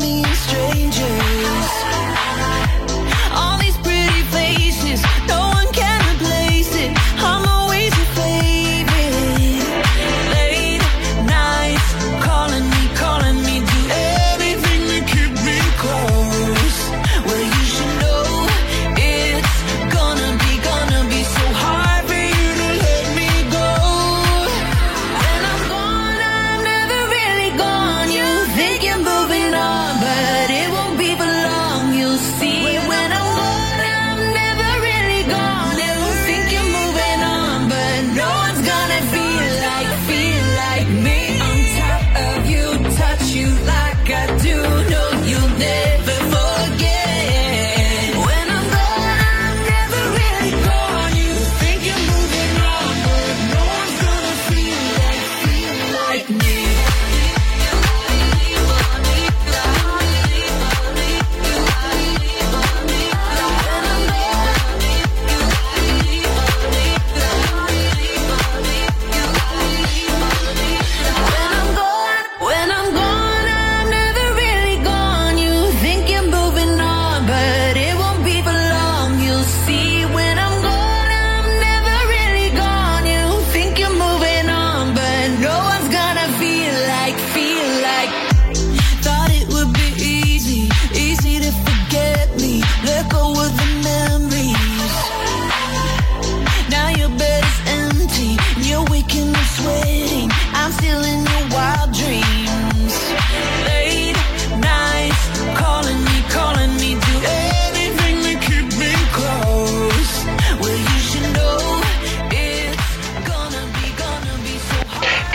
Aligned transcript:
Me 0.00 0.49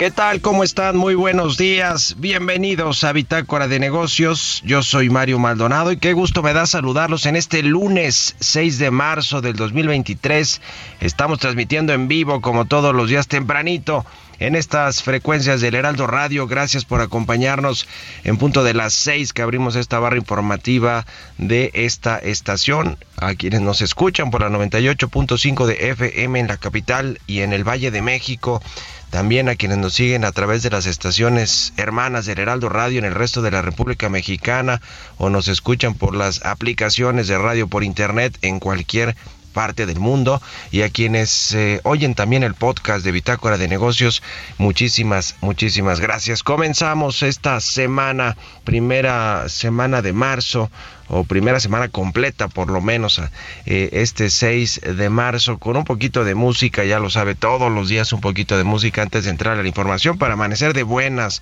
¿Qué 0.06 0.12
tal? 0.12 0.40
¿Cómo 0.40 0.62
están? 0.62 0.96
Muy 0.96 1.16
buenos 1.16 1.56
días. 1.56 2.14
Bienvenidos 2.18 3.02
a 3.02 3.12
Bitácora 3.12 3.66
de 3.66 3.80
Negocios. 3.80 4.62
Yo 4.64 4.84
soy 4.84 5.10
Mario 5.10 5.40
Maldonado 5.40 5.90
y 5.90 5.96
qué 5.96 6.12
gusto 6.12 6.44
me 6.44 6.52
da 6.52 6.64
saludarlos 6.66 7.26
en 7.26 7.34
este 7.34 7.60
lunes 7.64 8.36
6 8.38 8.78
de 8.78 8.92
marzo 8.92 9.40
del 9.40 9.56
2023. 9.56 10.60
Estamos 11.00 11.40
transmitiendo 11.40 11.92
en 11.92 12.06
vivo 12.06 12.40
como 12.40 12.66
todos 12.66 12.94
los 12.94 13.08
días 13.08 13.26
tempranito 13.26 14.06
en 14.38 14.54
estas 14.54 15.02
frecuencias 15.02 15.60
del 15.60 15.74
Heraldo 15.74 16.06
Radio. 16.06 16.46
Gracias 16.46 16.84
por 16.84 17.00
acompañarnos 17.00 17.88
en 18.22 18.36
punto 18.36 18.62
de 18.62 18.74
las 18.74 18.94
6 18.94 19.32
que 19.32 19.42
abrimos 19.42 19.74
esta 19.74 19.98
barra 19.98 20.18
informativa 20.18 21.04
de 21.38 21.72
esta 21.74 22.18
estación. 22.18 22.96
A 23.16 23.34
quienes 23.34 23.62
nos 23.62 23.80
escuchan 23.80 24.30
por 24.30 24.42
la 24.42 24.50
98.5 24.50 25.66
de 25.66 25.90
FM 25.90 26.38
en 26.38 26.46
la 26.46 26.58
capital 26.58 27.18
y 27.26 27.40
en 27.40 27.52
el 27.52 27.66
Valle 27.66 27.90
de 27.90 28.02
México. 28.02 28.62
También 29.10 29.48
a 29.48 29.54
quienes 29.54 29.78
nos 29.78 29.94
siguen 29.94 30.24
a 30.24 30.32
través 30.32 30.62
de 30.62 30.70
las 30.70 30.86
estaciones 30.86 31.72
hermanas 31.76 32.26
del 32.26 32.38
Heraldo 32.38 32.68
Radio 32.68 32.98
en 32.98 33.04
el 33.04 33.14
resto 33.14 33.40
de 33.40 33.50
la 33.50 33.62
República 33.62 34.08
Mexicana 34.08 34.80
o 35.16 35.30
nos 35.30 35.48
escuchan 35.48 35.94
por 35.94 36.14
las 36.14 36.44
aplicaciones 36.44 37.28
de 37.28 37.38
radio 37.38 37.68
por 37.68 37.84
internet 37.84 38.36
en 38.42 38.58
cualquier 38.58 39.16
parte 39.56 39.86
del 39.86 39.98
mundo 39.98 40.42
y 40.70 40.82
a 40.82 40.90
quienes 40.90 41.54
eh, 41.54 41.80
oyen 41.82 42.14
también 42.14 42.42
el 42.42 42.52
podcast 42.52 43.02
de 43.02 43.10
Bitácora 43.10 43.56
de 43.56 43.68
Negocios, 43.68 44.22
muchísimas, 44.58 45.34
muchísimas 45.40 45.98
gracias. 45.98 46.42
Comenzamos 46.42 47.22
esta 47.22 47.58
semana, 47.60 48.36
primera 48.64 49.48
semana 49.48 50.02
de 50.02 50.12
marzo 50.12 50.70
o 51.08 51.24
primera 51.24 51.58
semana 51.58 51.88
completa 51.88 52.48
por 52.48 52.68
lo 52.68 52.82
menos 52.82 53.18
eh, 53.64 53.88
este 53.92 54.28
6 54.28 54.82
de 54.94 55.08
marzo 55.08 55.56
con 55.56 55.78
un 55.78 55.84
poquito 55.84 56.22
de 56.22 56.34
música, 56.34 56.84
ya 56.84 56.98
lo 56.98 57.08
sabe, 57.08 57.34
todos 57.34 57.72
los 57.72 57.88
días 57.88 58.12
un 58.12 58.20
poquito 58.20 58.58
de 58.58 58.64
música 58.64 59.00
antes 59.00 59.24
de 59.24 59.30
entrar 59.30 59.58
a 59.58 59.62
la 59.62 59.68
información 59.68 60.18
para 60.18 60.34
amanecer 60.34 60.74
de 60.74 60.82
buenas, 60.82 61.40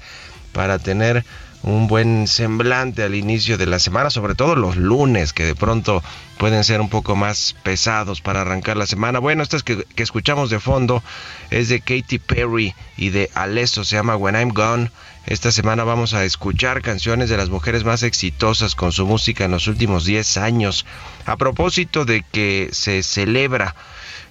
para 0.52 0.78
tener 0.78 1.24
un 1.64 1.86
buen 1.86 2.26
semblante 2.26 3.02
al 3.02 3.14
inicio 3.14 3.56
de 3.56 3.64
la 3.66 3.78
semana, 3.78 4.10
sobre 4.10 4.34
todo 4.34 4.54
los 4.54 4.76
lunes, 4.76 5.32
que 5.32 5.44
de 5.44 5.54
pronto 5.54 6.02
pueden 6.36 6.62
ser 6.62 6.80
un 6.82 6.90
poco 6.90 7.16
más 7.16 7.56
pesados 7.62 8.20
para 8.20 8.42
arrancar 8.42 8.76
la 8.76 8.86
semana. 8.86 9.18
Bueno, 9.18 9.42
esta 9.42 9.58
que, 9.60 9.84
que 9.96 10.02
escuchamos 10.02 10.50
de 10.50 10.60
fondo 10.60 11.02
es 11.50 11.70
de 11.70 11.80
Katy 11.80 12.18
Perry 12.18 12.74
y 12.98 13.08
de 13.08 13.30
Alesso, 13.34 13.82
se 13.82 13.96
llama 13.96 14.16
When 14.16 14.36
I'm 14.36 14.50
Gone. 14.50 14.90
Esta 15.26 15.50
semana 15.50 15.84
vamos 15.84 16.12
a 16.12 16.24
escuchar 16.24 16.82
canciones 16.82 17.30
de 17.30 17.38
las 17.38 17.48
mujeres 17.48 17.82
más 17.82 18.02
exitosas 18.02 18.74
con 18.74 18.92
su 18.92 19.06
música 19.06 19.46
en 19.46 19.52
los 19.52 19.66
últimos 19.66 20.04
10 20.04 20.36
años. 20.36 20.84
A 21.24 21.38
propósito 21.38 22.04
de 22.04 22.22
que 22.30 22.68
se 22.72 23.02
celebra 23.02 23.74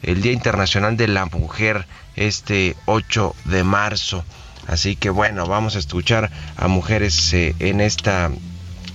el 0.04 0.22
Día 0.22 0.34
Internacional 0.34 0.96
de 0.98 1.08
la 1.08 1.26
Mujer 1.26 1.88
este 2.16 2.76
8 2.86 3.36
de 3.46 3.64
marzo. 3.64 4.24
Así 4.68 4.96
que 4.96 5.10
bueno, 5.10 5.46
vamos 5.46 5.76
a 5.76 5.80
escuchar 5.80 6.32
a 6.56 6.68
mujeres 6.68 7.34
eh, 7.34 7.56
en 7.60 7.82
esta, 7.82 8.32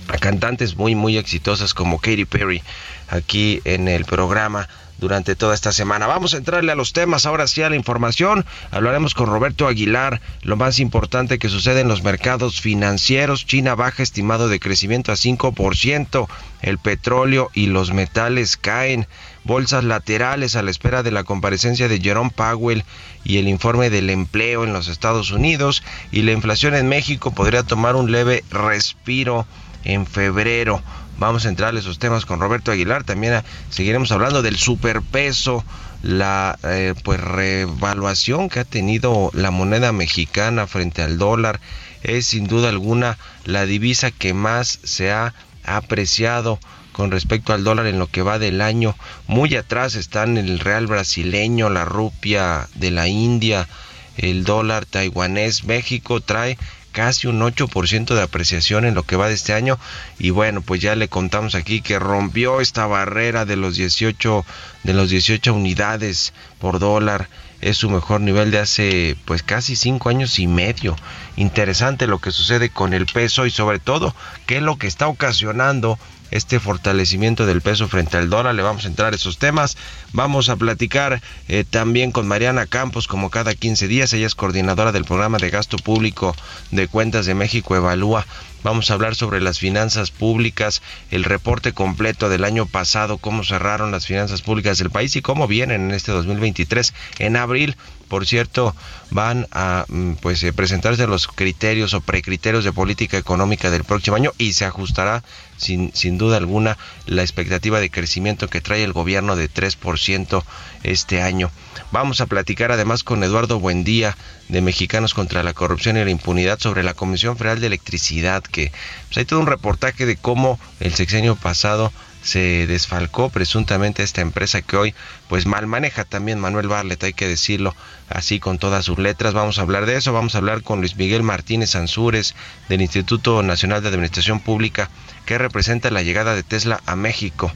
a 0.07 0.17
cantantes 0.17 0.75
muy 0.75 0.95
muy 0.95 1.17
exitosas 1.17 1.73
como 1.73 1.99
Katy 1.99 2.25
Perry 2.25 2.63
aquí 3.09 3.61
en 3.65 3.87
el 3.87 4.05
programa 4.05 4.67
durante 4.99 5.35
toda 5.35 5.55
esta 5.55 5.71
semana. 5.71 6.07
Vamos 6.07 6.33
a 6.33 6.37
entrarle 6.37 6.71
a 6.71 6.75
los 6.75 6.93
temas, 6.93 7.25
ahora 7.25 7.47
sí 7.47 7.61
a 7.61 7.69
la 7.69 7.75
información. 7.75 8.45
Hablaremos 8.71 9.13
con 9.13 9.27
Roberto 9.27 9.67
Aguilar, 9.67 10.21
lo 10.41 10.57
más 10.57 10.79
importante 10.79 11.39
que 11.39 11.49
sucede 11.49 11.81
en 11.81 11.87
los 11.87 12.03
mercados 12.03 12.61
financieros. 12.61 13.45
China 13.45 13.75
baja 13.75 14.03
estimado 14.03 14.49
de 14.49 14.59
crecimiento 14.59 15.11
a 15.11 15.15
5%, 15.15 16.27
el 16.61 16.77
petróleo 16.77 17.49
y 17.53 17.67
los 17.67 17.93
metales 17.93 18.57
caen. 18.57 19.07
Bolsas 19.45 19.83
laterales 19.83 20.55
a 20.55 20.61
la 20.61 20.71
espera 20.71 21.01
de 21.01 21.11
la 21.11 21.23
comparecencia 21.23 21.87
de 21.87 21.99
Jerome 21.99 22.31
Powell 22.35 22.83
y 23.23 23.37
el 23.37 23.47
informe 23.47 23.89
del 23.89 24.09
empleo 24.09 24.63
en 24.63 24.73
los 24.73 24.87
Estados 24.87 25.31
Unidos 25.31 25.83
y 26.11 26.21
la 26.21 26.31
inflación 26.31 26.75
en 26.75 26.87
México 26.87 27.31
podría 27.31 27.63
tomar 27.63 27.95
un 27.95 28.11
leve 28.11 28.43
respiro 28.49 29.45
en 29.83 30.05
febrero. 30.05 30.81
Vamos 31.17 31.45
a 31.45 31.49
entrar 31.49 31.75
a 31.75 31.79
esos 31.79 31.99
temas 31.99 32.25
con 32.25 32.39
Roberto 32.39 32.71
Aguilar. 32.71 33.03
También 33.03 33.43
seguiremos 33.69 34.11
hablando 34.11 34.41
del 34.41 34.57
superpeso, 34.57 35.65
la 36.01 36.57
eh, 36.63 36.93
pues 37.03 37.19
revaluación 37.19 38.47
que 38.47 38.61
ha 38.61 38.65
tenido 38.65 39.29
la 39.33 39.51
moneda 39.51 39.91
mexicana 39.91 40.65
frente 40.65 41.01
al 41.01 41.17
dólar. 41.17 41.59
Es 42.03 42.27
sin 42.27 42.47
duda 42.47 42.69
alguna 42.69 43.17
la 43.43 43.65
divisa 43.65 44.11
que 44.11 44.33
más 44.33 44.79
se 44.83 45.11
ha 45.11 45.33
apreciado 45.65 46.57
con 46.99 47.11
respecto 47.11 47.53
al 47.53 47.63
dólar 47.63 47.87
en 47.87 47.97
lo 47.97 48.07
que 48.07 48.23
va 48.23 48.39
del 48.39 48.59
año. 48.59 48.93
Muy 49.25 49.55
atrás 49.55 49.95
están 49.95 50.37
el 50.37 50.59
real 50.59 50.85
brasileño, 50.85 51.69
la 51.69 51.85
rupia 51.85 52.67
de 52.75 52.91
la 52.91 53.07
India, 53.07 53.69
el 54.17 54.43
dólar 54.43 54.85
taiwanés. 54.85 55.63
México 55.63 56.19
trae 56.19 56.57
casi 56.91 57.27
un 57.27 57.39
8% 57.39 58.13
de 58.13 58.21
apreciación 58.21 58.83
en 58.83 58.95
lo 58.95 59.03
que 59.03 59.15
va 59.15 59.29
de 59.29 59.35
este 59.35 59.53
año 59.53 59.79
y 60.17 60.31
bueno, 60.31 60.59
pues 60.59 60.81
ya 60.81 60.93
le 60.97 61.07
contamos 61.07 61.55
aquí 61.55 61.79
que 61.79 61.99
rompió 61.99 62.59
esta 62.59 62.85
barrera 62.85 63.45
de 63.45 63.55
los 63.55 63.77
18 63.77 64.45
de 64.83 64.93
los 64.93 65.09
18 65.09 65.53
unidades 65.53 66.33
por 66.59 66.79
dólar. 66.79 67.29
Es 67.61 67.77
su 67.77 67.89
mejor 67.89 68.19
nivel 68.19 68.51
de 68.51 68.59
hace 68.59 69.15
pues 69.23 69.41
casi 69.41 69.77
cinco 69.77 70.09
años 70.09 70.37
y 70.37 70.47
medio. 70.47 70.97
Interesante 71.37 72.07
lo 72.07 72.19
que 72.19 72.31
sucede 72.31 72.69
con 72.69 72.93
el 72.93 73.05
peso 73.05 73.45
y 73.45 73.51
sobre 73.51 73.79
todo 73.79 74.13
qué 74.45 74.57
es 74.57 74.63
lo 74.63 74.77
que 74.77 74.87
está 74.87 75.07
ocasionando 75.07 75.97
este 76.31 76.59
fortalecimiento 76.59 77.45
del 77.45 77.61
peso 77.61 77.87
frente 77.87 78.17
al 78.17 78.29
dólar. 78.29 78.55
Le 78.55 78.61
vamos 78.61 78.85
a 78.85 78.87
entrar 78.87 79.13
a 79.13 79.15
esos 79.15 79.37
temas. 79.37 79.77
Vamos 80.13 80.49
a 80.49 80.55
platicar 80.55 81.21
eh, 81.47 81.63
también 81.69 82.11
con 82.11 82.27
Mariana 82.27 82.65
Campos, 82.65 83.07
como 83.07 83.29
cada 83.29 83.55
15 83.55 83.87
días. 83.87 84.13
Ella 84.13 84.27
es 84.27 84.35
coordinadora 84.35 84.91
del 84.91 85.05
programa 85.05 85.37
de 85.37 85.49
gasto 85.49 85.77
público 85.77 86.35
de 86.71 86.87
cuentas 86.87 87.25
de 87.25 87.35
México 87.35 87.75
Evalúa. 87.75 88.25
Vamos 88.63 88.89
a 88.89 88.93
hablar 88.93 89.15
sobre 89.15 89.41
las 89.41 89.59
finanzas 89.59 90.11
públicas, 90.11 90.81
el 91.11 91.23
reporte 91.23 91.73
completo 91.73 92.29
del 92.29 92.43
año 92.43 92.65
pasado, 92.65 93.17
cómo 93.17 93.43
cerraron 93.43 93.91
las 93.91 94.05
finanzas 94.05 94.41
públicas 94.41 94.77
del 94.77 94.89
país 94.89 95.15
y 95.15 95.21
cómo 95.21 95.47
vienen 95.47 95.85
en 95.85 95.91
este 95.91 96.11
2023. 96.11 96.93
En 97.19 97.37
abril 97.37 97.75
por 98.09 98.25
cierto, 98.25 98.75
van 99.11 99.47
a 99.51 99.85
mm, 99.87 100.13
pues 100.15 100.43
eh, 100.43 100.51
presentarse 100.51 101.05
los 101.05 101.27
criterios 101.27 101.93
o 101.93 102.01
precriterios 102.01 102.63
de 102.63 102.73
política 102.73 103.17
económica 103.17 103.69
del 103.69 103.83
próximo 103.83 104.15
año 104.15 104.33
y 104.39 104.53
se 104.53 104.65
ajustará 104.65 105.23
sin, 105.57 105.93
sin 105.93 106.17
duda 106.17 106.37
alguna 106.37 106.77
la 107.05 107.21
expectativa 107.21 107.79
de 107.79 107.91
crecimiento 107.91 108.49
que 108.49 108.61
trae 108.61 108.83
el 108.83 108.93
gobierno 108.93 109.35
de 109.35 109.47
3% 109.47 110.43
este 110.81 111.21
año. 111.21 111.51
Vamos 111.91 112.19
a 112.19 112.25
platicar 112.25 112.71
además 112.71 113.03
con 113.03 113.23
Eduardo 113.23 113.59
Buendía 113.59 114.17
de 114.49 114.61
Mexicanos 114.61 115.13
contra 115.13 115.43
la 115.43 115.53
Corrupción 115.53 115.97
y 115.97 116.03
la 116.03 116.09
Impunidad 116.09 116.59
sobre 116.59 116.83
la 116.83 116.93
Comisión 116.93 117.37
Federal 117.37 117.61
de 117.61 117.67
Electricidad, 117.67 118.43
que 118.43 118.71
pues, 119.07 119.17
hay 119.17 119.25
todo 119.25 119.39
un 119.39 119.47
reportaje 119.47 120.05
de 120.05 120.17
cómo 120.17 120.59
el 120.79 120.93
sexenio 120.93 121.35
pasado 121.35 121.93
se 122.21 122.67
desfalcó 122.67 123.29
presuntamente 123.29 124.03
esta 124.03 124.21
empresa 124.21 124.61
que 124.61 124.75
hoy 124.75 124.95
pues 125.29 125.45
mal 125.45 125.67
maneja 125.67 126.03
también 126.03 126.39
Manuel 126.39 126.67
Barlet, 126.67 127.01
hay 127.03 127.13
que 127.13 127.27
decirlo 127.27 127.75
así 128.09 128.39
con 128.39 128.57
todas 128.59 128.85
sus 128.85 128.99
letras. 128.99 129.33
Vamos 129.33 129.57
a 129.57 129.61
hablar 129.61 129.85
de 129.85 129.95
eso, 129.95 130.11
vamos 130.11 130.35
a 130.35 130.39
hablar 130.39 130.61
con 130.63 130.79
Luis 130.79 130.97
Miguel 130.97 131.23
Martínez 131.23 131.75
Ansúrez 131.75 132.35
del 132.67 132.81
Instituto 132.81 133.41
Nacional 133.41 133.81
de 133.81 133.87
Administración 133.87 134.41
Pública 134.41 134.89
que 135.25 135.37
representa 135.37 135.91
la 135.91 136.03
llegada 136.03 136.35
de 136.35 136.43
Tesla 136.43 136.81
a 136.85 136.95
México. 136.95 137.51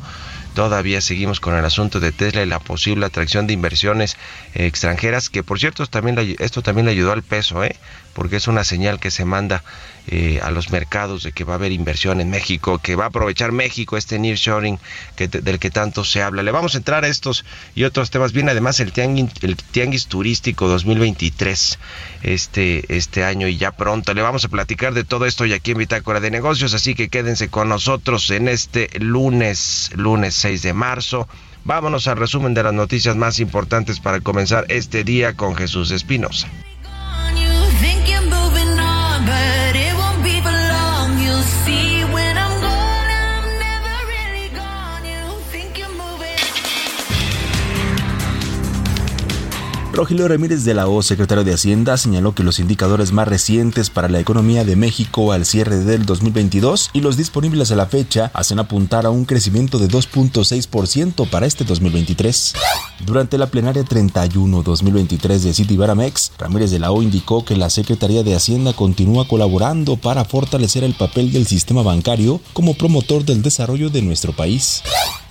Todavía 0.54 1.02
seguimos 1.02 1.40
con 1.40 1.56
el 1.56 1.66
asunto 1.66 2.00
de 2.00 2.12
Tesla 2.12 2.44
y 2.44 2.46
la 2.46 2.60
posible 2.60 3.06
atracción 3.06 3.48
de 3.48 3.54
inversiones 3.54 4.18
extranjeras, 4.54 5.30
que 5.30 5.44
por 5.44 5.60
cierto 5.60 5.86
también 5.88 6.36
esto 6.40 6.62
también 6.62 6.86
le 6.86 6.92
ayudó 6.92 7.12
al 7.12 7.24
peso, 7.24 7.64
¿eh? 7.64 7.76
Porque 8.14 8.38
es 8.38 8.48
una 8.48 8.64
señal 8.64 9.00
que 9.00 9.12
se 9.12 9.26
manda 9.26 9.64
eh, 10.08 10.42
a 10.44 10.52
los 10.52 10.70
mercados 10.70 11.24
de 11.24 11.32
que 11.32 11.46
va 11.46 11.54
a 11.54 11.56
haber 11.56 11.72
inversión 11.72 12.20
en 12.20 12.30
México, 12.30 12.78
que 12.78 12.96
va 12.96 13.06
a 13.06 13.08
aprovechar 13.08 13.52
México 13.52 13.96
este 13.96 14.20
nearshoring 14.20 14.78
del 15.18 15.60
que 15.60 15.72
tanto 15.72 16.04
se 16.04 16.22
habla. 16.22 16.44
Le 16.44 16.52
vamos 16.52 16.76
a 16.76 16.78
entrar 16.78 17.06
a 17.06 17.08
estos 17.08 17.46
y 17.74 17.86
otros 17.86 18.12
temas. 18.12 18.34
Viene 18.34 18.52
además 18.52 18.80
el 18.82 18.92
tianguis, 18.92 19.32
el 19.42 19.56
tianguis 19.56 20.08
turístico 20.08 20.68
2023 20.68 21.80
este, 22.24 22.96
este 22.96 23.24
año 23.24 23.48
y 23.48 23.58
ya 23.58 23.72
pronto 23.72 24.14
le 24.14 24.22
vamos 24.22 24.44
a 24.44 24.50
platicar 24.50 24.94
de 24.94 25.06
todo 25.06 25.26
esto 25.26 25.46
y 25.46 25.54
aquí 25.54 25.72
en 25.72 25.78
Bitácora 25.78 26.20
de 26.20 26.32
Negocios, 26.32 26.74
así 26.74 26.96
que 26.96 27.10
quédense 27.10 27.50
con 27.50 27.70
nosotros 27.70 28.30
en 28.32 28.48
este 28.50 28.90
lunes, 29.00 29.92
lunes 29.96 30.36
6 30.36 30.62
de 30.64 30.74
marzo. 30.74 31.28
Vámonos 31.66 32.08
al 32.10 32.18
resumen 32.18 32.54
de 32.54 32.64
las 32.64 32.74
noticias 32.74 33.16
más 33.16 33.40
importantes 33.40 34.02
para 34.02 34.20
comenzar 34.20 34.66
este 34.68 35.06
día 35.06 35.38
con 35.38 35.56
Jesús 35.56 35.92
Espinosa. 35.92 36.50
Rogelio 49.94 50.28
Ramírez 50.28 50.64
de 50.64 50.74
la 50.74 50.88
O, 50.88 51.04
secretario 51.04 51.44
de 51.44 51.54
Hacienda, 51.54 51.98
señaló 51.98 52.34
que 52.34 52.42
los 52.42 52.58
indicadores 52.58 53.12
más 53.12 53.28
recientes 53.28 53.92
para 53.92 54.10
la 54.10 54.20
economía 54.20 54.66
de 54.66 54.76
México 54.76 55.32
al 55.32 55.46
cierre 55.46 55.78
del 55.78 56.08
2022 56.08 56.90
y 56.94 57.02
los 57.02 57.16
disponibles 57.16 57.72
a 57.72 57.76
la 57.76 57.86
fecha 57.86 58.32
hacen 58.34 58.58
apuntar 58.58 59.06
a 59.06 59.12
un 59.12 59.26
crecimiento 59.26 59.78
de 59.78 59.88
2.6% 59.88 61.30
para 61.30 61.46
este 61.46 61.64
2023. 61.64 62.56
Durante 63.06 63.38
la 63.38 63.46
plenaria 63.46 63.84
31-2023 63.84 65.38
de 65.38 65.54
Citibaramex, 65.54 66.32
Ramírez 66.40 66.72
de 66.72 66.80
la 66.80 66.92
O 66.92 67.04
indicó 67.04 67.46
que 67.46 67.56
la 67.56 67.70
Secretaría 67.70 68.24
de 68.24 68.34
Hacienda 68.34 68.74
continúa 68.74 69.28
colaborando 69.28 69.98
para 69.98 70.26
fortalecer 70.26 70.84
el 70.84 70.96
papel 70.96 71.32
del 71.32 71.46
sistema 71.46 71.84
bancario 71.84 72.42
como 72.54 72.74
promotor 72.74 73.26
del 73.26 73.44
desarrollo 73.44 73.92
de 73.92 74.02
nuestro 74.02 74.34
país. 74.34 74.82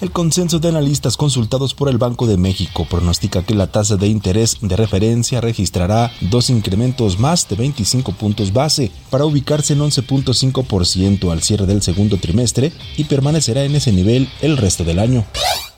El 0.00 0.12
consenso 0.12 0.58
de 0.60 0.68
analistas 0.68 1.16
consultados 1.16 1.74
por 1.74 1.88
el 1.88 1.98
Banco 1.98 2.26
de 2.26 2.36
México 2.36 2.86
pronostica 2.88 3.44
que 3.44 3.54
la 3.54 3.70
tasa 3.70 3.96
de 3.96 4.08
interés 4.08 4.51
de 4.60 4.76
referencia 4.76 5.40
registrará 5.40 6.12
dos 6.20 6.50
incrementos 6.50 7.18
más 7.18 7.48
de 7.48 7.56
25 7.56 8.12
puntos 8.12 8.52
base 8.52 8.90
para 9.10 9.24
ubicarse 9.24 9.72
en 9.72 9.80
11.5% 9.80 11.32
al 11.32 11.42
cierre 11.42 11.66
del 11.66 11.82
segundo 11.82 12.18
trimestre 12.18 12.72
y 12.96 13.04
permanecerá 13.04 13.64
en 13.64 13.74
ese 13.74 13.92
nivel 13.92 14.28
el 14.40 14.56
resto 14.56 14.84
del 14.84 14.98
año 14.98 15.24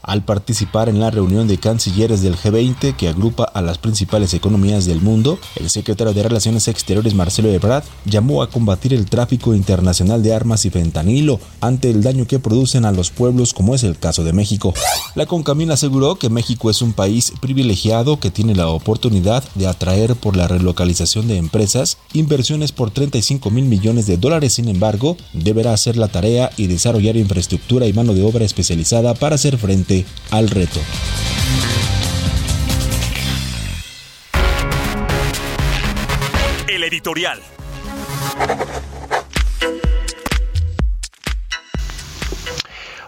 al 0.07 0.25
participar 0.25 0.89
en 0.89 1.01
la 1.01 1.11
reunión 1.11 1.49
de 1.49 1.59
cancilleres 1.59 2.23
del 2.23 2.37
G20 2.37 2.95
que 2.97 3.09
agrupa 3.09 3.45
a 3.45 3.63
las 3.63 3.79
principales 3.79 4.35
economías 4.35 4.85
del 4.85 5.01
mundo, 5.01 5.39
el 5.57 5.71
secretario 5.71 6.13
de 6.13 6.23
Relaciones 6.23 6.69
Exteriores 6.69 7.15
Marcelo 7.15 7.51
Ebrard 7.51 7.85
llamó 8.05 8.43
a 8.43 8.51
combatir 8.51 8.93
el 8.93 9.07
tráfico 9.07 9.55
internacional 9.55 10.23
de 10.23 10.35
armas 10.35 10.65
y 10.65 10.71
fentanilo 10.71 11.41
ante 11.61 11.91
el 11.91 12.03
daño 12.03 12.27
que 12.27 12.39
producen 12.39 12.85
a 12.85 12.93
los 12.93 13.11
pueblos 13.11 13.55
como 13.55 13.75
es 13.75 13.83
el 13.83 13.99
caso 13.99 14.25
de 14.25 14.33
México. 14.33 14.75
La 15.15 15.27
Concamín 15.27 15.71
aseguró 15.71 16.17
que 16.17 16.31
México 16.31 16.71
es 16.71 16.83
un 16.83 16.93
país 16.93 17.33
privilegiado 17.41 18.21
que 18.21 18.31
tiene 18.31 18.55
la 18.55 18.69
oportunidad 18.69 19.45
de 19.55 19.67
atraer 19.67 20.17
por 20.17 20.37
la 20.37 20.49
relocalización 20.49 21.29
de 21.29 21.39
empresas 21.39 21.99
inversiones 22.13 22.73
por 22.73 22.91
35 22.91 23.51
mil 23.51 23.65
millones 23.65 24.07
de 24.07 24.17
dólares, 24.17 24.55
sin 24.55 24.69
embargo, 24.69 25.17
deberá 25.33 25.73
hacer 25.73 25.97
la 25.97 26.09
tarea 26.09 26.51
y 26.57 26.67
desarrollar 26.67 27.17
infraestructura 27.17 27.87
y 27.87 27.93
mano 27.93 28.15
de 28.15 28.25
obra 28.25 28.45
especializada 28.45 29.15
para 29.15 29.37
hacer 29.37 29.57
frente 29.59 29.94
al 30.31 30.49
reto. 30.49 30.81
El 36.69 36.83
editorial. 36.85 37.41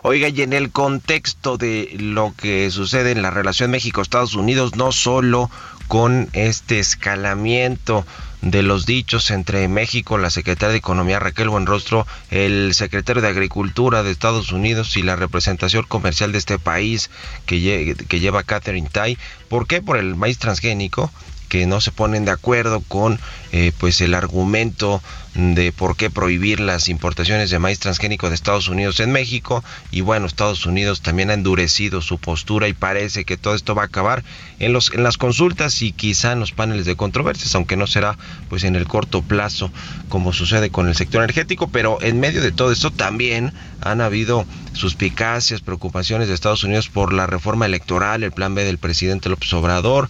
Oiga, 0.02 0.28
y 0.28 0.43
en 0.43 0.52
el 0.52 0.71
contexto 0.71 1.57
de 1.57 1.97
lo 1.99 2.33
que 2.37 2.71
sucede 2.71 3.11
en 3.11 3.23
la 3.23 3.31
relación 3.31 3.73
México-Estados 3.73 4.37
Unidos, 4.37 4.76
no 4.76 4.93
solo 4.93 5.50
con 5.88 6.28
este 6.33 6.78
escalamiento 6.78 8.07
de 8.43 8.62
los 8.62 8.87
dichos 8.87 9.31
entre 9.31 9.66
México, 9.69 10.19
la 10.19 10.31
secretaria 10.31 10.73
de 10.73 10.78
Economía 10.78 11.19
Raquel 11.19 11.49
Buenrostro, 11.49 12.07
el 12.31 12.75
secretario 12.75 13.23
de 13.23 13.28
Agricultura 13.28 14.02
de 14.02 14.11
Estados 14.11 14.52
Unidos 14.52 14.97
y 14.97 15.02
la 15.02 15.16
representación 15.16 15.85
comercial 15.85 16.33
de 16.33 16.38
este 16.38 16.59
país 16.59 17.11
que, 17.47 17.97
que 18.09 18.21
lleva 18.21 18.43
Catherine 18.43 18.88
Tai. 18.90 19.19
¿Por 19.49 19.66
qué? 19.66 19.83
Por 19.83 19.97
el 19.97 20.16
maíz 20.16 20.38
transgénico 20.38 21.11
que 21.49 21.66
no 21.66 21.81
se 21.81 21.93
ponen 21.93 22.25
de 22.25 22.33
acuerdo 22.33 22.81
con 22.81 23.21
eh, 23.53 23.73
pues 23.79 24.00
el 24.00 24.15
argumento 24.15 25.03
de 25.35 25.71
por 25.71 25.97
qué 25.97 26.09
prohibir 26.09 26.61
las 26.61 26.88
importaciones 26.88 27.50
de 27.50 27.59
maíz 27.59 27.79
transgénico 27.79 28.29
de 28.29 28.35
Estados 28.35 28.69
Unidos 28.69 29.00
en 29.00 29.12
México 29.12 29.62
y 29.91 30.00
bueno, 30.00 30.26
Estados 30.26 30.65
Unidos 30.65 31.03
también 31.03 31.31
ha 31.31 31.35
endurecido 31.35 32.00
su 32.00 32.19
postura 32.19 32.69
y 32.69 32.73
parece 32.73 33.26
que 33.26 33.37
todo 33.37 33.55
esto 33.55 33.75
va 33.75 33.83
a 33.83 33.87
acabar 33.87 34.25
en 34.59 34.73
los 34.73 34.93
en 34.95 35.03
las 35.03 35.19
consultas 35.19 35.83
y 35.83 35.93
quizá 35.93 36.33
en 36.33 36.41
los 36.41 36.53
paneles 36.53 36.87
de 36.87 36.97
controversias, 36.97 37.55
aunque 37.55 37.76
no 37.76 37.87
será 37.87 38.17
pues 38.49 38.65
en 38.65 38.76
el 38.76 38.87
corto 38.87 39.21
plazo 39.23 39.71
como 40.09 40.33
sucede 40.33 40.71
con 40.71 40.88
el 40.88 40.95
sector 40.95 41.23
energético, 41.23 41.69
pero 41.69 41.99
en 42.00 42.19
medio 42.19 42.41
de 42.41 42.53
todo 42.53 42.73
esto 42.73 42.91
también 42.91 43.53
han 43.83 44.00
habido 44.00 44.47
suspicacias, 44.73 45.61
preocupaciones 45.61 46.29
de 46.29 46.35
Estados 46.35 46.65
Unidos 46.65 46.88
por 46.88 47.12
la 47.12 47.26
reforma 47.26 47.67
electoral, 47.67 48.23
el 48.23 48.33
plan 48.33 48.55
B 48.55 48.65
del 48.65 48.79
presidente 48.79 49.29
López 49.29 49.53
Obrador. 49.53 50.09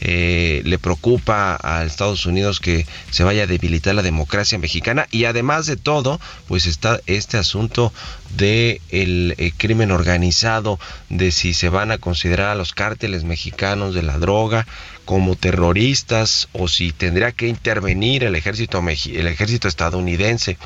Eh, 0.00 0.62
le 0.64 0.78
preocupa 0.78 1.58
a 1.60 1.84
Estados 1.84 2.24
Unidos 2.26 2.60
que 2.60 2.77
se 3.10 3.24
vaya 3.24 3.44
a 3.44 3.46
debilitar 3.46 3.94
la 3.94 4.02
democracia 4.02 4.58
mexicana 4.58 5.06
y 5.10 5.24
además 5.24 5.66
de 5.66 5.76
todo, 5.76 6.20
pues 6.46 6.66
está 6.66 7.00
este 7.06 7.38
asunto 7.38 7.92
de 8.36 8.80
el, 8.90 9.34
eh, 9.38 9.52
crimen 9.56 9.90
organizado, 9.90 10.78
de 11.08 11.30
si 11.32 11.54
se 11.54 11.68
van 11.68 11.90
a 11.90 11.98
considerar 11.98 12.50
a 12.50 12.54
los 12.54 12.72
cárteles 12.72 13.24
mexicanos 13.24 13.94
de 13.94 14.02
la 14.02 14.18
droga 14.18 14.66
como 15.04 15.36
terroristas 15.36 16.48
o 16.52 16.68
si 16.68 16.92
tendría 16.92 17.32
que 17.32 17.48
intervenir 17.48 18.24
el 18.24 18.34
ejército 18.34 18.82
el 18.86 19.26
ejército 19.26 19.66
estadounidense 19.66 20.58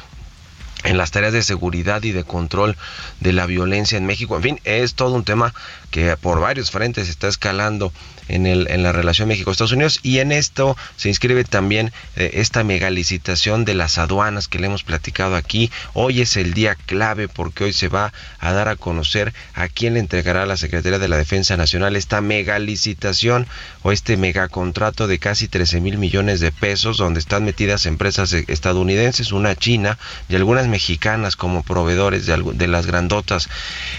en 0.84 0.96
las 0.96 1.10
tareas 1.10 1.32
de 1.32 1.42
seguridad 1.42 2.02
y 2.02 2.12
de 2.12 2.24
control 2.24 2.76
de 3.20 3.32
la 3.32 3.46
violencia 3.46 3.98
en 3.98 4.06
México. 4.06 4.36
En 4.36 4.42
fin, 4.42 4.60
es 4.64 4.94
todo 4.94 5.14
un 5.14 5.24
tema 5.24 5.54
que 5.90 6.16
por 6.16 6.40
varios 6.40 6.70
frentes 6.70 7.08
está 7.08 7.28
escalando 7.28 7.92
en, 8.28 8.46
el, 8.46 8.82
la 8.82 8.92
relación 8.92 9.28
México-Estados 9.28 9.72
Unidos 9.72 10.00
y 10.02 10.18
en 10.18 10.32
esto 10.32 10.76
se 10.96 11.08
inscribe 11.08 11.44
también 11.44 11.92
eh, 12.16 12.30
esta 12.34 12.64
megalicitación 12.64 13.64
de 13.64 13.74
las 13.74 13.98
aduanas 13.98 14.48
que 14.48 14.58
le 14.58 14.66
hemos 14.66 14.84
platicado 14.84 15.36
aquí. 15.36 15.70
Hoy 15.92 16.20
es 16.20 16.36
el 16.36 16.54
día 16.54 16.74
clave 16.74 17.28
porque 17.28 17.64
hoy 17.64 17.72
se 17.72 17.88
va 17.88 18.12
a 18.38 18.52
dar 18.52 18.68
a 18.68 18.76
conocer 18.76 19.32
a 19.54 19.68
quién 19.68 19.94
le 19.94 20.00
entregará 20.00 20.46
la 20.46 20.56
Secretaría 20.56 20.98
de 20.98 21.08
la 21.08 21.16
Defensa 21.16 21.56
Nacional 21.56 21.96
esta 21.96 22.20
megalicitación 22.20 23.46
o 23.82 23.92
este 23.92 24.16
megacontrato 24.16 25.06
de 25.06 25.18
casi 25.18 25.48
13 25.48 25.80
mil 25.80 25.98
millones 25.98 26.40
de 26.40 26.52
pesos 26.52 26.96
donde 26.96 27.20
están 27.20 27.44
metidas 27.44 27.86
empresas 27.86 28.32
estadounidenses, 28.32 29.32
una 29.32 29.56
china 29.56 29.98
y 30.28 30.36
algunas 30.36 30.68
mexicanas 30.72 31.36
como 31.36 31.62
proveedores 31.62 32.26
de, 32.26 32.42
de 32.54 32.66
las 32.66 32.86
grandotas. 32.86 33.48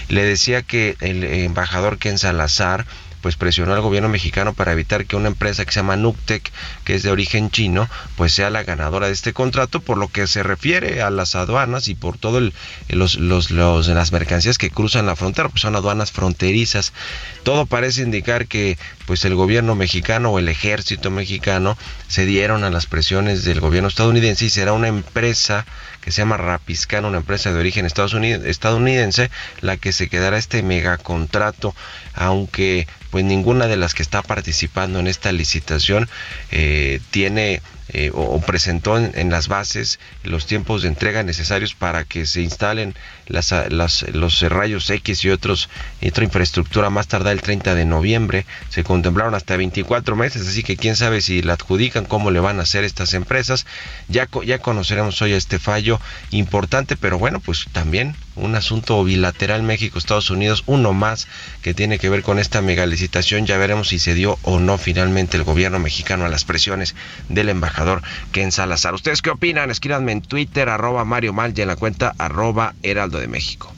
Le 0.08 0.24
decía 0.24 0.62
que 0.62 0.96
el 1.00 1.24
embajador 1.24 1.98
Ken 1.98 2.18
Salazar 2.18 2.84
pues 3.24 3.36
presionó 3.36 3.72
al 3.72 3.80
gobierno 3.80 4.10
mexicano 4.10 4.52
para 4.52 4.72
evitar 4.72 5.06
que 5.06 5.16
una 5.16 5.28
empresa 5.28 5.64
que 5.64 5.72
se 5.72 5.80
llama 5.80 5.96
Nuctec, 5.96 6.52
que 6.84 6.94
es 6.94 7.02
de 7.02 7.10
origen 7.10 7.50
chino, 7.50 7.88
pues 8.16 8.34
sea 8.34 8.50
la 8.50 8.64
ganadora 8.64 9.06
de 9.06 9.14
este 9.14 9.32
contrato, 9.32 9.80
por 9.80 9.96
lo 9.96 10.08
que 10.08 10.26
se 10.26 10.42
refiere 10.42 11.00
a 11.00 11.08
las 11.08 11.34
aduanas 11.34 11.88
y 11.88 11.94
por 11.94 12.18
todo 12.18 12.36
el, 12.36 12.52
los, 12.88 13.16
las 13.50 14.12
mercancías 14.12 14.58
que 14.58 14.68
cruzan 14.68 15.06
la 15.06 15.16
frontera, 15.16 15.48
pues 15.48 15.62
son 15.62 15.74
aduanas 15.74 16.12
fronterizas. 16.12 16.92
Todo 17.44 17.64
parece 17.64 18.02
indicar 18.02 18.46
que 18.46 18.76
pues 19.06 19.24
el 19.24 19.34
gobierno 19.34 19.74
mexicano 19.74 20.28
o 20.28 20.38
el 20.38 20.50
ejército 20.50 21.10
mexicano 21.10 21.78
se 22.08 22.26
dieron 22.26 22.62
a 22.62 22.68
las 22.68 22.84
presiones 22.84 23.42
del 23.42 23.60
gobierno 23.60 23.88
estadounidense 23.88 24.44
y 24.44 24.50
será 24.50 24.74
una 24.74 24.88
empresa 24.88 25.64
que 26.04 26.12
se 26.12 26.20
llama 26.20 26.36
Rapiscan, 26.36 27.06
una 27.06 27.16
empresa 27.16 27.50
de 27.50 27.58
origen 27.58 27.86
estadounidense, 27.86 29.30
la 29.62 29.78
que 29.78 29.92
se 29.92 30.08
quedará 30.08 30.36
este 30.36 30.62
megacontrato, 30.62 31.74
aunque 32.12 32.86
pues 33.10 33.24
ninguna 33.24 33.68
de 33.68 33.76
las 33.76 33.94
que 33.94 34.02
está 34.02 34.20
participando 34.22 34.98
en 34.98 35.06
esta 35.06 35.32
licitación 35.32 36.08
eh, 36.50 37.00
tiene 37.10 37.62
eh, 37.88 38.10
o, 38.12 38.40
presentó 38.40 38.98
en, 38.98 39.30
las 39.30 39.48
bases 39.48 39.98
los 40.24 40.46
tiempos 40.46 40.82
de 40.82 40.88
entrega 40.88 41.22
necesarios 41.22 41.74
para 41.74 42.04
que 42.04 42.26
se 42.26 42.42
instalen 42.42 42.94
las, 43.26 44.02
los 44.12 44.40
rayos 44.42 44.88
X 44.90 45.24
y 45.24 45.30
otros 45.30 45.68
otra 46.06 46.24
infraestructura 46.24 46.90
más 46.90 47.08
tarde 47.08 47.32
el 47.32 47.42
30 47.42 47.74
de 47.74 47.84
noviembre. 47.84 48.46
Se 48.68 48.84
contemplaron 48.84 49.34
hasta 49.34 49.56
24 49.56 50.16
meses, 50.16 50.46
así 50.46 50.62
que 50.62 50.76
quién 50.76 50.96
sabe 50.96 51.20
si 51.20 51.42
la 51.42 51.54
adjudican, 51.54 52.04
cómo 52.04 52.30
le 52.30 52.40
van 52.40 52.60
a 52.60 52.62
hacer 52.62 52.84
estas 52.84 53.14
empresas. 53.14 53.66
Ya, 54.08 54.28
ya 54.44 54.58
conoceremos 54.58 55.20
hoy 55.22 55.32
este 55.32 55.58
fallo 55.58 56.00
importante, 56.30 56.96
pero 56.96 57.18
bueno, 57.18 57.40
pues 57.40 57.66
también 57.72 58.14
un 58.36 58.54
asunto 58.54 59.02
bilateral 59.04 59.62
México-Estados 59.62 60.30
Unidos, 60.30 60.64
uno 60.66 60.92
más 60.92 61.28
que 61.62 61.74
tiene 61.74 61.98
que 61.98 62.08
ver 62.08 62.22
con 62.22 62.38
esta 62.38 62.60
megalicitación. 62.62 63.46
Ya 63.46 63.58
veremos 63.58 63.88
si 63.88 63.98
se 63.98 64.14
dio 64.14 64.38
o 64.42 64.58
no 64.58 64.78
finalmente 64.78 65.36
el 65.36 65.44
gobierno 65.44 65.78
mexicano 65.78 66.24
a 66.24 66.28
las 66.28 66.44
presiones 66.44 66.94
del 67.28 67.48
embajador 67.48 68.02
Ken 68.32 68.52
Salazar. 68.52 68.94
¿Ustedes 68.94 69.22
qué 69.22 69.30
opinan? 69.30 69.70
Escríbanme 69.70 70.12
en 70.12 70.22
Twitter, 70.22 70.68
arroba 70.68 71.04
Mario 71.04 71.32
Mal 71.32 71.54
y 71.56 71.60
en 71.62 71.68
la 71.68 71.76
cuenta 71.76 72.14
arroba 72.18 72.74
Heraldo 72.82 73.18
de 73.18 73.28
México. 73.28 73.72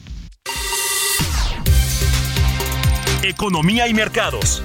Economía 3.22 3.88
y 3.88 3.94
mercados. 3.94 4.62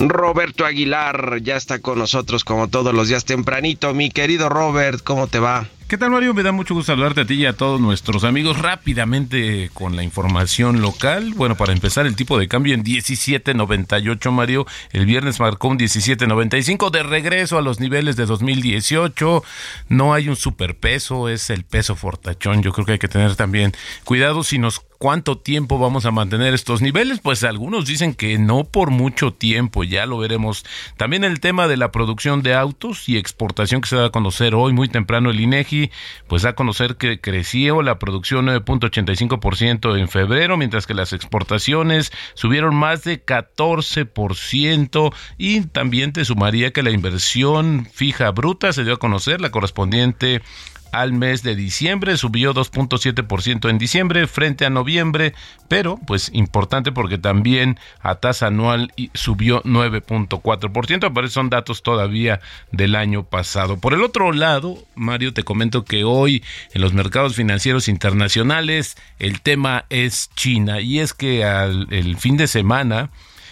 Roberto 0.00 0.64
Aguilar 0.64 1.40
ya 1.42 1.56
está 1.56 1.78
con 1.80 1.98
nosotros 1.98 2.42
como 2.44 2.68
todos 2.68 2.94
los 2.94 3.08
días 3.08 3.24
tempranito. 3.24 3.92
Mi 3.94 4.10
querido 4.10 4.48
Robert, 4.48 5.02
¿cómo 5.04 5.26
te 5.26 5.38
va? 5.38 5.68
¿Qué 5.90 5.98
tal 5.98 6.12
Mario? 6.12 6.34
Me 6.34 6.44
da 6.44 6.52
mucho 6.52 6.72
gusto 6.72 6.92
saludarte 6.92 7.22
a 7.22 7.24
ti 7.24 7.34
y 7.34 7.46
a 7.46 7.56
todos 7.56 7.80
nuestros 7.80 8.22
amigos 8.22 8.56
rápidamente 8.60 9.72
con 9.74 9.96
la 9.96 10.04
información 10.04 10.80
local. 10.82 11.32
Bueno, 11.34 11.56
para 11.56 11.72
empezar, 11.72 12.06
el 12.06 12.14
tipo 12.14 12.38
de 12.38 12.46
cambio 12.46 12.74
en 12.74 12.84
17.98 12.84 14.30
Mario. 14.30 14.68
El 14.92 15.04
viernes 15.04 15.40
marcó 15.40 15.66
un 15.66 15.80
17.95 15.80 16.92
de 16.92 17.02
regreso 17.02 17.58
a 17.58 17.62
los 17.62 17.80
niveles 17.80 18.14
de 18.14 18.26
2018. 18.26 19.42
No 19.88 20.14
hay 20.14 20.28
un 20.28 20.36
superpeso, 20.36 21.28
es 21.28 21.50
el 21.50 21.64
peso 21.64 21.96
fortachón. 21.96 22.62
Yo 22.62 22.70
creo 22.70 22.86
que 22.86 22.92
hay 22.92 22.98
que 23.00 23.08
tener 23.08 23.34
también 23.34 23.72
cuidado 24.04 24.44
si 24.44 24.60
nos 24.60 24.82
¿Cuánto 25.02 25.38
tiempo 25.38 25.78
vamos 25.78 26.04
a 26.04 26.10
mantener 26.10 26.52
estos 26.52 26.82
niveles? 26.82 27.20
Pues 27.20 27.42
algunos 27.42 27.86
dicen 27.86 28.12
que 28.12 28.36
no 28.36 28.64
por 28.64 28.90
mucho 28.90 29.32
tiempo, 29.32 29.82
ya 29.82 30.04
lo 30.04 30.18
veremos. 30.18 30.62
También 30.98 31.24
el 31.24 31.40
tema 31.40 31.68
de 31.68 31.78
la 31.78 31.90
producción 31.90 32.42
de 32.42 32.52
autos 32.52 33.08
y 33.08 33.16
exportación 33.16 33.80
que 33.80 33.88
se 33.88 33.96
da 33.96 34.04
a 34.04 34.10
conocer 34.10 34.54
hoy 34.54 34.74
muy 34.74 34.90
temprano 34.90 35.30
el 35.30 35.40
INEGI, 35.40 35.79
pues 36.26 36.42
da 36.42 36.50
a 36.50 36.54
conocer 36.54 36.96
que 36.96 37.20
creció 37.20 37.82
la 37.82 37.98
producción 37.98 38.46
9.85% 38.46 39.98
en 39.98 40.08
febrero, 40.08 40.56
mientras 40.56 40.86
que 40.86 40.94
las 40.94 41.12
exportaciones 41.12 42.12
subieron 42.34 42.74
más 42.74 43.04
de 43.04 43.24
14% 43.24 45.14
y 45.38 45.60
también 45.62 46.12
te 46.12 46.24
sumaría 46.24 46.72
que 46.72 46.82
la 46.82 46.90
inversión 46.90 47.86
fija 47.92 48.30
bruta 48.30 48.72
se 48.72 48.84
dio 48.84 48.94
a 48.94 48.98
conocer 48.98 49.40
la 49.40 49.50
correspondiente 49.50 50.42
al 50.92 51.12
mes 51.12 51.42
de 51.42 51.54
diciembre, 51.54 52.16
subió 52.16 52.54
2.7% 52.54 53.68
en 53.68 53.78
diciembre 53.78 54.26
frente 54.26 54.66
a 54.66 54.70
noviembre, 54.70 55.34
pero 55.68 55.98
pues 56.06 56.30
importante 56.32 56.92
porque 56.92 57.18
también 57.18 57.78
a 58.00 58.16
tasa 58.16 58.48
anual 58.48 58.92
subió 59.14 59.62
9.4%, 59.62 61.12
pero 61.14 61.28
son 61.28 61.50
datos 61.50 61.82
todavía 61.82 62.40
del 62.72 62.94
año 62.94 63.24
pasado. 63.24 63.78
Por 63.78 63.94
el 63.94 64.02
otro 64.02 64.32
lado, 64.32 64.78
Mario, 64.94 65.32
te 65.32 65.42
comento 65.42 65.84
que 65.84 66.04
hoy 66.04 66.44
en 66.72 66.82
los 66.82 66.92
mercados 66.92 67.34
financieros 67.34 67.88
internacionales 67.88 68.96
el 69.18 69.40
tema 69.40 69.84
es 69.90 70.30
China 70.34 70.80
y 70.80 71.00
es 71.00 71.14
que 71.14 71.44
al 71.44 71.86
el 71.90 72.16
fin 72.16 72.36
de 72.36 72.46
semana 72.46 73.10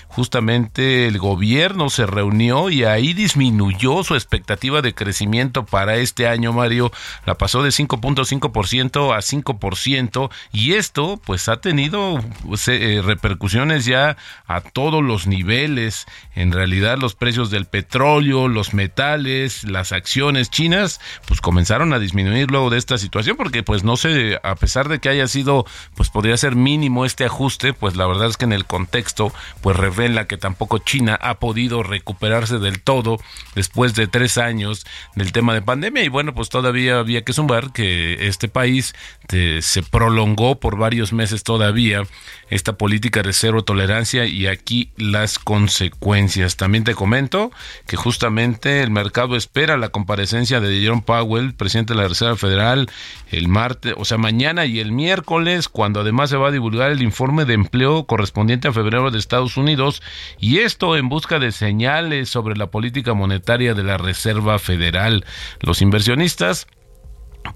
justamente 0.08 1.06
el 1.06 1.18
gobierno 1.18 1.90
se 1.90 2.06
reunió 2.06 2.70
y 2.70 2.84
ahí 2.84 3.12
disminuyó 3.12 4.02
su 4.02 4.14
expectativa 4.14 4.82
de 4.82 4.94
crecimiento 4.94 5.64
para 5.64 5.96
este 5.96 6.26
año, 6.26 6.52
Mario, 6.52 6.90
la 7.26 7.36
pasó 7.36 7.62
de 7.62 7.70
5.5% 7.70 9.14
a 9.14 9.18
5% 9.18 10.30
y 10.52 10.72
esto 10.74 11.20
pues 11.24 11.48
ha 11.48 11.60
tenido 11.60 12.22
pues, 12.46 12.66
eh, 12.68 13.00
repercusiones 13.04 13.84
ya 13.84 14.16
a 14.46 14.60
todos 14.60 15.02
los 15.02 15.26
niveles. 15.26 16.06
En 16.34 16.52
realidad 16.52 16.98
los 16.98 17.14
precios 17.14 17.50
del 17.50 17.66
petróleo, 17.66 18.48
los 18.48 18.74
metales, 18.74 19.64
las 19.64 19.92
acciones 19.92 20.50
chinas 20.50 21.00
pues 21.26 21.40
comenzaron 21.40 21.92
a 21.92 21.98
disminuir 21.98 22.50
luego 22.50 22.70
de 22.70 22.78
esta 22.78 22.98
situación 22.98 23.36
porque 23.36 23.62
pues 23.62 23.84
no 23.84 23.96
sé, 23.96 24.38
a 24.42 24.54
pesar 24.54 24.88
de 24.88 24.98
que 24.98 25.08
haya 25.08 25.28
sido 25.28 25.66
pues 25.94 26.10
podría 26.10 26.36
ser 26.36 26.56
mínimo 26.56 27.04
este 27.04 27.24
ajuste, 27.24 27.72
pues 27.72 27.96
la 27.96 28.06
verdad 28.06 28.28
es 28.28 28.36
que 28.36 28.46
en 28.46 28.52
el 28.52 28.64
contexto 28.64 29.32
pues 29.60 29.76
la 30.06 30.26
que 30.26 30.36
tampoco 30.36 30.78
China 30.78 31.18
ha 31.20 31.38
podido 31.40 31.82
recuperarse 31.82 32.58
del 32.58 32.80
todo 32.80 33.18
después 33.54 33.94
de 33.94 34.06
tres 34.06 34.38
años 34.38 34.86
del 35.16 35.32
tema 35.32 35.54
de 35.54 35.62
pandemia 35.62 36.04
y 36.04 36.08
bueno 36.08 36.34
pues 36.34 36.48
todavía 36.48 36.98
había 36.98 37.24
que 37.24 37.32
sumar 37.32 37.72
que 37.72 38.28
este 38.28 38.48
país 38.48 38.94
se 39.28 39.82
prolongó 39.82 40.60
por 40.60 40.76
varios 40.78 41.12
meses 41.12 41.42
todavía 41.42 42.02
esta 42.50 42.74
política 42.74 43.22
de 43.22 43.32
cero 43.32 43.62
tolerancia 43.62 44.24
y 44.24 44.46
aquí 44.46 44.90
las 44.96 45.38
consecuencias. 45.38 46.56
También 46.56 46.84
te 46.84 46.94
comento 46.94 47.50
que 47.86 47.96
justamente 47.96 48.82
el 48.82 48.90
mercado 48.90 49.36
espera 49.36 49.76
la 49.76 49.90
comparecencia 49.90 50.60
de 50.60 50.80
Jerome 50.80 51.02
Powell, 51.02 51.54
presidente 51.54 51.94
de 51.94 52.00
la 52.00 52.08
Reserva 52.08 52.36
Federal, 52.36 52.90
el 53.30 53.48
martes, 53.48 53.94
o 53.96 54.04
sea, 54.04 54.18
mañana 54.18 54.66
y 54.66 54.80
el 54.80 54.92
miércoles, 54.92 55.68
cuando 55.68 56.00
además 56.00 56.30
se 56.30 56.36
va 56.36 56.48
a 56.48 56.52
divulgar 56.52 56.90
el 56.90 57.02
informe 57.02 57.44
de 57.44 57.54
empleo 57.54 58.04
correspondiente 58.04 58.68
a 58.68 58.72
febrero 58.72 59.10
de 59.10 59.18
Estados 59.18 59.56
Unidos 59.56 59.87
y 60.38 60.58
esto 60.58 60.96
en 60.96 61.08
busca 61.08 61.38
de 61.38 61.52
señales 61.52 62.28
sobre 62.28 62.56
la 62.56 62.70
política 62.70 63.14
monetaria 63.14 63.74
de 63.74 63.84
la 63.84 63.98
Reserva 63.98 64.58
Federal. 64.58 65.24
Los 65.60 65.82
inversionistas 65.82 66.66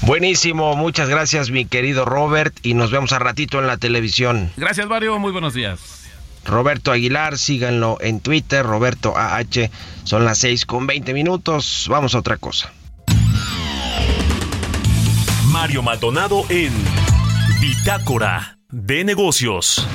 Buenísimo, 0.03 0.77
muchas 0.77 1.09
gracias 1.09 1.51
mi 1.51 1.67
querido 1.67 2.05
Robert 2.05 2.55
y 2.63 2.75
nos 2.75 2.91
vemos 2.91 3.13
a 3.13 3.19
ratito 3.19 3.59
en 3.59 3.67
la 3.67 3.77
televisión. 3.77 4.51
Gracias 4.57 4.87
Mario, 4.89 5.19
muy 5.19 5.31
buenos 5.31 5.55
días. 5.55 6.00
Roberto 6.45 6.93
Aguilar, 6.93 7.39
síganlo 7.39 7.99
en 8.01 8.21
Twitter, 8.21 8.65
Roberto 8.65 9.17
AH, 9.17 9.71
son 10.05 10.25
las 10.25 10.39
6 10.39 10.67
con 10.67 10.87
20 10.87 11.13
minutos, 11.15 11.87
vamos 11.89 12.15
a 12.15 12.19
otra 12.19 12.37
cosa. 12.37 12.73
Mario 15.47 15.83
Maldonado 15.83 16.45
en 16.49 16.73
Bitácora 17.61 18.59
de 18.71 19.05
Negocios. 19.05 19.87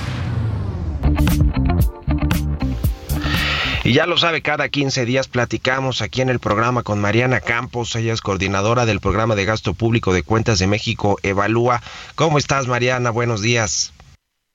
Y 3.86 3.94
ya 3.94 4.08
lo 4.08 4.18
sabe, 4.18 4.42
cada 4.42 4.68
15 4.70 5.06
días 5.06 5.28
platicamos 5.28 6.02
aquí 6.02 6.22
en 6.22 6.30
el 6.30 6.40
programa 6.40 6.82
con 6.82 7.00
Mariana 7.00 7.40
Campos, 7.40 7.96
ella 7.96 8.14
es 8.14 8.22
coordinadora 8.22 8.86
del 8.86 9.00
programa 9.00 9.36
de 9.36 9.46
gasto 9.46 9.76
público 9.76 10.12
de 10.12 10.24
cuentas 10.24 10.58
de 10.58 10.66
México, 10.68 11.20
Evalúa. 11.22 11.84
¿Cómo 12.16 12.40
estás, 12.40 12.68
Mariana? 12.68 13.12
Buenos 13.12 13.42
días. 13.42 13.94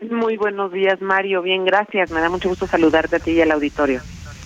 Muy 0.08 0.36
buenos 0.36 0.72
días, 0.72 1.00
Mario. 1.00 1.42
Bien, 1.42 1.64
gracias. 1.64 2.10
Me 2.10 2.20
da 2.20 2.30
mucho 2.30 2.48
gusto 2.48 2.66
saludarte 2.66 3.16
a 3.16 3.18
ti 3.20 3.32
y 3.32 3.40
al 3.42 3.50
auditorio. 3.50 4.00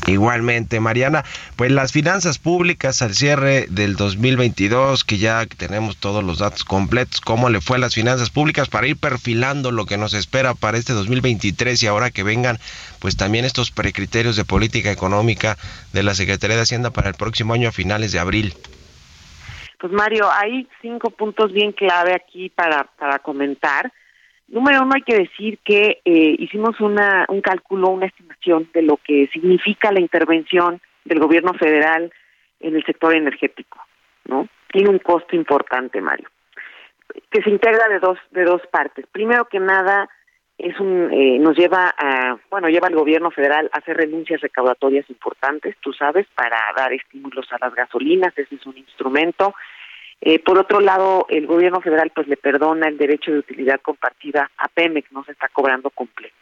Igualmente, 0.06 0.80
Mariana, 0.80 1.24
pues 1.56 1.70
las 1.70 1.92
finanzas 1.92 2.38
públicas 2.38 3.00
al 3.00 3.14
cierre 3.14 3.66
del 3.70 3.96
2022, 3.96 5.02
que 5.02 5.16
ya 5.16 5.46
tenemos 5.46 5.96
todos 5.96 6.22
los 6.22 6.40
datos 6.40 6.64
completos, 6.64 7.22
cómo 7.22 7.48
le 7.48 7.62
fue 7.62 7.78
a 7.78 7.80
las 7.80 7.94
finanzas 7.94 8.28
públicas 8.28 8.68
para 8.68 8.86
ir 8.86 8.98
perfilando 8.98 9.70
lo 9.70 9.86
que 9.86 9.96
nos 9.96 10.12
espera 10.12 10.52
para 10.52 10.76
este 10.76 10.92
2023 10.92 11.82
y 11.82 11.86
ahora 11.86 12.10
que 12.10 12.22
vengan 12.22 12.58
pues 12.98 13.16
también 13.16 13.46
estos 13.46 13.70
precriterios 13.70 14.36
de 14.36 14.44
política 14.44 14.90
económica 14.90 15.56
de 15.94 16.02
la 16.02 16.14
Secretaría 16.14 16.56
de 16.56 16.62
Hacienda 16.62 16.90
para 16.90 17.08
el 17.08 17.14
próximo 17.14 17.54
año 17.54 17.70
a 17.70 17.72
finales 17.72 18.12
de 18.12 18.18
abril. 18.18 18.52
Pues 19.80 19.92
Mario, 19.92 20.30
hay 20.30 20.68
cinco 20.82 21.10
puntos 21.10 21.50
bien 21.52 21.72
clave 21.72 22.14
aquí 22.14 22.50
para, 22.50 22.84
para 22.98 23.20
comentar. 23.20 23.90
Número 24.54 24.82
uno, 24.82 24.92
hay 24.94 25.02
que 25.02 25.18
decir 25.18 25.58
que 25.64 26.00
eh, 26.04 26.36
hicimos 26.38 26.80
una, 26.80 27.26
un 27.28 27.40
cálculo, 27.40 27.88
una 27.88 28.06
estimación 28.06 28.70
de 28.72 28.82
lo 28.82 28.98
que 28.98 29.28
significa 29.32 29.90
la 29.90 29.98
intervención 29.98 30.80
del 31.04 31.18
gobierno 31.18 31.54
federal 31.54 32.12
en 32.60 32.76
el 32.76 32.84
sector 32.84 33.16
energético, 33.16 33.80
¿no? 34.26 34.46
Tiene 34.70 34.90
un 34.90 35.00
costo 35.00 35.34
importante, 35.34 36.00
Mario, 36.00 36.28
que 37.32 37.42
se 37.42 37.50
integra 37.50 37.88
de 37.88 37.98
dos 37.98 38.16
de 38.30 38.44
dos 38.44 38.62
partes. 38.70 39.04
Primero 39.10 39.46
que 39.46 39.58
nada, 39.58 40.08
es 40.56 40.78
un 40.78 41.12
eh, 41.12 41.40
nos 41.40 41.58
lleva 41.58 41.92
a 41.98 42.36
bueno 42.48 42.68
lleva 42.68 42.86
al 42.86 42.94
gobierno 42.94 43.32
federal 43.32 43.68
a 43.72 43.78
hacer 43.78 43.96
renuncias 43.96 44.40
recaudatorias 44.40 45.10
importantes, 45.10 45.74
tú 45.80 45.92
sabes, 45.92 46.28
para 46.32 46.60
dar 46.76 46.92
estímulos 46.92 47.52
a 47.52 47.58
las 47.60 47.74
gasolinas, 47.74 48.32
ese 48.38 48.54
es 48.54 48.66
un 48.66 48.78
instrumento 48.78 49.52
eh, 50.20 50.38
por 50.38 50.58
otro 50.58 50.80
lado, 50.80 51.26
el 51.28 51.46
gobierno 51.46 51.80
federal 51.80 52.10
pues 52.14 52.28
le 52.28 52.36
perdona 52.36 52.88
el 52.88 52.98
derecho 52.98 53.32
de 53.32 53.38
utilidad 53.38 53.80
compartida 53.80 54.50
a 54.56 54.68
Pemex, 54.68 55.10
no 55.12 55.24
se 55.24 55.32
está 55.32 55.48
cobrando 55.48 55.90
completo. 55.90 56.34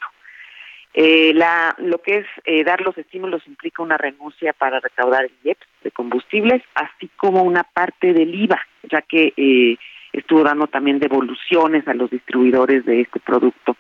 Eh, 0.94 1.32
la, 1.34 1.74
lo 1.78 2.02
que 2.02 2.18
es 2.18 2.26
eh, 2.44 2.64
dar 2.64 2.82
los 2.82 2.96
estímulos 2.98 3.46
implica 3.46 3.82
una 3.82 3.96
renuncia 3.96 4.52
para 4.52 4.78
recaudar 4.78 5.24
el 5.24 5.32
IEPS 5.42 5.66
de 5.84 5.90
combustibles, 5.90 6.62
así 6.74 7.08
como 7.16 7.42
una 7.42 7.64
parte 7.64 8.12
del 8.12 8.34
IVA, 8.34 8.60
ya 8.90 9.00
que 9.00 9.32
eh, 9.36 9.78
estuvo 10.12 10.42
dando 10.42 10.66
también 10.66 10.98
devoluciones 10.98 11.88
a 11.88 11.94
los 11.94 12.10
distribuidores 12.10 12.84
de 12.84 13.00
este 13.00 13.20
producto. 13.20 13.76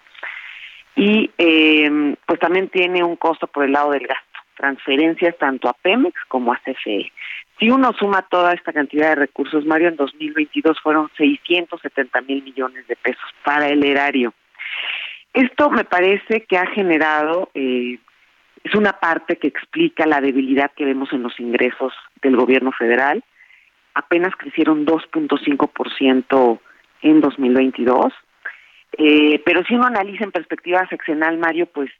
Y 0.96 1.30
eh, 1.36 2.16
pues 2.26 2.40
también 2.40 2.68
tiene 2.68 3.02
un 3.02 3.16
costo 3.16 3.46
por 3.46 3.64
el 3.64 3.72
lado 3.72 3.90
del 3.90 4.06
gasto, 4.06 4.38
transferencias 4.56 5.36
tanto 5.38 5.68
a 5.68 5.74
Pemex 5.74 6.18
como 6.28 6.52
a 6.52 6.60
CFE. 6.64 7.12
Si 7.62 7.70
uno 7.70 7.92
suma 7.92 8.22
toda 8.22 8.54
esta 8.54 8.72
cantidad 8.72 9.10
de 9.10 9.14
recursos, 9.14 9.64
Mario, 9.64 9.86
en 9.86 9.94
2022 9.94 10.80
fueron 10.82 11.08
670 11.16 12.20
mil 12.22 12.42
millones 12.42 12.88
de 12.88 12.96
pesos 12.96 13.22
para 13.44 13.68
el 13.68 13.84
erario. 13.84 14.34
Esto 15.32 15.70
me 15.70 15.84
parece 15.84 16.40
que 16.40 16.58
ha 16.58 16.66
generado, 16.66 17.50
eh, 17.54 18.00
es 18.64 18.74
una 18.74 18.94
parte 18.94 19.36
que 19.36 19.46
explica 19.46 20.06
la 20.06 20.20
debilidad 20.20 20.72
que 20.74 20.84
vemos 20.84 21.12
en 21.12 21.22
los 21.22 21.38
ingresos 21.38 21.92
del 22.20 22.34
gobierno 22.34 22.72
federal. 22.72 23.22
Apenas 23.94 24.34
crecieron 24.34 24.84
2.5% 24.84 26.58
en 27.02 27.20
2022. 27.20 28.12
Eh, 28.98 29.40
pero 29.46 29.62
si 29.62 29.76
uno 29.76 29.86
analiza 29.86 30.24
en 30.24 30.32
perspectiva 30.32 30.84
sexenal, 30.88 31.38
Mario, 31.38 31.66
pues 31.66 31.92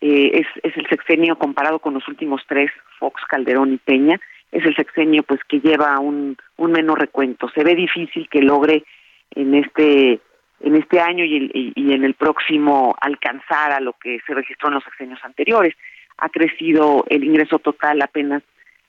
eh, 0.00 0.30
es, 0.32 0.46
es 0.62 0.76
el 0.76 0.86
sexenio 0.88 1.36
comparado 1.38 1.80
con 1.80 1.92
los 1.92 2.06
últimos 2.06 2.42
tres, 2.46 2.70
Fox, 3.00 3.20
Calderón 3.26 3.72
y 3.72 3.78
Peña, 3.78 4.20
es 4.52 4.64
el 4.64 4.76
sexenio 4.76 5.22
pues 5.22 5.40
que 5.48 5.60
lleva 5.60 5.98
un, 5.98 6.36
un 6.58 6.72
menor 6.72 7.00
recuento. 7.00 7.48
Se 7.54 7.64
ve 7.64 7.74
difícil 7.74 8.28
que 8.28 8.42
logre 8.42 8.84
en 9.34 9.54
este 9.54 10.20
en 10.60 10.76
este 10.76 11.00
año 11.00 11.24
y, 11.24 11.72
y, 11.74 11.92
en 11.92 12.04
el 12.04 12.14
próximo 12.14 12.94
alcanzar 13.00 13.72
a 13.72 13.80
lo 13.80 13.94
que 13.94 14.20
se 14.24 14.32
registró 14.32 14.68
en 14.68 14.74
los 14.74 14.84
sexenios 14.84 15.18
anteriores. 15.24 15.74
Ha 16.18 16.28
crecido 16.28 17.04
el 17.08 17.24
ingreso 17.24 17.58
total 17.58 18.00
apenas 18.00 18.44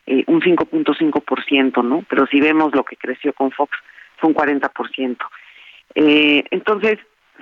eh, 0.05 0.23
un 0.27 0.39
5.5%, 0.41 1.83
¿no? 1.83 2.05
Pero 2.07 2.27
si 2.27 2.39
vemos 2.39 2.75
lo 2.75 2.83
que 2.83 2.95
creció 2.95 3.33
con 3.33 3.49
Fox, 3.49 3.75
fue 4.17 4.29
un 4.29 4.35
40%. 4.35 5.17
Eh, 5.95 6.43
entonces, 6.51 6.99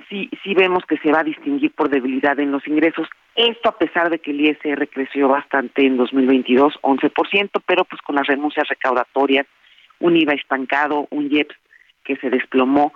sí, 0.08 0.30
sí 0.42 0.54
vemos 0.54 0.84
que 0.86 0.98
se 0.98 1.10
va 1.10 1.20
a 1.20 1.24
distinguir 1.24 1.72
por 1.72 1.88
debilidad 1.88 2.38
en 2.40 2.52
los 2.52 2.66
ingresos. 2.66 3.08
Esto 3.34 3.68
a 3.68 3.78
pesar 3.78 4.10
de 4.10 4.18
que 4.18 4.30
el 4.30 4.40
ISR 4.40 4.88
creció 4.88 5.28
bastante 5.28 5.84
en 5.84 5.96
2022, 5.96 6.78
11%, 6.82 7.50
pero 7.66 7.84
pues 7.84 8.00
con 8.02 8.16
las 8.16 8.26
renuncias 8.26 8.68
recaudatorias, 8.68 9.46
un 10.00 10.16
IVA 10.16 10.34
estancado, 10.34 11.06
un 11.10 11.30
IEPS 11.30 11.54
que 12.04 12.16
se 12.16 12.30
desplomó, 12.30 12.92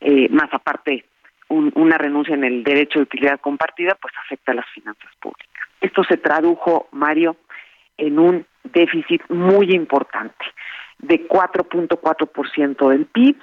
eh, 0.00 0.28
más 0.30 0.52
aparte 0.52 1.04
una 1.48 1.98
renuncia 1.98 2.34
en 2.34 2.44
el 2.44 2.64
derecho 2.64 2.98
de 2.98 3.02
utilidad 3.02 3.38
compartida, 3.38 3.94
pues 4.00 4.14
afecta 4.24 4.52
a 4.52 4.54
las 4.54 4.68
finanzas 4.70 5.10
públicas. 5.20 5.68
Esto 5.82 6.02
se 6.04 6.16
tradujo, 6.16 6.88
Mario, 6.92 7.36
en 7.98 8.18
un 8.18 8.46
déficit 8.64 9.22
muy 9.28 9.72
importante 9.72 10.44
de 10.98 11.28
4.4% 11.28 12.88
del 12.88 13.04
PIB 13.06 13.36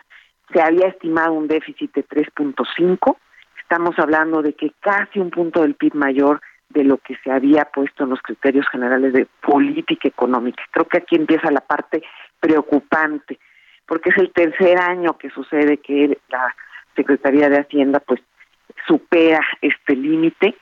se 0.52 0.62
había 0.62 0.88
estimado 0.88 1.34
un 1.34 1.48
déficit 1.48 1.94
de 1.94 2.06
3.5, 2.06 3.18
estamos 3.62 3.98
hablando 4.00 4.42
de 4.42 4.54
que 4.54 4.72
casi 4.80 5.20
un 5.20 5.30
punto 5.30 5.62
del 5.62 5.76
PIB 5.76 5.94
mayor 5.96 6.42
de 6.70 6.84
lo 6.84 6.98
que 6.98 7.16
se 7.24 7.32
había 7.32 7.66
puesto 7.66 8.04
en 8.04 8.12
los 8.12 8.22
criterios 8.22 8.68
generales 8.70 9.14
de 9.14 9.28
política 9.42 10.08
económica. 10.08 10.64
Creo 10.72 10.88
que 10.88 10.98
aquí 11.00 11.16
empieza 11.16 11.52
la 11.52 11.62
parte 11.62 12.04
preocupante, 12.40 13.40
porque 13.86 14.10
es 14.10 14.18
el 14.18 14.32
tercer 14.32 14.78
año 14.80 15.18
que 15.18 15.30
sucede 15.32 15.78
que 15.78 16.18
la 16.30 16.56
Secretaría 16.96 17.50
de 17.50 17.60
Hacienda 17.60 18.00
pues 18.00 18.22
supera 18.88 19.40
este 19.62 19.96
límite. 19.96 20.56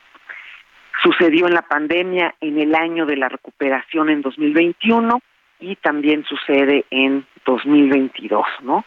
Sucedió 1.03 1.47
en 1.47 1.53
la 1.53 1.61
pandemia 1.61 2.35
en 2.41 2.57
el 2.59 2.73
año 2.73 3.05
de 3.05 3.17
la 3.17 3.29
recuperación 3.29 4.09
en 4.09 4.21
2021 4.21 5.19
y 5.59 5.75
también 5.77 6.23
sucede 6.23 6.85
en 6.89 7.25
2022, 7.45 8.45
¿no? 8.63 8.85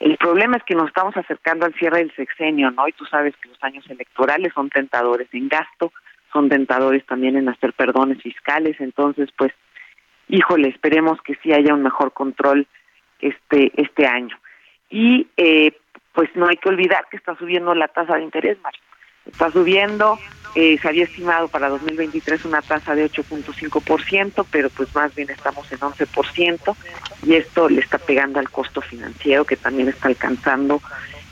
El 0.00 0.16
problema 0.16 0.56
es 0.56 0.62
que 0.64 0.74
nos 0.74 0.88
estamos 0.88 1.16
acercando 1.16 1.66
al 1.66 1.74
cierre 1.74 1.98
del 1.98 2.14
sexenio, 2.14 2.70
¿no? 2.70 2.86
Y 2.86 2.92
tú 2.92 3.04
sabes 3.06 3.34
que 3.36 3.48
los 3.48 3.62
años 3.62 3.84
electorales 3.90 4.52
son 4.54 4.70
tentadores 4.70 5.28
en 5.32 5.48
gasto, 5.48 5.92
son 6.32 6.48
tentadores 6.48 7.04
también 7.06 7.36
en 7.36 7.48
hacer 7.48 7.72
perdones 7.72 8.22
fiscales, 8.22 8.76
entonces, 8.80 9.30
pues, 9.36 9.52
híjole, 10.28 10.68
esperemos 10.68 11.20
que 11.22 11.34
sí 11.42 11.52
haya 11.52 11.74
un 11.74 11.82
mejor 11.82 12.12
control 12.12 12.66
este 13.20 13.72
este 13.76 14.06
año. 14.06 14.38
Y 14.90 15.26
eh, 15.36 15.72
pues 16.12 16.30
no 16.34 16.46
hay 16.46 16.56
que 16.56 16.68
olvidar 16.68 17.06
que 17.10 17.16
está 17.16 17.36
subiendo 17.36 17.74
la 17.74 17.88
tasa 17.88 18.16
de 18.16 18.22
interés, 18.22 18.58
Mario. 18.62 18.80
Está 19.28 19.52
subiendo, 19.52 20.18
eh, 20.54 20.78
se 20.80 20.88
había 20.88 21.04
estimado 21.04 21.48
para 21.48 21.68
2023 21.68 22.44
una 22.46 22.62
tasa 22.62 22.94
de 22.94 23.10
8.5%, 23.10 24.46
pero 24.50 24.70
pues 24.70 24.94
más 24.94 25.14
bien 25.14 25.30
estamos 25.30 25.70
en 25.70 25.78
11% 25.78 26.76
y 27.24 27.34
esto 27.34 27.68
le 27.68 27.80
está 27.80 27.98
pegando 27.98 28.40
al 28.40 28.50
costo 28.50 28.80
financiero 28.80 29.44
que 29.44 29.56
también 29.56 29.88
está 29.88 30.08
alcanzando 30.08 30.80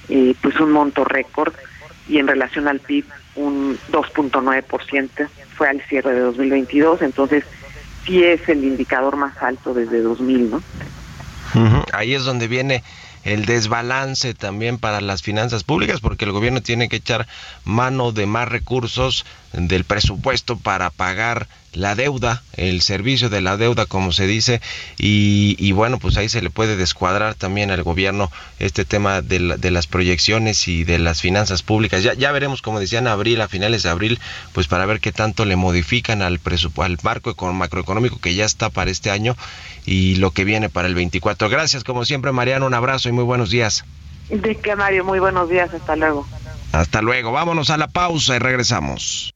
eh, 0.08 0.34
pues 0.40 0.60
un 0.60 0.72
monto 0.72 1.04
récord 1.04 1.54
y 2.08 2.18
en 2.18 2.28
relación 2.28 2.68
al 2.68 2.80
PIB 2.80 3.06
un 3.34 3.78
2.9% 3.90 5.28
fue 5.56 5.68
al 5.68 5.80
cierre 5.82 6.12
de 6.12 6.20
2022, 6.20 7.02
entonces 7.02 7.44
sí 8.04 8.22
es 8.22 8.48
el 8.48 8.62
indicador 8.64 9.16
más 9.16 9.36
alto 9.42 9.74
desde 9.74 10.00
2000, 10.00 10.50
¿no? 10.50 10.62
Ahí 11.92 12.14
es 12.14 12.24
donde 12.24 12.48
viene 12.48 12.82
el 13.26 13.44
desbalance 13.44 14.34
también 14.34 14.78
para 14.78 15.00
las 15.00 15.20
finanzas 15.20 15.64
públicas, 15.64 16.00
porque 16.00 16.24
el 16.24 16.30
gobierno 16.30 16.62
tiene 16.62 16.88
que 16.88 16.96
echar 16.96 17.26
mano 17.64 18.12
de 18.12 18.24
más 18.26 18.48
recursos 18.48 19.26
del 19.56 19.84
presupuesto 19.84 20.56
para 20.56 20.90
pagar 20.90 21.48
la 21.72 21.94
deuda, 21.94 22.42
el 22.54 22.80
servicio 22.80 23.28
de 23.28 23.42
la 23.42 23.56
deuda, 23.56 23.84
como 23.84 24.12
se 24.12 24.26
dice, 24.26 24.62
y, 24.96 25.72
bueno, 25.72 25.98
pues 25.98 26.16
ahí 26.16 26.28
se 26.28 26.40
le 26.40 26.48
puede 26.48 26.76
descuadrar 26.76 27.34
también 27.34 27.70
al 27.70 27.82
gobierno 27.82 28.32
este 28.58 28.84
tema 28.84 29.20
de, 29.20 29.56
de 29.58 29.70
las 29.70 29.86
proyecciones 29.86 30.68
y 30.68 30.84
de 30.84 30.98
las 30.98 31.20
finanzas 31.20 31.62
públicas. 31.62 32.02
Ya, 32.02 32.14
ya 32.14 32.32
veremos, 32.32 32.62
como 32.62 32.80
decían, 32.80 33.06
abril, 33.06 33.40
a 33.42 33.48
finales 33.48 33.82
de 33.82 33.90
abril, 33.90 34.18
pues 34.52 34.68
para 34.68 34.86
ver 34.86 35.00
qué 35.00 35.12
tanto 35.12 35.44
le 35.44 35.56
modifican 35.56 36.22
al, 36.22 36.40
al 36.76 36.98
marco 37.02 37.52
macroeconómico 37.52 38.20
que 38.20 38.34
ya 38.34 38.46
está 38.46 38.70
para 38.70 38.90
este 38.90 39.10
año 39.10 39.36
y 39.84 40.16
lo 40.16 40.30
que 40.30 40.44
viene 40.44 40.70
para 40.70 40.88
el 40.88 40.94
24. 40.94 41.50
Gracias, 41.50 41.84
como 41.84 42.04
siempre, 42.06 42.32
Mariano, 42.32 42.66
un 42.66 42.74
abrazo 42.74 43.10
y 43.10 43.12
muy 43.12 43.24
buenos 43.24 43.50
días. 43.50 43.84
De 44.30 44.56
que 44.56 44.74
Mario, 44.74 45.04
muy 45.04 45.20
buenos 45.20 45.48
días, 45.48 45.72
hasta 45.72 45.94
luego. 45.94 46.26
Hasta 46.72 47.02
luego, 47.02 47.32
vámonos 47.32 47.70
a 47.70 47.76
la 47.76 47.86
pausa 47.88 48.34
y 48.34 48.38
regresamos. 48.38 49.35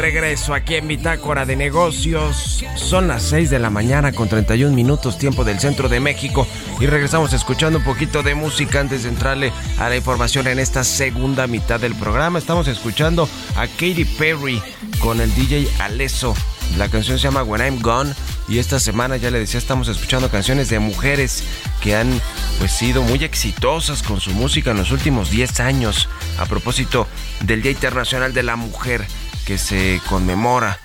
Regreso 0.00 0.54
aquí 0.54 0.76
en 0.76 0.88
Bitácora 0.88 1.44
de 1.44 1.56
Negocios. 1.56 2.64
Son 2.74 3.06
las 3.06 3.22
6 3.24 3.50
de 3.50 3.58
la 3.58 3.68
mañana 3.68 4.12
con 4.12 4.28
31 4.28 4.74
minutos 4.74 5.18
tiempo 5.18 5.44
del 5.44 5.60
centro 5.60 5.90
de 5.90 6.00
México 6.00 6.46
y 6.80 6.86
regresamos 6.86 7.34
escuchando 7.34 7.78
un 7.78 7.84
poquito 7.84 8.22
de 8.22 8.34
música 8.34 8.80
antes 8.80 9.02
de 9.02 9.10
entrarle 9.10 9.52
a 9.78 9.90
la 9.90 9.96
información 9.96 10.46
en 10.46 10.58
esta 10.58 10.84
segunda 10.84 11.46
mitad 11.46 11.78
del 11.78 11.94
programa. 11.94 12.38
Estamos 12.38 12.66
escuchando 12.68 13.28
a 13.56 13.66
Katy 13.66 14.06
Perry 14.18 14.62
con 15.00 15.20
el 15.20 15.34
DJ 15.34 15.68
Alesso. 15.80 16.34
La 16.78 16.88
canción 16.88 17.18
se 17.18 17.24
llama 17.24 17.42
When 17.42 17.60
I'm 17.60 17.82
Gone 17.82 18.14
y 18.48 18.58
esta 18.58 18.80
semana 18.80 19.18
ya 19.18 19.30
le 19.30 19.38
decía 19.38 19.58
estamos 19.58 19.88
escuchando 19.88 20.30
canciones 20.30 20.70
de 20.70 20.78
mujeres 20.78 21.44
que 21.82 21.94
han 21.94 22.20
pues 22.58 22.72
sido 22.72 23.02
muy 23.02 23.22
exitosas 23.22 24.02
con 24.02 24.20
su 24.20 24.30
música 24.30 24.70
en 24.70 24.78
los 24.78 24.92
últimos 24.92 25.30
10 25.30 25.60
años 25.60 26.08
a 26.38 26.46
propósito 26.46 27.06
del 27.44 27.60
Día 27.60 27.72
Internacional 27.72 28.32
de 28.32 28.44
la 28.44 28.56
Mujer 28.56 29.04
que 29.50 29.58
se 29.58 30.00
conmemora 30.08 30.78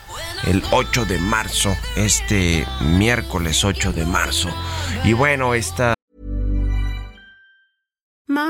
el 0.45 0.63
8 0.71 1.05
de 1.05 1.19
marzo, 1.19 1.77
este 1.95 2.65
miércoles 2.81 3.63
8 3.63 3.93
de 3.93 4.07
marzo. 4.07 4.49
Y 5.03 5.13
bueno, 5.13 5.53
esta 5.53 5.94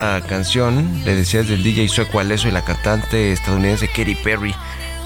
La 0.00 0.20
canción, 0.20 1.02
le 1.04 1.16
decías 1.16 1.48
del 1.48 1.64
DJ 1.64 1.88
sueco 1.88 2.20
Alesso 2.20 2.46
y 2.46 2.52
la 2.52 2.64
cantante 2.64 3.32
estadounidense 3.32 3.88
Katy 3.88 4.14
Perry, 4.14 4.54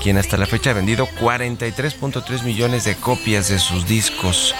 quien 0.03 0.19
hasta 0.19 0.37
la 0.37 0.45
fecha 0.45 0.73
ha 0.73 0.75
vendido 0.75 1.09
43.3 1.19 2.43
millones 2.43 2.85
de 2.85 2.95
copias 2.97 3.49
de 3.49 3.59
sus 3.59 3.87
discos, 3.87 4.55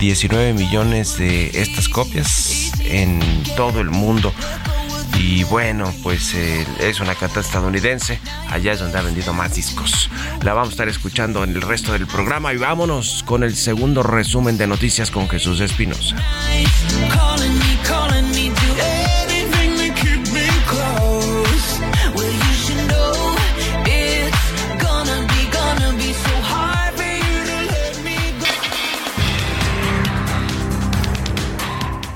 19 0.00 0.52
millones 0.54 1.16
de 1.16 1.52
estas 1.54 1.88
copias 1.88 2.72
en 2.80 3.20
todo 3.56 3.80
el 3.80 3.90
mundo. 3.90 4.34
Y 5.16 5.44
bueno, 5.44 5.94
pues 6.02 6.34
eh, 6.34 6.66
es 6.80 6.98
una 6.98 7.14
canta 7.14 7.38
estadounidense. 7.38 8.18
Allá 8.50 8.72
es 8.72 8.80
donde 8.80 8.98
ha 8.98 9.02
vendido 9.02 9.32
más 9.32 9.54
discos. 9.54 10.10
La 10.42 10.54
vamos 10.54 10.70
a 10.70 10.72
estar 10.72 10.88
escuchando 10.88 11.44
en 11.44 11.50
el 11.50 11.62
resto 11.62 11.92
del 11.92 12.08
programa. 12.08 12.52
Y 12.52 12.56
vámonos 12.56 13.22
con 13.24 13.44
el 13.44 13.54
segundo 13.54 14.02
resumen 14.02 14.58
de 14.58 14.66
noticias 14.66 15.12
con 15.12 15.28
Jesús 15.28 15.60
Espinosa. 15.60 16.16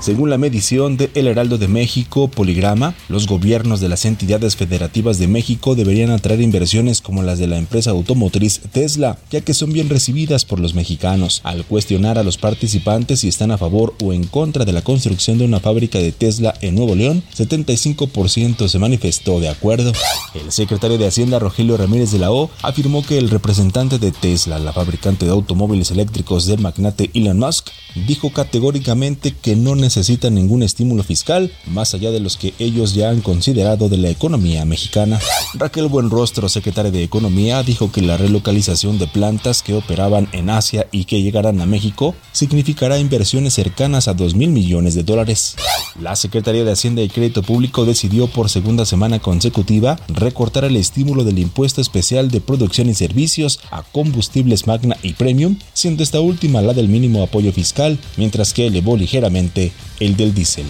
Según 0.03 0.29
la 0.29 0.37
medición 0.37 0.97
de 0.97 1.09
El 1.15 1.27
Heraldo 1.27 1.57
de 1.57 1.69
México, 1.69 2.27
Poligrama, 2.27 2.93
los 3.07 3.25
gobiernos 3.25 3.79
de 3.79 3.87
las 3.87 4.03
entidades 4.03 4.57
federativas 4.57 5.17
de 5.17 5.29
México 5.29 5.75
deberían 5.75 6.11
atraer 6.11 6.41
inversiones 6.41 6.99
como 6.99 7.23
las 7.23 7.39
de 7.39 7.47
la 7.47 7.57
empresa 7.57 7.91
automotriz 7.91 8.59
Tesla, 8.73 9.17
ya 9.31 9.39
que 9.39 9.53
son 9.53 9.71
bien 9.71 9.87
recibidas 9.87 10.43
por 10.43 10.59
los 10.59 10.73
mexicanos. 10.73 11.39
Al 11.45 11.63
cuestionar 11.63 12.17
a 12.17 12.23
los 12.23 12.37
participantes 12.37 13.21
si 13.21 13.29
están 13.29 13.51
a 13.51 13.57
favor 13.57 13.95
o 14.03 14.11
en 14.11 14.25
contra 14.25 14.65
de 14.65 14.73
la 14.73 14.81
construcción 14.81 15.37
de 15.37 15.45
una 15.45 15.61
fábrica 15.61 15.99
de 15.99 16.11
Tesla 16.11 16.53
en 16.59 16.75
Nuevo 16.75 16.95
León, 16.95 17.23
75% 17.37 18.67
se 18.67 18.79
manifestó 18.79 19.39
de 19.39 19.47
acuerdo. 19.47 19.93
El 20.35 20.51
secretario 20.51 20.97
de 20.97 21.07
Hacienda 21.07 21.39
Rogelio 21.39 21.77
Ramírez 21.77 22.11
de 22.11 22.19
la 22.19 22.29
O 22.29 22.49
afirmó 22.61 23.05
que 23.05 23.17
el 23.17 23.29
representante 23.29 23.99
de 23.99 24.11
Tesla, 24.11 24.59
la 24.59 24.73
fabricante 24.73 25.23
de 25.23 25.31
automóviles 25.31 25.91
eléctricos 25.91 26.45
del 26.45 26.59
magnate 26.59 27.09
Elon 27.13 27.39
Musk, 27.39 27.69
dijo 28.05 28.31
categóricamente 28.31 29.31
que 29.31 29.55
no 29.55 29.75
necesita 29.75 29.92
necesita 29.95 30.31
ningún 30.31 30.63
estímulo 30.63 31.03
fiscal 31.03 31.51
más 31.67 31.93
allá 31.93 32.09
de 32.09 32.19
los 32.19 32.35
que 32.35 32.55
ellos 32.57 32.95
ya 32.95 33.11
han 33.11 33.21
considerado 33.21 33.89
de 33.89 33.97
la 33.97 34.09
economía 34.09 34.65
mexicana. 34.65 35.19
Raquel 35.53 35.87
Buenrostro, 35.87 36.49
secretaria 36.49 36.89
de 36.89 37.03
Economía, 37.03 37.61
dijo 37.61 37.91
que 37.91 38.01
la 38.01 38.17
relocalización 38.17 38.97
de 38.97 39.05
plantas 39.05 39.61
que 39.61 39.75
operaban 39.75 40.27
en 40.31 40.49
Asia 40.49 40.87
y 40.91 41.05
que 41.05 41.21
llegarán 41.21 41.61
a 41.61 41.67
México 41.67 42.15
significará 42.31 42.97
inversiones 42.97 43.53
cercanas 43.53 44.07
a 44.07 44.15
2 44.15 44.33
mil 44.33 44.49
millones 44.49 44.95
de 44.95 45.03
dólares. 45.03 45.55
La 46.01 46.15
Secretaría 46.15 46.63
de 46.63 46.71
Hacienda 46.71 47.03
y 47.03 47.09
Crédito 47.09 47.43
Público 47.43 47.85
decidió 47.85 48.25
por 48.25 48.49
segunda 48.49 48.87
semana 48.87 49.19
consecutiva 49.19 49.99
recortar 50.07 50.65
el 50.65 50.75
estímulo 50.75 51.23
del 51.23 51.37
impuesto 51.37 51.81
especial 51.81 52.31
de 52.31 52.41
producción 52.41 52.89
y 52.89 52.95
servicios 52.95 53.59
a 53.69 53.83
combustibles 53.83 54.65
Magna 54.65 54.97
y 55.03 55.13
Premium, 55.13 55.57
siendo 55.73 56.01
esta 56.01 56.19
última 56.19 56.63
la 56.63 56.73
del 56.73 56.89
mínimo 56.89 57.21
apoyo 57.21 57.51
fiscal, 57.51 57.99
mientras 58.17 58.53
que 58.53 58.65
elevó 58.65 58.97
ligeramente 58.97 59.71
el 59.99 60.15
del 60.15 60.33
diésel. 60.33 60.67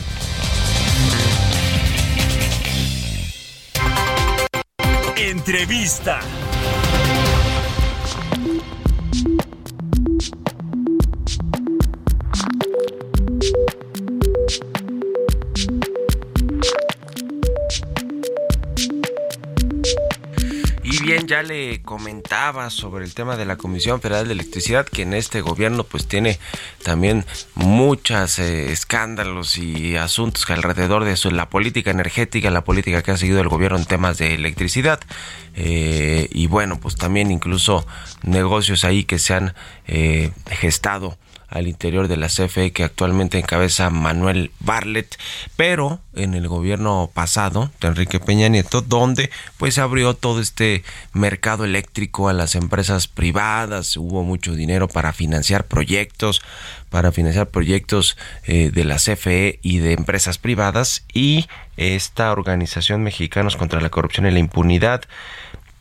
Entrevista. 5.15 6.19
Ya 21.21 21.43
le 21.43 21.81
comentaba 21.81 22.69
sobre 22.69 23.05
el 23.05 23.13
tema 23.13 23.37
de 23.37 23.45
la 23.45 23.55
Comisión 23.55 24.01
Federal 24.01 24.27
de 24.27 24.33
Electricidad, 24.33 24.85
que 24.85 25.03
en 25.03 25.13
este 25.13 25.41
gobierno 25.41 25.83
pues 25.83 26.07
tiene 26.07 26.39
también 26.83 27.25
muchos 27.55 28.39
eh, 28.39 28.71
escándalos 28.71 29.57
y 29.57 29.95
asuntos 29.95 30.49
alrededor 30.49 31.05
de 31.05 31.13
eso, 31.13 31.29
la 31.31 31.49
política 31.49 31.91
energética, 31.91 32.49
la 32.49 32.63
política 32.63 33.03
que 33.03 33.11
ha 33.11 33.17
seguido 33.17 33.41
el 33.41 33.47
gobierno 33.47 33.77
en 33.77 33.85
temas 33.85 34.17
de 34.17 34.33
electricidad. 34.33 34.99
Eh, 35.55 36.27
y 36.31 36.47
bueno, 36.47 36.79
pues 36.79 36.95
también 36.95 37.31
incluso 37.31 37.85
negocios 38.23 38.83
ahí 38.83 39.03
que 39.03 39.19
se 39.19 39.35
han 39.35 39.53
eh, 39.87 40.31
gestado 40.47 41.17
al 41.53 41.67
interior 41.67 42.07
de 42.07 42.17
la 42.17 42.27
CFE 42.27 42.71
que 42.71 42.83
actualmente 42.83 43.37
encabeza 43.37 43.91
Manuel 43.91 44.51
Barlet, 44.59 45.17
pero 45.55 46.01
en 46.15 46.33
el 46.33 46.47
gobierno 46.47 47.11
pasado 47.13 47.71
de 47.79 47.89
Enrique 47.89 48.19
Peña 48.19 48.47
Nieto, 48.49 48.81
donde 48.81 49.29
pues 49.57 49.77
abrió 49.77 50.15
todo 50.15 50.41
este 50.41 50.83
mercado 51.13 51.63
eléctrico 51.63 52.27
a 52.27 52.33
las 52.33 52.55
empresas 52.55 53.07
privadas, 53.07 53.95
hubo 53.97 54.23
mucho 54.23 54.55
dinero 54.55 54.87
para 54.87 55.13
financiar 55.13 55.65
proyectos, 55.65 56.41
para 56.89 57.11
financiar 57.11 57.49
proyectos 57.49 58.17
eh, 58.45 58.71
de 58.73 58.83
la 58.83 58.95
CFE 58.95 59.59
y 59.61 59.77
de 59.77 59.93
empresas 59.93 60.39
privadas. 60.39 61.05
Y 61.13 61.47
esta 61.77 62.31
organización 62.31 63.03
Mexicanos 63.03 63.57
contra 63.57 63.79
la 63.79 63.89
Corrupción 63.89 64.25
y 64.25 64.31
la 64.31 64.39
Impunidad 64.39 65.01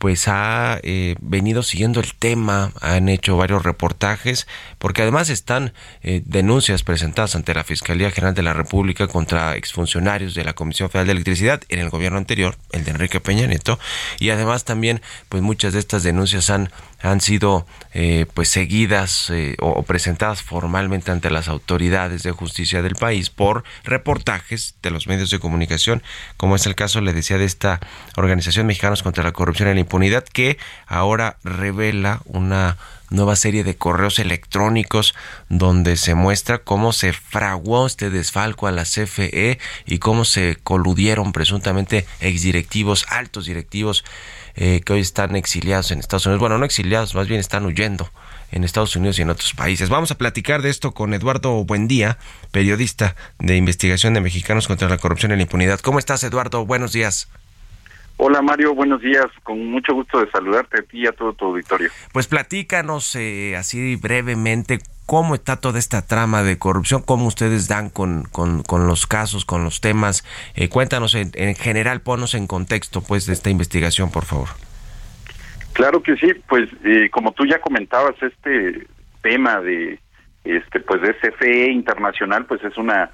pues 0.03 0.27
ha 0.27 0.81
eh, 0.83 1.15
venido 1.21 1.63
siguiendo 1.63 2.01
el 2.01 2.13
tema, 2.13 2.73
han 2.81 3.07
hecho 3.07 3.37
varios 3.37 3.63
reportajes, 3.63 4.47
porque 4.77 5.01
además 5.01 5.29
están 5.29 5.71
eh, 6.01 6.21
denuncias 6.25 6.83
presentadas 6.83 7.37
ante 7.37 7.53
la 7.53 7.63
Fiscalía 7.63 8.11
General 8.11 8.35
de 8.35 8.43
la 8.43 8.51
República 8.51 9.07
contra 9.07 9.55
exfuncionarios 9.55 10.35
de 10.35 10.43
la 10.43 10.51
Comisión 10.51 10.89
Federal 10.89 11.07
de 11.07 11.13
Electricidad 11.13 11.61
en 11.69 11.79
el 11.79 11.89
gobierno 11.89 12.17
anterior, 12.17 12.57
el 12.73 12.83
de 12.83 12.91
Enrique 12.91 13.21
Peña 13.21 13.47
Nieto, 13.47 13.79
y 14.19 14.31
además 14.31 14.65
también 14.65 15.01
pues 15.29 15.41
muchas 15.41 15.71
de 15.71 15.79
estas 15.79 16.03
denuncias 16.03 16.49
han 16.49 16.69
han 17.03 17.19
sido 17.21 17.67
eh, 17.93 18.25
pues 18.33 18.49
seguidas 18.49 19.29
eh, 19.29 19.55
o, 19.59 19.83
presentadas 19.83 20.41
formalmente 20.41 21.11
ante 21.11 21.29
las 21.29 21.49
autoridades 21.49 22.23
de 22.23 22.31
justicia 22.31 22.81
del 22.81 22.95
país 22.95 23.29
por 23.29 23.63
reportajes 23.83 24.75
de 24.81 24.89
los 24.89 25.05
medios 25.05 25.29
de 25.29 25.39
comunicación, 25.39 26.01
como 26.37 26.55
es 26.55 26.65
el 26.65 26.75
caso, 26.75 27.01
le 27.01 27.13
decía, 27.13 27.37
de 27.37 27.45
esta 27.45 27.81
Organización 28.15 28.67
Mexicanos 28.67 29.03
contra 29.03 29.23
la 29.23 29.33
Corrupción 29.33 29.69
y 29.69 29.73
la 29.73 29.81
Impunidad, 29.81 30.23
que 30.23 30.57
ahora 30.87 31.37
revela 31.43 32.21
una 32.25 32.77
nueva 33.09 33.35
serie 33.35 33.63
de 33.63 33.75
correos 33.75 34.17
electrónicos 34.17 35.13
donde 35.49 35.97
se 35.97 36.15
muestra 36.15 36.59
cómo 36.59 36.93
se 36.93 37.13
fraguó 37.13 37.85
este 37.85 38.09
desfalco 38.09 38.65
a 38.65 38.71
la 38.71 38.85
CFE 38.85 39.59
y 39.85 39.99
cómo 39.99 40.25
se 40.25 40.57
coludieron 40.63 41.31
presuntamente 41.31 42.07
exdirectivos, 42.21 43.05
altos 43.09 43.45
directivos 43.45 44.03
eh, 44.55 44.81
que 44.85 44.93
hoy 44.93 45.01
están 45.01 45.35
exiliados 45.35 45.91
en 45.91 45.99
Estados 45.99 46.25
Unidos. 46.25 46.39
Bueno, 46.39 46.57
no 46.57 46.65
exiliados, 46.65 47.15
más 47.15 47.27
bien 47.27 47.39
están 47.39 47.65
huyendo 47.65 48.09
en 48.51 48.63
Estados 48.63 48.95
Unidos 48.95 49.17
y 49.19 49.23
en 49.23 49.29
otros 49.29 49.53
países. 49.53 49.89
Vamos 49.89 50.11
a 50.11 50.17
platicar 50.17 50.61
de 50.61 50.69
esto 50.69 50.93
con 50.93 51.13
Eduardo 51.13 51.63
Buendía, 51.65 52.17
periodista 52.51 53.15
de 53.39 53.57
investigación 53.57 54.13
de 54.13 54.21
Mexicanos 54.21 54.67
contra 54.67 54.89
la 54.89 54.97
Corrupción 54.97 55.31
y 55.31 55.35
la 55.35 55.41
Impunidad. 55.41 55.79
¿Cómo 55.79 55.99
estás, 55.99 56.23
Eduardo? 56.23 56.65
Buenos 56.65 56.93
días. 56.93 57.27
Hola 58.17 58.41
Mario, 58.41 58.75
buenos 58.75 59.01
días. 59.01 59.25
Con 59.43 59.65
mucho 59.65 59.93
gusto 59.93 60.19
de 60.19 60.29
saludarte 60.29 60.79
a 60.79 60.83
ti 60.83 61.01
y 61.01 61.07
a 61.07 61.11
todo 61.11 61.33
tu 61.33 61.45
auditorio. 61.45 61.89
Pues 62.11 62.27
platícanos 62.27 63.15
eh, 63.15 63.55
así 63.57 63.95
brevemente 63.95 64.79
cómo 65.05 65.35
está 65.35 65.57
toda 65.57 65.79
esta 65.79 66.05
trama 66.05 66.43
de 66.43 66.57
corrupción, 66.57 67.01
cómo 67.01 67.25
ustedes 67.27 67.67
dan 67.67 67.89
con, 67.89 68.23
con, 68.23 68.87
los 68.87 69.07
casos, 69.07 69.45
con 69.45 69.63
los 69.63 69.81
temas. 69.81 70.23
Eh, 70.55 70.69
cuéntanos 70.69 71.15
en, 71.15 71.55
general, 71.55 72.01
ponos 72.01 72.35
en 72.35 72.47
contexto 72.47 73.01
pues 73.01 73.25
de 73.25 73.33
esta 73.33 73.49
investigación, 73.49 74.11
por 74.11 74.25
favor. 74.25 74.49
Claro 75.73 76.03
que 76.03 76.15
sí, 76.17 76.33
pues 76.47 76.69
eh, 76.85 77.09
como 77.09 77.31
tú 77.31 77.45
ya 77.45 77.59
comentabas, 77.59 78.15
este 78.21 78.87
tema 79.21 79.59
de 79.59 79.99
este 80.43 80.79
pues 80.81 81.01
de 81.01 81.15
CFE 81.15 81.71
Internacional, 81.71 82.45
pues 82.45 82.63
es 82.63 82.77
una 82.77 83.09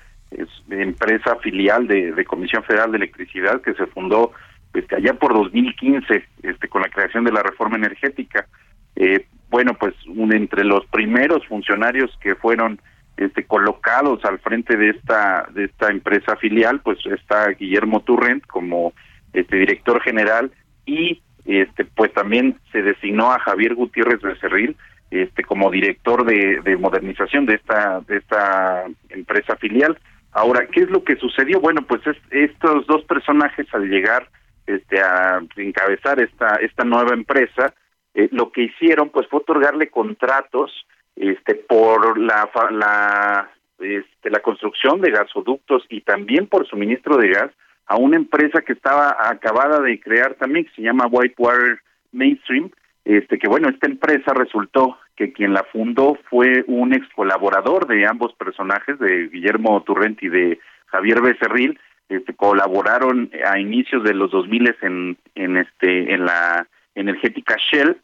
empresa 0.70 1.38
filial 1.38 1.88
de, 1.88 2.12
de 2.12 2.26
Comisión 2.26 2.64
Federal 2.64 2.92
de 2.92 2.98
Electricidad 2.98 3.62
que 3.62 3.74
se 3.74 3.88
fundó 3.88 4.34
este, 4.74 4.96
allá 4.96 5.14
por 5.14 5.34
2015 5.34 6.24
este, 6.44 6.68
con 6.68 6.82
la 6.82 6.90
creación 6.90 7.24
de 7.24 7.32
la 7.32 7.44
reforma 7.44 7.78
energética. 7.78 8.48
Eh, 8.96 9.26
bueno, 9.50 9.74
pues 9.74 9.96
un, 10.08 10.34
entre 10.34 10.64
los 10.64 10.86
primeros 10.88 11.46
funcionarios 11.48 12.16
que 12.22 12.36
fueron 12.36 12.80
este, 13.18 13.46
colocados 13.46 14.24
al 14.26 14.40
frente 14.40 14.78
de 14.78 14.90
esta 14.90 15.48
de 15.54 15.66
esta 15.66 15.90
empresa 15.90 16.36
filial, 16.36 16.82
pues 16.82 17.00
está 17.06 17.50
Guillermo 17.50 18.02
Turrent 18.02 18.46
como 18.46 18.94
este 19.34 19.58
director 19.58 20.02
general 20.02 20.52
y 20.86 21.22
este 21.46 21.86
pues 21.86 22.14
también 22.14 22.58
se 22.72 22.82
designó 22.82 23.32
a 23.32 23.40
Javier 23.40 23.76
Gutiérrez 23.76 24.22
Becerril 24.22 24.76
este 25.10 25.44
como 25.44 25.72
director 25.72 26.24
de, 26.26 26.62
de 26.62 26.78
modernización 26.78 27.46
de 27.46 27.56
esta 27.56 28.02
de 28.02 28.18
esta 28.18 28.86
empresa 29.10 29.56
filial. 29.56 29.98
Ahora, 30.32 30.68
¿qué 30.72 30.82
es 30.82 30.90
lo 30.92 31.04
que 31.04 31.16
sucedió? 31.16 31.60
Bueno, 31.60 31.82
pues 31.82 32.02
estos 32.30 32.86
dos 32.86 33.04
personajes 33.06 33.66
al 33.74 33.90
llegar 33.90 34.30
este 34.70 35.02
a 35.02 35.42
encabezar 35.56 36.22
esta 36.22 36.56
esta 36.56 36.84
nueva 36.84 37.14
empresa 37.14 37.74
eh, 38.14 38.30
lo 38.32 38.52
que 38.52 38.64
hicieron 38.64 39.10
pues 39.10 39.28
fue 39.28 39.40
otorgarle 39.40 39.90
contratos 39.90 40.72
este 41.16 41.56
por 41.56 42.18
la 42.18 42.50
la 42.72 43.52
este, 43.80 44.30
la 44.30 44.42
construcción 44.42 45.00
de 45.02 45.12
gasoductos 45.12 45.86
y 45.90 46.02
también 46.02 46.48
por 46.48 46.68
suministro 46.68 47.18
de 47.18 47.30
gas 47.30 47.52
a 47.86 47.96
una 47.96 48.18
empresa 48.18 48.62
que 48.62 48.74
estaba 48.74 49.16
acabada 49.20 49.80
de 49.80 50.00
crear 50.00 50.36
también 50.36 50.66
que 50.66 50.76
se 50.76 50.82
llama 50.82 51.08
Whitewater 51.08 51.80
Mainstream 52.12 52.70
este 53.06 53.40
que 53.40 53.48
bueno 53.48 53.70
esta 53.70 53.88
empresa 53.88 54.34
resultó 54.34 54.98
que 55.16 55.34
quien 55.34 55.54
la 55.54 55.64
fundó 55.64 56.18
fue 56.30 56.64
un 56.68 56.94
ex 56.94 57.08
colaborador 57.16 57.88
de 57.88 58.06
ambos 58.06 58.34
personajes 58.34 59.00
de 59.00 59.28
Guillermo 59.30 59.82
Turrent 59.84 60.22
y 60.24 60.30
de 60.30 60.60
Javier 60.88 61.22
Becerril 61.22 61.80
este, 62.10 62.34
colaboraron 62.34 63.32
a 63.46 63.60
inicios 63.60 64.04
de 64.04 64.16
los 64.16 64.32
2000 64.32 64.76
en 64.82 65.18
en 65.36 65.58
este 65.58 66.14
en 66.14 66.26
la 66.26 66.68
energética 66.96 67.56
Shell 67.72 67.98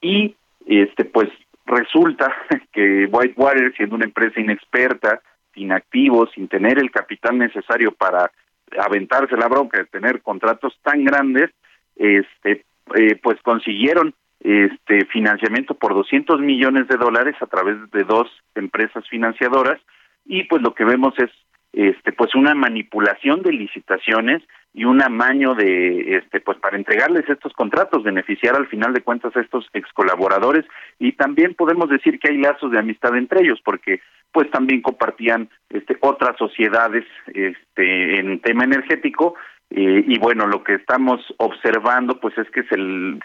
y 0.00 0.34
este 0.66 1.04
pues 1.04 1.28
resulta 1.66 2.34
que 2.72 3.06
Whitewater 3.06 3.72
siendo 3.76 3.94
una 3.94 4.04
empresa 4.04 4.40
inexperta 4.40 5.20
sin 5.54 5.72
activos 5.72 6.30
sin 6.34 6.48
tener 6.48 6.78
el 6.78 6.90
capital 6.90 7.38
necesario 7.38 7.92
para 7.92 8.32
aventarse 8.78 9.36
la 9.36 9.48
bronca 9.48 9.78
de 9.78 9.86
tener 9.86 10.22
contratos 10.22 10.76
tan 10.82 11.04
grandes 11.04 11.50
este 11.96 12.64
eh, 12.96 13.16
pues 13.22 13.40
consiguieron 13.42 14.12
este 14.40 15.04
financiamiento 15.06 15.74
por 15.74 15.94
200 15.94 16.40
millones 16.40 16.88
de 16.88 16.96
dólares 16.96 17.36
a 17.40 17.46
través 17.46 17.76
de 17.92 18.02
dos 18.02 18.28
empresas 18.56 19.08
financiadoras 19.08 19.80
y 20.24 20.44
pues 20.44 20.62
lo 20.62 20.74
que 20.74 20.84
vemos 20.84 21.14
es 21.18 21.30
este 21.72 22.12
pues 22.12 22.34
una 22.34 22.54
manipulación 22.54 23.42
de 23.42 23.52
licitaciones 23.52 24.42
y 24.74 24.84
un 24.84 25.02
amaño 25.02 25.54
de 25.54 26.16
este 26.16 26.40
pues 26.40 26.58
para 26.58 26.76
entregarles 26.76 27.28
estos 27.28 27.52
contratos 27.52 28.04
beneficiar 28.04 28.56
al 28.56 28.66
final 28.68 28.92
de 28.92 29.02
cuentas 29.02 29.34
a 29.36 29.40
estos 29.40 29.66
ex 29.72 29.90
colaboradores 29.92 30.64
y 30.98 31.12
también 31.12 31.54
podemos 31.54 31.88
decir 31.88 32.18
que 32.18 32.30
hay 32.30 32.38
lazos 32.38 32.70
de 32.70 32.78
amistad 32.78 33.16
entre 33.16 33.42
ellos 33.42 33.60
porque 33.64 34.00
pues 34.32 34.50
también 34.50 34.80
compartían 34.80 35.48
este 35.70 35.96
otras 36.00 36.36
sociedades 36.38 37.04
este 37.26 38.18
en 38.18 38.40
tema 38.40 38.64
energético. 38.64 39.34
Eh, 39.74 40.04
y 40.06 40.18
bueno 40.18 40.46
lo 40.46 40.62
que 40.62 40.74
estamos 40.74 41.20
observando 41.38 42.20
pues 42.20 42.36
es 42.36 42.50
que 42.50 42.62
se, 42.64 42.76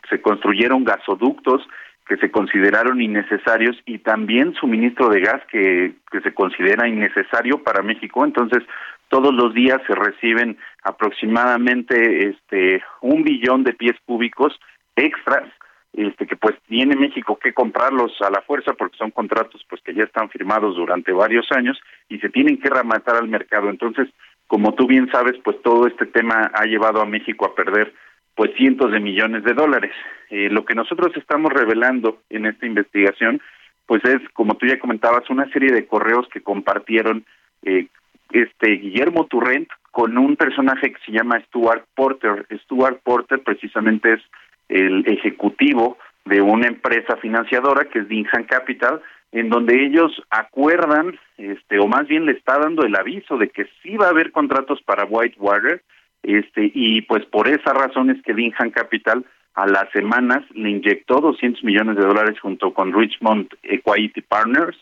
se 0.10 0.22
construyeron 0.22 0.86
gasoductos 0.86 1.68
que 2.08 2.17
se 2.17 2.32
consideraron 2.32 3.02
innecesarios 3.02 3.78
y 3.86 4.00
también 4.00 4.54
suministro 4.54 5.10
de 5.10 5.20
gas 5.20 5.41
que, 5.52 5.96
que 6.12 6.22
se 6.22 6.34
considera 6.34 6.88
innecesario 6.88 7.62
para 7.63 7.84
México. 7.84 8.24
Entonces, 8.24 8.63
todos 9.10 9.34
los 9.34 9.54
días 9.54 9.82
se 9.88 9.96
reciben 9.96 10.58
aproximadamente 10.84 12.30
este 12.30 12.82
un 13.02 13.24
billón 13.24 13.63
de 13.63 13.74
pies 13.74 13.96
cúbicos 14.06 14.58
extras 14.96 15.50
este 15.93 16.28
que 16.28 16.36
pues 16.36 16.56
tiene 16.67 16.96
México 16.96 17.39
que 17.41 17.54
comprarlos 17.54 18.12
a 18.22 18.30
la 18.30 18.41
fuerza 18.41 18.74
porque 18.74 18.98
son 18.98 19.12
contratos 19.12 19.65
pues 19.70 19.82
que 19.82 19.93
ya 19.93 20.04
están 20.04 20.30
firmados 20.30 20.76
durante 20.76 21.12
varios 21.12 21.52
años 21.52 21.80
y 22.08 22.20
se 22.20 22.30
tienen 22.30 22.60
que 22.60 22.70
rematar 22.70 23.15
al 23.15 23.28
mercado. 23.28 23.70
Entonces, 23.70 24.08
como 24.46 24.74
tú 24.76 24.86
bien 24.86 25.10
sabes, 25.12 25.36
pues 25.43 25.62
todo 25.62 25.88
este 25.88 26.06
tema 26.06 26.52
ha 26.54 26.65
llevado 26.65 27.02
a 27.02 27.06
México 27.06 27.46
a 27.46 27.56
perder 27.56 27.93
pues 28.38 28.52
cientos 28.56 28.91
de 28.91 29.00
millones 29.00 29.43
de 29.43 29.56
dólares. 29.56 29.91
Eh, 30.30 30.50
lo 30.52 30.63
que 30.63 30.76
nosotros 30.76 31.12
estamos 31.17 31.52
revelando 31.52 32.19
en 32.30 32.45
esta 32.45 32.67
investigación, 32.67 33.41
pues 33.88 34.06
es, 34.06 34.19
como 34.34 34.56
tú 34.58 34.67
ya 34.67 34.78
comentabas, 34.78 35.28
una 35.32 35.50
serie 35.52 35.73
de 35.73 35.88
correos 35.88 36.28
que 36.32 36.43
compartieron 36.43 37.26
eh, 37.63 37.88
este 38.32 38.73
Guillermo 38.73 39.26
Turrent 39.26 39.67
con 39.89 40.15
un 40.19 40.36
personaje 40.36 40.93
que 40.93 41.00
se 41.04 41.12
llama 41.13 41.41
Stuart 41.47 41.86
Porter. 41.95 42.45
Stuart 42.65 43.00
Porter 43.04 43.41
precisamente 43.41 44.13
es 44.13 44.21
el 44.69 45.04
ejecutivo 45.08 45.97
de 46.26 46.39
una 46.39 46.67
empresa 46.67 47.17
financiadora 47.17 47.86
que 47.86 48.00
es 48.00 48.08
Dinhan 48.08 48.43
Capital, 48.43 49.02
en 49.32 49.50
donde 49.50 49.84
ellos 49.84 50.12
acuerdan, 50.30 51.17
este, 51.39 51.80
o 51.80 51.88
más 51.88 52.08
bien 52.08 52.28
le 52.28 52.34
está 52.34 52.60
dando 52.60 52.84
el 52.86 52.95
aviso 52.95 53.38
de 53.39 53.50
que 53.50 53.65
sí 53.82 53.97
va 53.97 54.08
a 54.08 54.12
haber 54.12 54.32
contratos 54.32 54.80
para 54.84 55.06
Whitewater, 55.06 55.82
este 56.24 56.72
y 56.74 57.02
pues 57.02 57.26
por 57.26 57.48
esa 57.48 57.74
razón 57.74 58.10
es 58.10 58.22
que 58.24 58.34
Dinhan 58.34 58.72
Capital 58.72 59.26
a 59.54 59.66
las 59.66 59.90
semanas 59.92 60.44
le 60.54 60.70
inyectó 60.70 61.20
200 61.20 61.64
millones 61.64 61.96
de 61.96 62.06
dólares 62.06 62.40
junto 62.40 62.74
con 62.74 62.94
Richmond 62.94 63.50
Equity 63.64 64.22
Partners 64.22 64.78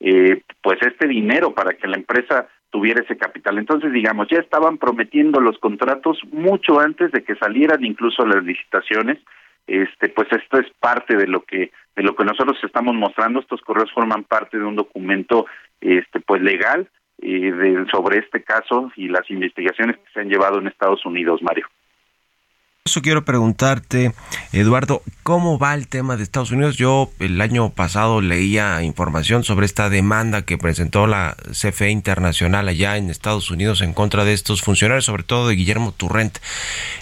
eh, 0.00 0.42
pues 0.62 0.78
este 0.80 1.06
dinero 1.06 1.54
para 1.54 1.74
que 1.74 1.86
la 1.86 1.96
empresa 1.96 2.48
tuviera 2.70 3.02
ese 3.02 3.18
capital. 3.18 3.58
Entonces, 3.58 3.92
digamos, 3.92 4.28
ya 4.30 4.38
estaban 4.38 4.78
prometiendo 4.78 5.40
los 5.40 5.58
contratos 5.58 6.18
mucho 6.32 6.80
antes 6.80 7.12
de 7.12 7.22
que 7.22 7.34
salieran 7.36 7.84
incluso 7.84 8.24
las 8.24 8.42
licitaciones. 8.42 9.18
Este, 9.66 10.08
pues 10.08 10.28
esto 10.32 10.58
es 10.58 10.66
parte 10.80 11.16
de 11.16 11.26
lo 11.26 11.42
que 11.42 11.70
de 11.96 12.02
lo 12.02 12.16
que 12.16 12.24
nosotros 12.24 12.58
estamos 12.62 12.94
mostrando. 12.94 13.40
Estos 13.40 13.60
correos 13.60 13.92
forman 13.92 14.24
parte 14.24 14.58
de 14.58 14.64
un 14.64 14.76
documento 14.76 15.46
este 15.80 16.20
pues 16.20 16.40
legal 16.40 16.88
de, 17.20 17.86
sobre 17.90 18.18
este 18.18 18.42
caso 18.42 18.90
y 18.96 19.08
las 19.08 19.28
investigaciones 19.30 19.96
que 19.96 20.12
se 20.12 20.20
han 20.20 20.28
llevado 20.28 20.58
en 20.58 20.68
Estados 20.68 21.04
Unidos, 21.04 21.42
Mario. 21.42 21.66
Eso 22.82 23.02
quiero 23.02 23.26
preguntarte, 23.26 24.14
Eduardo, 24.52 25.02
¿cómo 25.22 25.58
va 25.58 25.74
el 25.74 25.86
tema 25.86 26.16
de 26.16 26.22
Estados 26.22 26.50
Unidos? 26.50 26.78
Yo 26.78 27.10
el 27.18 27.38
año 27.42 27.70
pasado 27.70 28.22
leía 28.22 28.82
información 28.82 29.44
sobre 29.44 29.66
esta 29.66 29.90
demanda 29.90 30.46
que 30.46 30.56
presentó 30.56 31.06
la 31.06 31.36
CFE 31.50 31.90
Internacional 31.90 32.66
allá 32.68 32.96
en 32.96 33.10
Estados 33.10 33.50
Unidos 33.50 33.82
en 33.82 33.92
contra 33.92 34.24
de 34.24 34.32
estos 34.32 34.62
funcionarios, 34.62 35.04
sobre 35.04 35.24
todo 35.24 35.48
de 35.48 35.56
Guillermo 35.56 35.92
Turrent. 35.92 36.38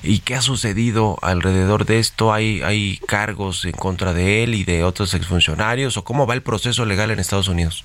¿Y 0.02 0.18
qué 0.18 0.34
ha 0.34 0.42
sucedido 0.42 1.16
alrededor 1.22 1.86
de 1.86 2.00
esto? 2.00 2.32
¿Hay, 2.34 2.60
hay 2.62 2.98
cargos 3.06 3.64
en 3.64 3.72
contra 3.72 4.12
de 4.12 4.42
él 4.42 4.56
y 4.56 4.64
de 4.64 4.82
otros 4.82 5.14
exfuncionarios? 5.14 5.96
¿O 5.96 6.04
cómo 6.04 6.26
va 6.26 6.34
el 6.34 6.42
proceso 6.42 6.84
legal 6.86 7.12
en 7.12 7.20
Estados 7.20 7.48
Unidos? 7.48 7.84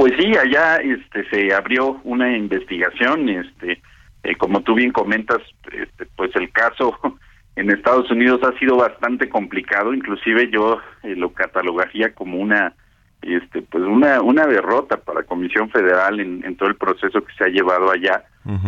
Pues 0.00 0.14
sí, 0.18 0.32
allá 0.34 0.76
este, 0.76 1.28
se 1.28 1.54
abrió 1.54 2.00
una 2.04 2.34
investigación, 2.34 3.28
este, 3.28 3.82
eh, 4.22 4.34
como 4.36 4.62
tú 4.62 4.72
bien 4.74 4.92
comentas, 4.92 5.40
este, 5.70 6.06
pues 6.16 6.34
el 6.36 6.50
caso 6.52 6.96
en 7.56 7.68
Estados 7.68 8.10
Unidos 8.10 8.40
ha 8.42 8.58
sido 8.58 8.78
bastante 8.78 9.28
complicado, 9.28 9.92
inclusive 9.92 10.50
yo 10.50 10.78
eh, 11.02 11.14
lo 11.16 11.34
catalogaría 11.34 12.14
como 12.14 12.38
una, 12.38 12.72
este, 13.20 13.60
pues 13.60 13.84
una, 13.84 14.22
una 14.22 14.46
derrota 14.46 14.96
para 14.96 15.20
la 15.20 15.26
Comisión 15.26 15.68
Federal 15.68 16.18
en, 16.18 16.46
en, 16.46 16.56
todo 16.56 16.70
el 16.70 16.76
proceso 16.76 17.20
que 17.22 17.34
se 17.34 17.44
ha 17.44 17.48
llevado 17.48 17.90
allá, 17.90 18.24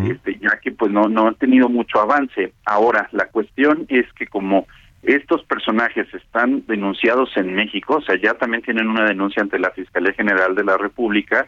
este, 0.07 0.39
ya 0.39 0.61
que 0.63 0.71
pues 0.73 0.93
no, 0.93 1.09
no 1.09 1.29
ha 1.29 1.33
tenido 1.33 1.71
mucho 1.71 1.99
avance. 1.99 2.53
Ahora, 2.67 3.09
la 3.13 3.29
cuestión 3.29 3.87
es 3.89 4.05
que 4.13 4.27
como 4.27 4.67
estos 5.03 5.43
personajes 5.45 6.07
están 6.15 6.65
denunciados 6.67 7.37
en 7.37 7.55
México, 7.55 7.97
o 7.97 8.03
sea, 8.03 8.17
ya 8.17 8.35
también 8.35 8.63
tienen 8.63 8.89
una 8.89 9.05
denuncia 9.05 9.43
ante 9.43 9.59
la 9.59 9.71
Fiscalía 9.71 10.13
General 10.13 10.55
de 10.55 10.65
la 10.65 10.77
República. 10.77 11.47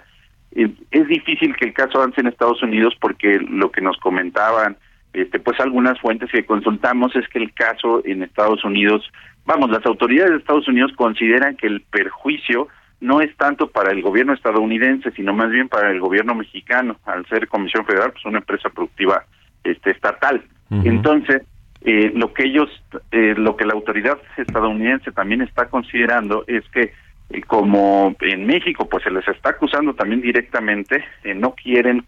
Es 0.51 1.09
difícil 1.09 1.57
que 1.57 1.67
el 1.67 1.73
caso 1.73 1.99
avance 1.99 2.21
en 2.21 2.29
Estados 2.29 2.62
Unidos 2.62 2.95
porque 3.01 3.38
lo 3.38 3.71
que 3.71 3.81
nos 3.81 3.97
comentaban, 3.99 4.77
este, 5.12 5.38
pues 5.38 5.59
algunas 5.61 6.01
fuentes 6.01 6.31
que 6.31 6.45
consultamos 6.45 7.14
es 7.17 7.29
que 7.29 7.38
el 7.38 7.53
caso 7.53 8.03
en 8.05 8.23
Estados 8.23 8.64
Unidos, 8.64 9.09
vamos, 9.45 9.71
las 9.71 9.87
autoridades 9.87 10.31
de 10.33 10.38
Estados 10.38 10.69
Unidos 10.69 10.93
consideran 10.97 11.57
que 11.57 11.67
el 11.67 11.81
perjuicio 11.83 12.69
no 13.01 13.21
es 13.21 13.37
tanto 13.37 13.69
para 13.69 13.93
el 13.93 14.03
gobierno 14.03 14.33
estadounidense, 14.33 15.11
sino 15.12 15.33
más 15.33 15.51
bien 15.51 15.69
para 15.69 15.90
el 15.90 16.01
gobierno 16.01 16.35
mexicano, 16.35 16.97
al 17.05 17.27
ser 17.27 17.49
Comisión 17.49 17.85
Federal, 17.85 18.12
pues 18.12 18.25
una 18.25 18.38
empresa 18.38 18.71
productiva 18.71 19.25
este 19.62 19.90
estatal. 19.90 20.43
Entonces, 20.71 21.43
eh, 21.87 22.11
lo 22.14 22.33
que 22.33 22.44
ellos, 22.44 22.70
eh, 23.12 23.35
lo 23.37 23.57
que 23.57 23.66
la 23.66 23.75
autoridad 23.75 24.18
estadounidense 24.38 25.12
también 25.12 25.42
está 25.42 25.68
considerando 25.68 26.42
es 26.47 26.66
que 26.70 26.94
eh, 27.29 27.42
como 27.42 28.16
en 28.23 28.47
México 28.47 28.88
pues 28.88 29.05
se 29.05 29.11
les 29.11 29.29
está 29.29 29.51
acusando 29.51 29.92
también 29.94 30.23
directamente, 30.23 31.05
no 31.37 31.55
quieren 31.55 32.07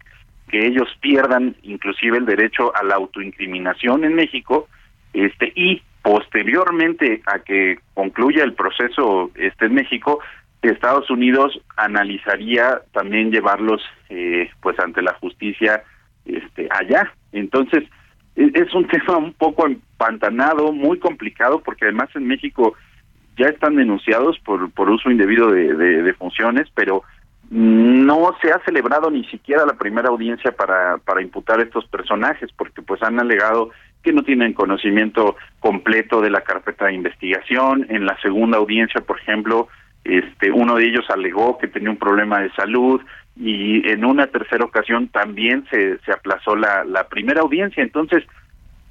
que 0.49 0.67
ellos 0.67 0.89
pierdan 1.01 1.57
inclusive 1.63 2.17
el 2.17 2.25
derecho 2.25 2.75
a 2.75 2.83
la 2.85 2.95
autoincriminación 2.95 4.05
en 4.05 4.15
México, 4.15 4.67
este 5.13 5.53
y 5.55 5.83
posteriormente 6.01 7.21
a 7.27 7.41
que 7.41 7.79
concluya 7.93 8.45
el 8.45 8.55
proceso 8.55 9.31
este 9.35 9.67
en 9.67 9.75
México, 9.75 10.21
Estados 10.63 11.11
Unidos 11.11 11.61
analizaría 11.77 12.81
también 12.93 13.31
llevarlos 13.31 13.83
pues 14.61 14.79
ante 14.81 15.01
la 15.01 15.15
justicia 15.15 15.85
este 16.25 16.67
allá. 16.71 17.13
Entonces, 17.31 17.85
es 18.37 18.75
un 18.75 18.87
tema 18.87 19.17
un 19.17 19.33
poco 19.33 19.67
empantanado, 19.67 20.73
muy 20.73 20.99
complicado, 20.99 21.61
porque 21.61 21.87
además 21.87 22.11
en 22.15 22.27
México 22.27 22.75
ya 23.37 23.47
están 23.49 23.77
denunciados 23.77 24.39
por, 24.41 24.71
por 24.71 24.91
uso 24.91 25.11
indebido 25.11 25.51
de, 25.51 25.75
de, 25.75 26.15
funciones, 26.15 26.69
pero 26.75 27.03
no 27.51 28.35
se 28.41 28.51
ha 28.51 28.61
celebrado 28.65 29.11
ni 29.11 29.25
siquiera 29.27 29.67
la 29.67 29.75
primera 29.75 30.09
audiencia 30.09 30.53
para, 30.53 30.99
para 30.99 31.23
imputar 31.23 31.61
a 31.61 31.63
estos 31.63 31.87
personajes, 31.87 32.51
porque 32.57 32.83
pues 32.83 33.03
han 33.03 33.21
alegado 33.21 33.71
que 34.03 34.13
no 34.13 34.23
tienen 34.23 34.53
conocimiento 34.53 35.37
completo 35.61 36.21
de 36.21 36.31
la 36.31 36.43
carpeta 36.43 36.87
de 36.87 36.95
investigación. 36.95 37.87
En 37.89 38.07
la 38.07 38.19
segunda 38.21 38.59
audiencia, 38.59 39.01
por 39.01 39.21
ejemplo, 39.21 39.69
este, 40.05 40.51
uno 40.51 40.77
de 40.77 40.87
ellos 40.87 41.05
alegó 41.11 41.59
que 41.59 41.69
tenía 41.69 41.91
un 41.91 41.97
problema 41.97 42.41
de 42.41 42.51
salud, 42.53 43.01
y 43.37 43.89
en 43.89 44.05
una 44.05 44.27
tercera 44.29 44.65
ocasión 44.65 45.09
también 45.09 45.67
se, 45.71 45.99
se 45.99 46.13
aplazó 46.13 46.57
la, 46.57 46.85
la 46.85 47.07
primera 47.09 47.43
audiencia. 47.43 47.83
Entonces, 47.83 48.25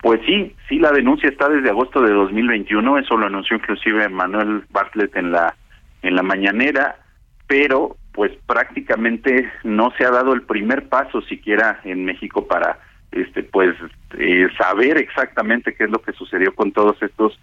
pues 0.02 0.22
sí, 0.26 0.56
sí, 0.70 0.78
la 0.78 0.92
denuncia 0.92 1.30
está 1.30 1.50
desde 1.50 1.70
agosto 1.70 2.02
de 2.02 2.14
2021, 2.14 3.00
eso 3.00 3.18
lo 3.18 3.26
anunció 3.26 3.58
inclusive 3.58 4.08
Manuel 4.10 4.64
Bartlett 4.70 5.16
en 5.16 5.32
la, 5.32 5.56
en 6.04 6.16
la 6.16 6.22
mañanera, 6.22 6.98
pero 7.48 7.98
pues 8.14 8.32
prácticamente 8.46 9.52
no 9.64 9.92
se 9.98 10.06
ha 10.06 10.12
dado 10.12 10.34
el 10.34 10.44
primer 10.44 10.88
paso 10.90 11.22
siquiera 11.24 11.80
en 11.84 12.06
México 12.06 12.48
para 12.48 12.80
este 13.12 13.44
pues 13.44 13.76
eh, 14.18 14.48
saber 14.58 14.98
exactamente 14.98 15.74
qué 15.74 15.86
es 15.86 15.90
lo 15.90 16.00
que 16.00 16.14
sucedió 16.14 16.54
con 16.54 16.72
todos 16.72 17.02
estos 17.02 17.38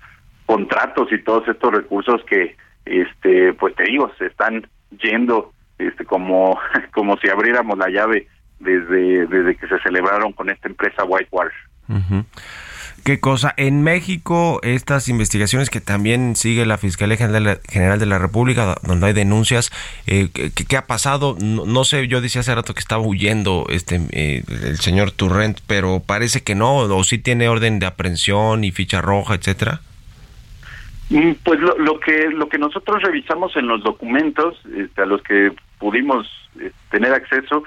contratos 0.46 1.12
y 1.12 1.22
todos 1.22 1.46
estos 1.48 1.72
recursos 1.72 2.22
que 2.24 2.56
este 2.84 3.52
pues 3.54 3.74
te 3.74 3.84
digo 3.84 4.10
se 4.18 4.26
están 4.26 4.66
yendo 5.02 5.52
este 5.88 6.04
como 6.04 6.58
como 6.92 7.16
si 7.18 7.28
abriéramos 7.28 7.78
la 7.78 7.88
llave 7.88 8.28
desde, 8.60 9.26
desde 9.26 9.56
que 9.56 9.66
se 9.66 9.78
celebraron 9.80 10.32
con 10.32 10.48
esta 10.50 10.68
empresa 10.68 11.04
Whitewater. 11.04 11.52
¿Qué 13.04 13.18
cosa? 13.18 13.52
En 13.56 13.82
México, 13.82 14.60
estas 14.62 15.08
investigaciones 15.08 15.70
que 15.70 15.80
también 15.80 16.36
sigue 16.36 16.64
la 16.64 16.78
Fiscalía 16.78 17.16
General 17.16 17.98
de 17.98 18.06
la 18.06 18.18
República, 18.18 18.76
donde 18.84 19.08
hay 19.08 19.12
denuncias, 19.12 19.72
eh, 20.06 20.28
¿qué, 20.30 20.76
ha 20.76 20.86
pasado? 20.86 21.36
No, 21.40 21.84
sé, 21.84 22.06
yo 22.06 22.20
decía 22.20 22.42
hace 22.42 22.54
rato 22.54 22.74
que 22.74 22.80
estaba 22.80 23.02
huyendo 23.02 23.66
este 23.70 24.00
eh, 24.12 24.44
el 24.48 24.76
señor 24.76 25.10
Turrent, 25.10 25.58
pero 25.66 26.00
parece 26.06 26.44
que 26.44 26.54
no, 26.54 26.76
o 26.76 27.04
sí 27.04 27.18
tiene 27.18 27.48
orden 27.48 27.80
de 27.80 27.86
aprehensión 27.86 28.62
y 28.62 28.70
ficha 28.70 29.00
roja, 29.00 29.34
etcétera. 29.34 29.80
Mm, 31.10 31.32
pues 31.44 31.58
lo, 31.58 31.98
que 31.98 32.30
lo 32.30 32.48
que 32.48 32.58
nosotros 32.58 33.02
revisamos 33.02 33.56
en 33.56 33.66
los 33.66 33.82
documentos 33.82 34.56
este, 34.76 35.02
a 35.02 35.06
los 35.06 35.22
que 35.22 35.52
pudimos 35.82 36.28
eh, 36.60 36.70
tener 36.92 37.12
acceso 37.12 37.64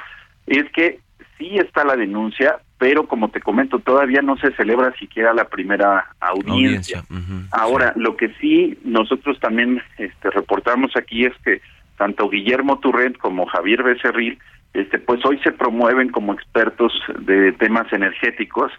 es 0.48 0.64
que 0.72 1.00
sí 1.38 1.58
está 1.58 1.84
la 1.84 1.98
denuncia, 1.98 2.60
pero 2.78 3.08
como 3.08 3.28
te 3.28 3.42
comento, 3.42 3.80
todavía 3.80 4.22
no 4.22 4.38
se 4.38 4.54
celebra 4.54 4.94
siquiera 4.98 5.34
la 5.34 5.50
primera 5.50 6.06
audiencia. 6.22 7.04
Ahora, 7.52 7.92
lo 7.98 8.16
que 8.16 8.30
sí 8.40 8.80
nosotros 8.86 9.38
también 9.42 9.82
este, 9.98 10.30
reportamos 10.30 10.96
aquí 10.96 11.26
es 11.26 11.34
que 11.44 11.62
tanto 11.98 12.30
Guillermo 12.30 12.80
Turrent 12.80 13.18
como 13.18 13.48
Javier 13.48 13.84
Becerril, 13.84 14.40
este, 14.74 14.98
pues 14.98 15.26
hoy 15.26 15.38
se 15.40 15.52
promueven 15.52 16.10
como 16.10 16.34
expertos 16.34 16.94
de 17.20 17.52
temas 17.54 17.92
energéticos, 17.92 18.72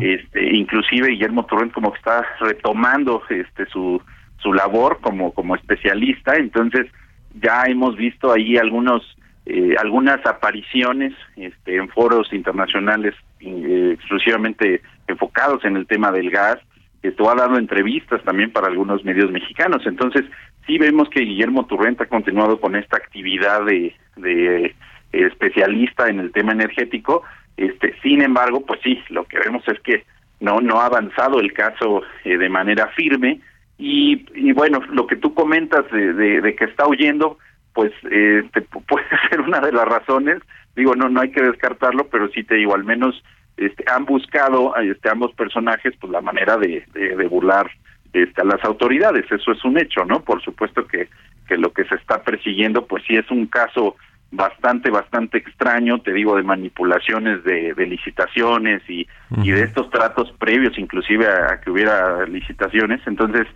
este, 0.00 0.54
inclusive 0.54 1.08
Guillermo 1.08 1.46
Turrent 1.46 1.72
como 1.72 1.92
que 1.92 1.98
está 1.98 2.24
retomando 2.40 3.22
este 3.28 3.66
su 3.66 4.00
su 4.38 4.52
labor 4.52 4.98
como 5.00 5.32
como 5.32 5.56
especialista, 5.56 6.36
entonces 6.36 6.86
ya 7.34 7.64
hemos 7.66 7.96
visto 7.96 8.32
ahí 8.32 8.56
algunos 8.56 9.02
eh, 9.46 9.74
algunas 9.78 10.24
apariciones 10.24 11.12
este, 11.36 11.76
en 11.76 11.90
foros 11.90 12.32
internacionales 12.32 13.14
eh, 13.40 13.90
exclusivamente 13.94 14.80
enfocados 15.06 15.62
en 15.66 15.76
el 15.76 15.86
tema 15.86 16.10
del 16.10 16.30
gas. 16.30 16.58
Esto 17.02 17.28
ha 17.28 17.34
dado 17.34 17.58
entrevistas 17.58 18.22
también 18.24 18.50
para 18.50 18.68
algunos 18.68 19.04
medios 19.04 19.30
mexicanos. 19.30 19.82
Entonces, 19.84 20.24
sí 20.66 20.78
vemos 20.78 21.10
que 21.10 21.20
Guillermo 21.20 21.66
Turrent 21.66 22.00
ha 22.00 22.06
continuado 22.06 22.58
con 22.58 22.74
esta 22.74 22.96
actividad 22.96 23.66
de, 23.66 23.94
de 24.16 24.64
eh, 24.64 24.74
especialista 25.12 26.08
en 26.08 26.20
el 26.20 26.32
tema 26.32 26.52
energético. 26.52 27.22
Este, 27.58 27.94
sin 28.02 28.22
embargo, 28.22 28.64
pues 28.64 28.80
sí, 28.82 28.98
lo 29.10 29.24
que 29.24 29.38
vemos 29.40 29.62
es 29.68 29.78
que 29.80 30.04
no 30.40 30.62
no 30.62 30.80
ha 30.80 30.86
avanzado 30.86 31.38
el 31.38 31.52
caso 31.52 32.02
de 32.24 32.48
manera 32.48 32.88
firme 32.96 33.40
y, 33.78 34.24
y, 34.34 34.52
bueno, 34.52 34.80
lo 34.90 35.06
que 35.06 35.16
tú 35.16 35.34
comentas 35.34 35.84
de, 35.90 36.12
de 36.40 36.54
que 36.54 36.64
está 36.64 36.86
huyendo, 36.86 37.38
pues 37.72 37.92
este, 38.10 38.62
puede 38.88 39.06
ser 39.28 39.40
una 39.40 39.60
de 39.60 39.72
las 39.72 39.86
razones. 39.86 40.40
Digo, 40.74 40.94
no, 40.94 41.08
no 41.08 41.20
hay 41.20 41.30
que 41.30 41.42
descartarlo, 41.42 42.08
pero 42.08 42.28
sí 42.30 42.42
te 42.44 42.54
digo, 42.54 42.74
al 42.74 42.84
menos 42.84 43.22
este, 43.56 43.84
han 43.90 44.04
buscado 44.04 44.74
este, 44.76 45.10
ambos 45.10 45.32
personajes 45.34 45.94
pues 46.00 46.12
la 46.12 46.20
manera 46.20 46.56
de, 46.56 46.84
de, 46.92 47.26
burlar 47.28 47.70
este, 48.12 48.40
a 48.40 48.44
las 48.44 48.64
autoridades. 48.64 49.30
Eso 49.30 49.52
es 49.52 49.64
un 49.64 49.78
hecho, 49.78 50.04
¿no? 50.04 50.20
Por 50.20 50.42
supuesto 50.42 50.86
que, 50.86 51.08
que 51.46 51.56
lo 51.56 51.72
que 51.72 51.84
se 51.84 51.96
está 51.96 52.22
persiguiendo, 52.22 52.86
pues 52.86 53.04
sí 53.06 53.16
es 53.16 53.30
un 53.30 53.46
caso 53.46 53.96
bastante, 54.30 54.90
bastante 54.90 55.38
extraño, 55.38 56.00
te 56.00 56.12
digo, 56.12 56.36
de 56.36 56.42
manipulaciones 56.42 57.44
de, 57.44 57.74
de 57.74 57.86
licitaciones 57.86 58.82
y, 58.88 59.06
y 59.42 59.50
de 59.50 59.62
estos 59.62 59.90
tratos 59.90 60.32
previos, 60.38 60.76
inclusive 60.78 61.26
a, 61.26 61.60
que 61.60 61.70
hubiera 61.70 62.26
licitaciones. 62.26 63.00
Entonces, 63.06 63.46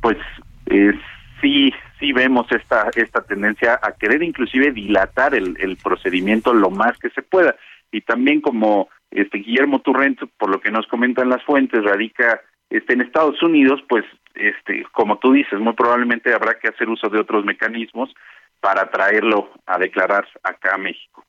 pues 0.00 0.18
es 0.66 0.96
sí 1.42 1.72
sí 1.98 2.12
vemos 2.12 2.46
esta 2.50 2.88
esta 2.94 3.22
tendencia 3.22 3.78
a 3.82 3.92
querer 3.92 4.22
inclusive 4.22 4.72
dilatar 4.72 5.34
el, 5.34 5.56
el 5.60 5.76
procedimiento 5.76 6.54
lo 6.54 6.70
más 6.70 6.96
que 6.98 7.10
se 7.10 7.22
pueda 7.22 7.56
y 7.90 8.00
también 8.02 8.40
como 8.40 8.88
este 9.10 9.38
Guillermo 9.38 9.80
Turrent 9.80 10.20
por 10.38 10.50
lo 10.50 10.60
que 10.60 10.70
nos 10.70 10.86
comentan 10.86 11.28
las 11.28 11.42
fuentes 11.44 11.82
radica 11.84 12.40
este 12.70 12.94
en 12.94 13.02
Estados 13.02 13.42
Unidos 13.42 13.80
pues 13.88 14.04
este 14.34 14.84
como 14.92 15.18
tú 15.18 15.32
dices 15.32 15.58
muy 15.58 15.74
probablemente 15.74 16.32
habrá 16.32 16.58
que 16.58 16.68
hacer 16.68 16.88
uso 16.88 17.08
de 17.08 17.18
otros 17.18 17.44
mecanismos 17.44 18.14
para 18.62 18.88
traerlo 18.90 19.50
a 19.66 19.76
declarar 19.76 20.24
acá 20.42 20.76
a 20.76 20.78
México. 20.78 21.26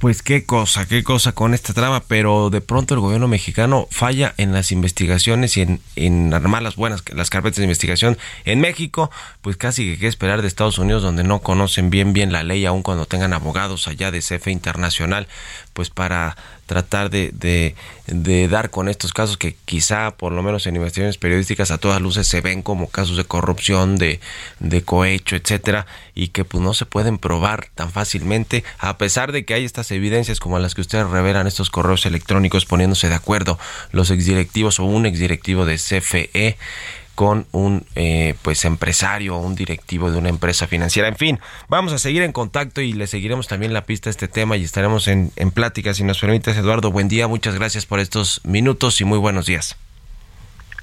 Pues 0.00 0.22
qué 0.22 0.44
cosa, 0.44 0.86
qué 0.86 1.02
cosa 1.02 1.32
con 1.32 1.54
esta 1.54 1.72
trama, 1.72 2.02
pero 2.06 2.50
de 2.50 2.60
pronto 2.60 2.92
el 2.92 3.00
gobierno 3.00 3.26
mexicano 3.26 3.88
falla 3.90 4.34
en 4.36 4.52
las 4.52 4.70
investigaciones 4.70 5.56
y 5.56 5.62
en, 5.62 5.80
en 5.96 6.34
armar 6.34 6.62
las 6.62 6.76
buenas, 6.76 7.02
las 7.14 7.30
carpetas 7.30 7.56
de 7.56 7.64
investigación 7.64 8.18
en 8.44 8.60
México, 8.60 9.10
pues 9.40 9.56
casi 9.56 9.92
que 9.92 9.98
qué 9.98 10.06
esperar 10.06 10.42
de 10.42 10.48
Estados 10.48 10.76
Unidos 10.78 11.02
donde 11.02 11.24
no 11.24 11.38
conocen 11.38 11.88
bien 11.88 12.12
bien 12.12 12.32
la 12.32 12.42
ley, 12.42 12.66
aun 12.66 12.82
cuando 12.82 13.06
tengan 13.06 13.32
abogados 13.32 13.88
allá 13.88 14.10
de 14.10 14.18
CFE 14.18 14.50
Internacional, 14.50 15.26
pues 15.72 15.88
para 15.88 16.36
tratar 16.66 17.10
de, 17.10 17.32
de, 18.06 18.48
dar 18.48 18.70
con 18.70 18.88
estos 18.88 19.12
casos 19.12 19.36
que 19.36 19.56
quizá, 19.64 20.12
por 20.12 20.32
lo 20.32 20.42
menos 20.42 20.66
en 20.66 20.76
investigaciones 20.76 21.18
periodísticas, 21.18 21.70
a 21.70 21.78
todas 21.78 22.00
luces 22.00 22.26
se 22.26 22.40
ven 22.40 22.62
como 22.62 22.88
casos 22.88 23.16
de 23.16 23.24
corrupción, 23.24 23.96
de, 23.96 24.20
de 24.60 24.82
cohecho, 24.82 25.36
etcétera, 25.36 25.86
y 26.14 26.28
que 26.28 26.44
pues 26.44 26.62
no 26.62 26.74
se 26.74 26.86
pueden 26.86 27.18
probar 27.18 27.68
tan 27.74 27.90
fácilmente, 27.90 28.64
a 28.78 28.98
pesar 28.98 29.32
de 29.32 29.44
que 29.44 29.54
hay 29.54 29.64
estas 29.64 29.90
evidencias 29.90 30.40
como 30.40 30.58
las 30.58 30.74
que 30.74 30.80
ustedes 30.80 31.08
revelan 31.08 31.46
estos 31.46 31.70
correos 31.70 32.06
electrónicos 32.06 32.66
poniéndose 32.66 33.08
de 33.08 33.14
acuerdo 33.14 33.58
los 33.92 34.10
exdirectivos 34.10 34.80
o 34.80 34.84
un 34.84 35.06
exdirectivo 35.06 35.66
de 35.66 35.76
CFE 35.76 36.56
con 37.14 37.46
un 37.52 37.84
eh, 37.94 38.34
pues 38.42 38.64
empresario 38.64 39.36
o 39.36 39.40
un 39.40 39.54
directivo 39.54 40.10
de 40.10 40.18
una 40.18 40.28
empresa 40.28 40.66
financiera. 40.66 41.08
En 41.08 41.16
fin, 41.16 41.38
vamos 41.68 41.92
a 41.92 41.98
seguir 41.98 42.22
en 42.22 42.32
contacto 42.32 42.80
y 42.80 42.92
le 42.92 43.06
seguiremos 43.06 43.48
también 43.48 43.72
la 43.72 43.84
pista 43.84 44.08
a 44.08 44.12
este 44.12 44.28
tema 44.28 44.56
y 44.56 44.64
estaremos 44.64 45.08
en, 45.08 45.30
en 45.36 45.50
plática. 45.50 45.94
Si 45.94 46.04
nos 46.04 46.20
permites, 46.20 46.56
Eduardo, 46.56 46.90
buen 46.90 47.08
día, 47.08 47.28
muchas 47.28 47.54
gracias 47.54 47.86
por 47.86 48.00
estos 48.00 48.40
minutos 48.44 49.00
y 49.00 49.04
muy 49.04 49.18
buenos 49.18 49.46
días. 49.46 49.76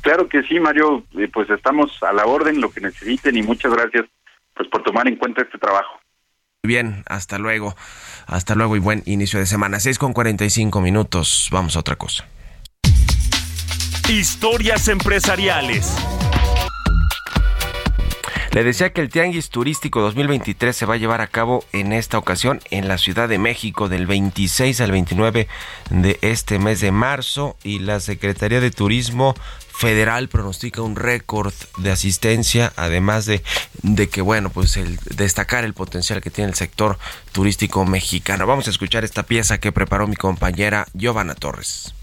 Claro 0.01 0.27
que 0.27 0.41
sí, 0.43 0.59
Mario, 0.59 1.03
eh, 1.17 1.29
pues 1.32 1.49
estamos 1.49 1.91
a 2.01 2.11
la 2.11 2.25
orden, 2.25 2.59
lo 2.59 2.71
que 2.71 2.82
necesiten 2.82 3.38
y 3.38 3.43
muchas 3.43 3.71
gracias 3.73 4.05
pues 4.55 4.67
por 4.67 4.84
tomar 4.84 5.07
en 5.07 5.15
cuenta 5.15 5.41
este 5.41 5.57
trabajo. 5.57 5.99
Bien, 6.63 7.03
hasta 7.07 7.39
luego. 7.39 7.75
Hasta 8.27 8.55
luego 8.55 8.75
y 8.75 8.79
buen 8.79 9.01
inicio 9.05 9.39
de 9.39 9.45
semana. 9.45 9.79
6 9.79 9.97
con 9.97 10.13
45 10.13 10.82
minutos. 10.82 11.49
Vamos 11.51 11.75
a 11.75 11.79
otra 11.79 11.95
cosa. 11.95 12.27
Historias 14.12 14.89
empresariales. 14.89 15.95
Le 18.51 18.66
decía 18.66 18.91
que 18.91 18.99
el 18.99 19.07
Tianguis 19.07 19.49
Turístico 19.49 20.01
2023 20.01 20.76
se 20.76 20.86
va 20.86 20.95
a 20.95 20.97
llevar 20.97 21.22
a 21.22 21.28
cabo 21.28 21.64
en 21.72 21.93
esta 21.93 22.18
ocasión 22.18 22.59
en 22.72 22.89
la 22.89 22.97
Ciudad 22.97 23.30
de 23.30 23.38
México 23.38 23.88
del 23.88 24.07
26 24.07 24.82
al 24.82 24.91
29 24.91 25.47
de 25.91 26.20
este 26.22 26.59
mes 26.59 26.82
de 26.82 26.91
marzo 26.91 27.55
y 27.64 27.80
la 27.80 28.01
Secretaría 28.01 28.59
de 28.59 28.70
Turismo 28.70 29.34
Federal 29.70 30.28
pronostica 30.28 30.82
un 30.82 30.97
récord 30.97 31.53
de 31.78 31.91
asistencia, 31.91 32.74
además 32.76 33.26
de, 33.26 33.41
de 33.82 34.09
que, 34.09 34.20
bueno, 34.20 34.49
pues 34.49 34.76
el 34.76 34.99
destacar 35.16 35.64
el 35.64 35.74
potencial 35.74 36.20
que 36.20 36.32
tiene 36.32 36.49
el 36.49 36.55
sector 36.57 36.99
turístico 37.32 37.86
mexicano. 37.86 38.45
Vamos 38.45 38.68
a 38.68 38.72
escuchar 38.72 39.05
esta 39.05 39.24
pieza 39.24 39.59
que 39.59 39.72
preparó 39.72 40.05
mi 40.05 40.18
compañera 40.18 40.86
Giovanna 40.93 41.34
Torres. 41.34 41.93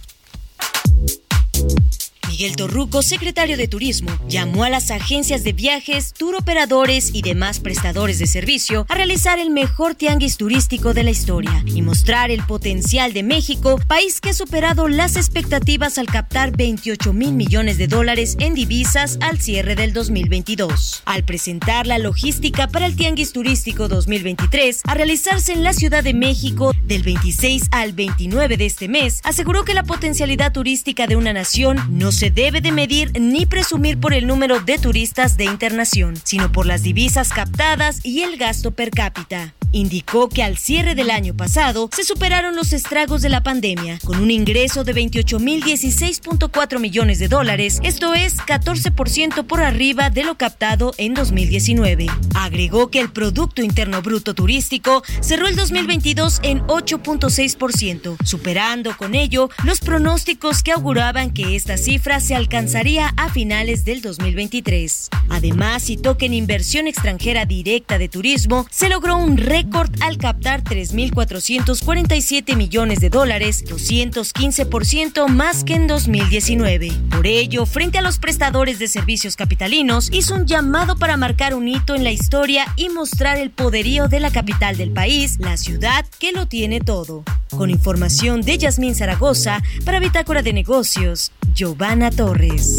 you 1.58 2.07
Miguel 2.28 2.56
Torruco, 2.56 3.02
secretario 3.02 3.56
de 3.56 3.68
Turismo, 3.68 4.10
llamó 4.28 4.64
a 4.64 4.68
las 4.68 4.90
agencias 4.90 5.44
de 5.44 5.54
viajes, 5.54 6.12
tour 6.12 6.36
operadores 6.36 7.10
y 7.14 7.22
demás 7.22 7.58
prestadores 7.58 8.18
de 8.18 8.26
servicio 8.26 8.84
a 8.90 8.94
realizar 8.94 9.38
el 9.38 9.50
mejor 9.50 9.94
tianguis 9.94 10.36
turístico 10.36 10.92
de 10.92 11.04
la 11.04 11.10
historia 11.10 11.62
y 11.64 11.80
mostrar 11.80 12.30
el 12.30 12.42
potencial 12.44 13.14
de 13.14 13.22
México, 13.22 13.80
país 13.88 14.20
que 14.20 14.30
ha 14.30 14.34
superado 14.34 14.88
las 14.88 15.16
expectativas 15.16 15.96
al 15.96 16.06
captar 16.06 16.54
28 16.54 17.14
mil 17.14 17.32
millones 17.32 17.78
de 17.78 17.86
dólares 17.86 18.36
en 18.40 18.52
divisas 18.52 19.18
al 19.22 19.40
cierre 19.40 19.74
del 19.74 19.94
2022. 19.94 21.02
Al 21.06 21.24
presentar 21.24 21.86
la 21.86 21.98
logística 21.98 22.68
para 22.68 22.84
el 22.84 22.94
tianguis 22.94 23.32
turístico 23.32 23.88
2023 23.88 24.82
a 24.84 24.94
realizarse 24.94 25.54
en 25.54 25.64
la 25.64 25.72
Ciudad 25.72 26.04
de 26.04 26.12
México 26.12 26.72
del 26.84 27.02
26 27.02 27.68
al 27.70 27.94
29 27.94 28.58
de 28.58 28.66
este 28.66 28.86
mes, 28.88 29.20
aseguró 29.24 29.64
que 29.64 29.72
la 29.72 29.84
potencialidad 29.84 30.52
turística 30.52 31.06
de 31.06 31.16
una 31.16 31.32
nación 31.32 31.78
no 31.88 32.12
se 32.18 32.32
debe 32.32 32.60
de 32.60 32.72
medir 32.72 33.12
ni 33.20 33.46
presumir 33.46 34.00
por 34.00 34.12
el 34.12 34.26
número 34.26 34.58
de 34.58 34.76
turistas 34.76 35.36
de 35.36 35.44
internación, 35.44 36.16
sino 36.24 36.50
por 36.50 36.66
las 36.66 36.82
divisas 36.82 37.28
captadas 37.28 38.04
y 38.04 38.22
el 38.22 38.36
gasto 38.36 38.72
per 38.72 38.90
cápita. 38.90 39.54
Indicó 39.70 40.30
que 40.30 40.42
al 40.42 40.56
cierre 40.56 40.94
del 40.94 41.10
año 41.10 41.36
pasado 41.36 41.90
se 41.94 42.02
superaron 42.02 42.56
los 42.56 42.72
estragos 42.72 43.20
de 43.20 43.28
la 43.28 43.42
pandemia, 43.42 43.98
con 44.02 44.18
un 44.18 44.30
ingreso 44.30 44.82
de 44.82 44.94
28.016.4 44.94 46.78
millones 46.78 47.18
de 47.18 47.28
dólares, 47.28 47.78
esto 47.82 48.14
es 48.14 48.38
14% 48.38 49.44
por 49.44 49.60
arriba 49.60 50.08
de 50.08 50.24
lo 50.24 50.36
captado 50.36 50.94
en 50.96 51.12
2019. 51.12 52.06
Agregó 52.34 52.90
que 52.90 53.00
el 53.00 53.10
Producto 53.10 53.60
Interno 53.60 54.00
Bruto 54.00 54.32
Turístico 54.32 55.02
cerró 55.20 55.46
el 55.48 55.56
2022 55.56 56.40
en 56.44 56.60
8.6%, 56.66 58.16
superando 58.24 58.96
con 58.96 59.14
ello 59.14 59.50
los 59.64 59.80
pronósticos 59.80 60.62
que 60.62 60.72
auguraban 60.72 61.30
que 61.30 61.56
esta 61.56 61.76
cifra 61.76 62.20
se 62.20 62.34
alcanzaría 62.34 63.12
a 63.18 63.28
finales 63.28 63.84
del 63.84 64.00
2023. 64.00 65.10
Además, 65.28 65.84
citó 65.84 66.16
que 66.16 66.26
en 66.26 66.34
inversión 66.34 66.86
extranjera 66.86 67.44
directa 67.44 67.98
de 67.98 68.08
turismo 68.08 68.66
se 68.70 68.88
logró 68.88 69.18
un 69.18 69.36
récord 69.36 69.57
récord 69.62 69.90
al 70.02 70.18
captar 70.18 70.62
3.447 70.62 72.54
millones 72.54 73.00
de 73.00 73.10
dólares, 73.10 73.64
215% 73.64 75.26
más 75.26 75.64
que 75.64 75.74
en 75.74 75.88
2019. 75.88 76.92
Por 77.10 77.26
ello, 77.26 77.66
frente 77.66 77.98
a 77.98 78.02
los 78.02 78.20
prestadores 78.20 78.78
de 78.78 78.86
servicios 78.86 79.34
capitalinos, 79.34 80.10
hizo 80.12 80.36
un 80.36 80.46
llamado 80.46 80.96
para 80.96 81.16
marcar 81.16 81.56
un 81.56 81.66
hito 81.66 81.96
en 81.96 82.04
la 82.04 82.12
historia 82.12 82.66
y 82.76 82.88
mostrar 82.88 83.36
el 83.38 83.50
poderío 83.50 84.06
de 84.06 84.20
la 84.20 84.30
capital 84.30 84.76
del 84.76 84.92
país, 84.92 85.38
la 85.40 85.56
ciudad 85.56 86.06
que 86.20 86.30
lo 86.30 86.46
tiene 86.46 86.78
todo. 86.78 87.24
Con 87.50 87.70
información 87.70 88.42
de 88.42 88.58
Yasmín 88.58 88.94
Zaragoza 88.94 89.60
para 89.84 89.98
Bitácora 89.98 90.42
de 90.42 90.52
Negocios, 90.52 91.32
Giovanna 91.52 92.12
Torres. 92.12 92.78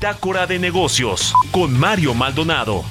Bitácora 0.00 0.46
de 0.46 0.58
negocios 0.58 1.34
con 1.50 1.78
Mario 1.78 2.14
Maldonado. 2.14 2.86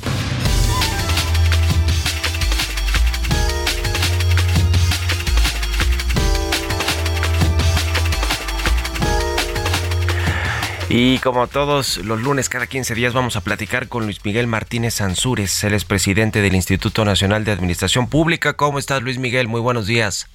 Y 10.88 11.18
como 11.18 11.48
todos 11.48 11.98
los 11.98 12.22
lunes, 12.22 12.48
cada 12.48 12.68
15 12.68 12.94
días, 12.94 13.14
vamos 13.14 13.36
a 13.36 13.42
platicar 13.42 13.88
con 13.88 14.04
Luis 14.04 14.24
Miguel 14.24 14.46
Martínez 14.46 15.02
Ansúrez. 15.02 15.64
Él 15.64 15.74
es 15.74 15.86
presidente 15.86 16.44
del 16.44 16.54
Instituto 16.54 17.06
Nacional 17.06 17.44
de 17.44 17.52
Administración 17.54 18.08
Pública. 18.08 18.54
¿Cómo 18.54 18.78
estás, 18.78 19.02
Luis 19.02 19.18
Miguel? 19.18 19.48
Muy 19.48 19.62
buenos 19.62 19.88
días. 19.88 20.30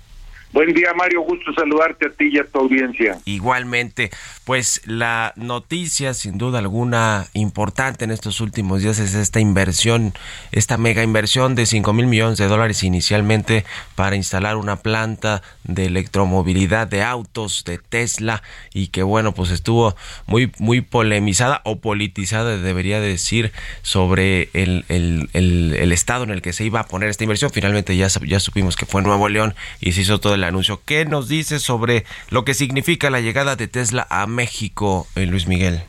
Buen 0.54 0.72
día, 0.72 0.94
Mario. 0.94 1.22
Gusto 1.22 1.52
saludarte 1.52 2.06
a 2.06 2.10
ti 2.10 2.28
y 2.30 2.38
a 2.38 2.44
tu 2.44 2.60
audiencia. 2.60 3.18
Igualmente, 3.24 4.12
pues 4.44 4.82
la 4.84 5.32
noticia, 5.34 6.14
sin 6.14 6.38
duda 6.38 6.60
alguna, 6.60 7.26
importante 7.32 8.04
en 8.04 8.12
estos 8.12 8.40
últimos 8.40 8.80
días 8.80 9.00
es 9.00 9.16
esta 9.16 9.40
inversión, 9.40 10.14
esta 10.52 10.78
mega 10.78 11.02
inversión 11.02 11.56
de 11.56 11.66
5 11.66 11.92
mil 11.92 12.06
millones 12.06 12.38
de 12.38 12.46
dólares 12.46 12.84
inicialmente 12.84 13.64
para 13.96 14.14
instalar 14.14 14.54
una 14.54 14.76
planta 14.76 15.42
de 15.64 15.86
electromovilidad 15.86 16.86
de 16.86 17.02
autos 17.02 17.64
de 17.64 17.78
Tesla 17.78 18.40
y 18.72 18.88
que, 18.88 19.02
bueno, 19.02 19.34
pues 19.34 19.50
estuvo 19.50 19.96
muy, 20.26 20.52
muy 20.60 20.82
polemizada 20.82 21.62
o 21.64 21.80
politizada, 21.80 22.58
debería 22.58 23.00
decir, 23.00 23.50
sobre 23.82 24.50
el, 24.52 24.84
el, 24.88 25.28
el, 25.32 25.90
estado 25.90 26.22
en 26.22 26.30
el 26.30 26.42
que 26.42 26.52
se 26.52 26.64
iba 26.64 26.78
a 26.78 26.86
poner 26.86 27.08
esta 27.08 27.24
inversión. 27.24 27.50
Finalmente 27.50 27.96
ya, 27.96 28.06
ya 28.24 28.38
supimos 28.38 28.76
que 28.76 28.86
fue 28.86 29.02
Nuevo 29.02 29.28
León 29.28 29.56
y 29.80 29.90
se 29.92 30.02
hizo 30.02 30.20
todo 30.20 30.34
el 30.34 30.43
anuncio. 30.44 30.80
¿Qué 30.84 31.04
nos 31.04 31.28
dice 31.28 31.58
sobre 31.58 32.04
lo 32.30 32.44
que 32.44 32.54
significa 32.54 33.10
la 33.10 33.20
llegada 33.20 33.56
de 33.56 33.68
Tesla 33.68 34.06
a 34.10 34.26
México, 34.26 35.06
eh, 35.16 35.26
Luis 35.26 35.46
Miguel? 35.46 35.82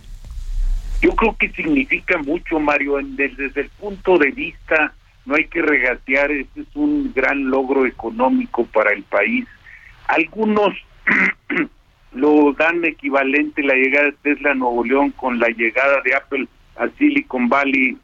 Yo 1.01 1.16
creo 1.16 1.36
que 1.38 1.49
significa 1.49 2.18
mucho, 2.18 2.60
Mario, 2.60 2.97
desde, 3.03 3.62
el 3.62 3.70
punto 3.70 4.18
de 4.18 4.32
vista, 4.32 4.93
no 5.26 5.36
hay 5.36 5.45
que 5.45 5.62
regatear, 5.62 6.32
este 6.32 6.62
es 6.62 6.76
un 6.76 7.12
gran 7.14 7.49
logro 7.49 7.86
económico 7.86 8.66
para 8.66 8.91
el 8.91 9.03
país. 9.03 9.45
Algunos 10.08 10.74
lo 12.14 12.53
dan 12.53 12.84
equivalente 12.86 13.62
la 13.62 13.76
llegada 13.76 14.06
de 14.06 14.18
Tesla 14.24 14.51
a 14.51 14.56
Nuevo 14.56 14.84
León 14.84 15.12
con 15.12 15.39
la 15.39 15.49
llegada 15.49 16.01
de 16.03 16.16
Apple 16.16 16.47
a 16.78 16.88
Silicon 16.97 17.49
Valley, 17.49 17.97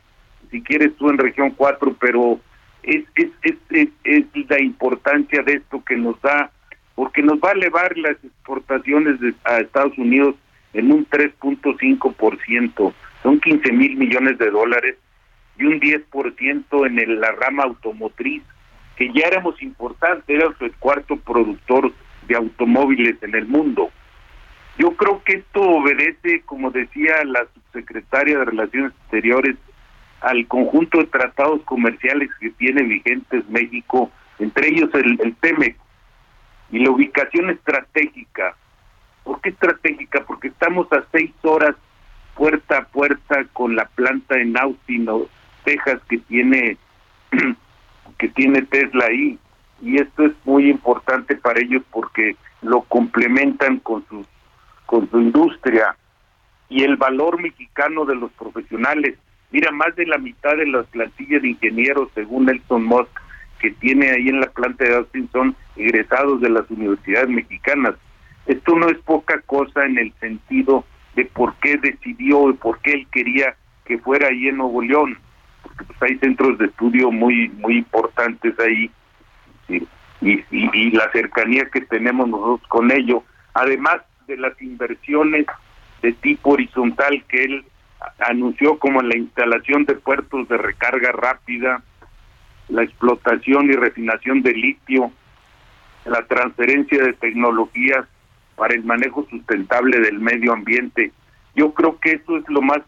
si 0.51 0.61
quieres 0.61 0.95
tú 0.97 1.09
en 1.09 1.17
región 1.17 1.51
4, 1.51 1.95
pero 1.99 2.39
es, 2.83 3.05
es, 3.15 3.29
es, 3.69 3.89
es, 4.03 4.49
la 4.49 4.61
importancia 4.61 5.43
de 5.43 5.53
esto 5.53 5.83
que 5.83 5.95
nos 5.95 6.19
da, 6.21 6.51
porque 6.95 7.21
nos 7.21 7.39
va 7.39 7.49
a 7.49 7.53
elevar 7.53 7.97
las 7.97 8.17
exportaciones 8.23 9.19
de, 9.19 9.33
a 9.43 9.59
Estados 9.59 9.97
Unidos 9.97 10.35
en 10.73 10.91
un 10.91 11.07
3.5%, 11.07 12.93
son 13.23 13.39
15 13.39 13.71
mil 13.71 13.97
millones 13.97 14.37
de 14.37 14.49
dólares 14.49 14.95
y 15.57 15.65
un 15.65 15.79
10% 15.79 16.87
en 16.87 16.99
el, 16.99 17.19
la 17.19 17.31
rama 17.33 17.63
automotriz, 17.63 18.43
que 18.95 19.11
ya 19.13 19.27
éramos 19.27 19.61
importantes, 19.61 20.23
era 20.27 20.53
el 20.59 20.71
cuarto 20.73 21.17
productor 21.17 21.91
de 22.27 22.35
automóviles 22.35 23.21
en 23.21 23.35
el 23.35 23.47
mundo. 23.47 23.89
Yo 24.77 24.91
creo 24.95 25.21
que 25.23 25.33
esto 25.33 25.61
obedece, 25.61 26.41
como 26.45 26.71
decía 26.71 27.23
la 27.25 27.45
subsecretaria 27.53 28.39
de 28.39 28.45
Relaciones 28.45 28.93
Exteriores, 29.01 29.57
al 30.21 30.47
conjunto 30.47 30.99
de 30.99 31.05
tratados 31.05 31.61
comerciales 31.63 32.29
que 32.39 32.51
tiene 32.51 32.83
vigentes 32.83 33.47
México, 33.49 34.11
entre 34.39 34.69
ellos 34.69 34.89
el, 34.93 35.19
el 35.21 35.35
TEMEC, 35.35 35.75
y 36.71 36.79
la 36.79 36.91
ubicación 36.91 37.49
estratégica. 37.49 38.55
¿Por 39.23 39.41
qué 39.41 39.49
estratégica? 39.49 40.23
Porque 40.25 40.47
estamos 40.47 40.91
a 40.93 41.03
seis 41.11 41.31
horas 41.43 41.75
puerta 42.35 42.77
a 42.77 42.85
puerta 42.85 43.45
con 43.53 43.75
la 43.75 43.85
planta 43.85 44.39
en 44.39 44.57
Austin, 44.57 45.07
Texas, 45.63 46.01
que 46.09 46.17
tiene 46.19 46.77
que 48.17 48.29
tiene 48.29 48.61
Tesla 48.63 49.05
ahí. 49.05 49.37
Y 49.81 49.99
esto 49.99 50.25
es 50.25 50.33
muy 50.45 50.69
importante 50.69 51.35
para 51.35 51.59
ellos 51.59 51.83
porque 51.91 52.35
lo 52.61 52.81
complementan 52.83 53.79
con 53.79 54.05
su, 54.07 54.25
con 54.85 55.09
su 55.09 55.19
industria 55.19 55.95
y 56.69 56.83
el 56.83 56.95
valor 56.95 57.41
mexicano 57.41 58.05
de 58.05 58.15
los 58.15 58.31
profesionales 58.33 59.17
Mira, 59.51 59.71
más 59.71 59.95
de 59.95 60.05
la 60.05 60.17
mitad 60.17 60.55
de 60.55 60.67
las 60.67 60.85
plantillas 60.87 61.41
de 61.41 61.49
ingenieros, 61.49 62.09
según 62.15 62.45
Nelson 62.45 62.85
Musk, 62.85 63.09
que 63.59 63.71
tiene 63.71 64.09
ahí 64.09 64.29
en 64.29 64.39
la 64.39 64.49
planta 64.49 64.83
de 64.83 64.95
Austin 64.95 65.29
son 65.31 65.55
egresados 65.75 66.41
de 66.41 66.49
las 66.49 66.69
universidades 66.71 67.29
mexicanas. 67.29 67.95
Esto 68.47 68.75
no 68.75 68.89
es 68.89 68.97
poca 68.99 69.39
cosa 69.41 69.85
en 69.85 69.97
el 69.99 70.13
sentido 70.19 70.83
de 71.15 71.25
por 71.25 71.53
qué 71.55 71.77
decidió 71.77 72.49
y 72.49 72.53
por 72.53 72.79
qué 72.79 72.93
él 72.93 73.07
quería 73.11 73.55
que 73.85 73.99
fuera 73.99 74.29
ahí 74.29 74.47
en 74.47 74.57
Nuevo 74.57 74.81
León, 74.81 75.17
porque 75.61 75.83
pues 75.83 76.01
hay 76.01 76.17
centros 76.17 76.57
de 76.57 76.65
estudio 76.65 77.11
muy 77.11 77.49
muy 77.49 77.77
importantes 77.77 78.57
ahí 78.59 78.89
y, 79.67 79.75
y, 80.21 80.43
y 80.51 80.91
la 80.91 81.11
cercanía 81.11 81.65
que 81.65 81.81
tenemos 81.81 82.29
nosotros 82.29 82.67
con 82.67 82.91
ello, 82.91 83.23
además 83.53 84.01
de 84.27 84.37
las 84.37 84.59
inversiones 84.61 85.45
de 86.01 86.13
tipo 86.13 86.51
horizontal 86.51 87.23
que 87.27 87.43
él 87.43 87.65
anunció 88.19 88.77
como 88.79 89.01
la 89.01 89.17
instalación 89.17 89.85
de 89.85 89.95
puertos 89.95 90.47
de 90.49 90.57
recarga 90.57 91.11
rápida, 91.11 91.83
la 92.69 92.83
explotación 92.83 93.69
y 93.69 93.73
refinación 93.73 94.41
de 94.41 94.53
litio, 94.53 95.11
la 96.05 96.25
transferencia 96.25 97.03
de 97.03 97.13
tecnologías 97.13 98.05
para 98.55 98.73
el 98.73 98.83
manejo 98.83 99.27
sustentable 99.29 99.99
del 99.99 100.19
medio 100.19 100.53
ambiente. 100.53 101.11
Yo 101.55 101.73
creo 101.73 101.99
que 101.99 102.13
eso 102.13 102.37
es 102.37 102.47
lo 102.47 102.61
más 102.61 102.81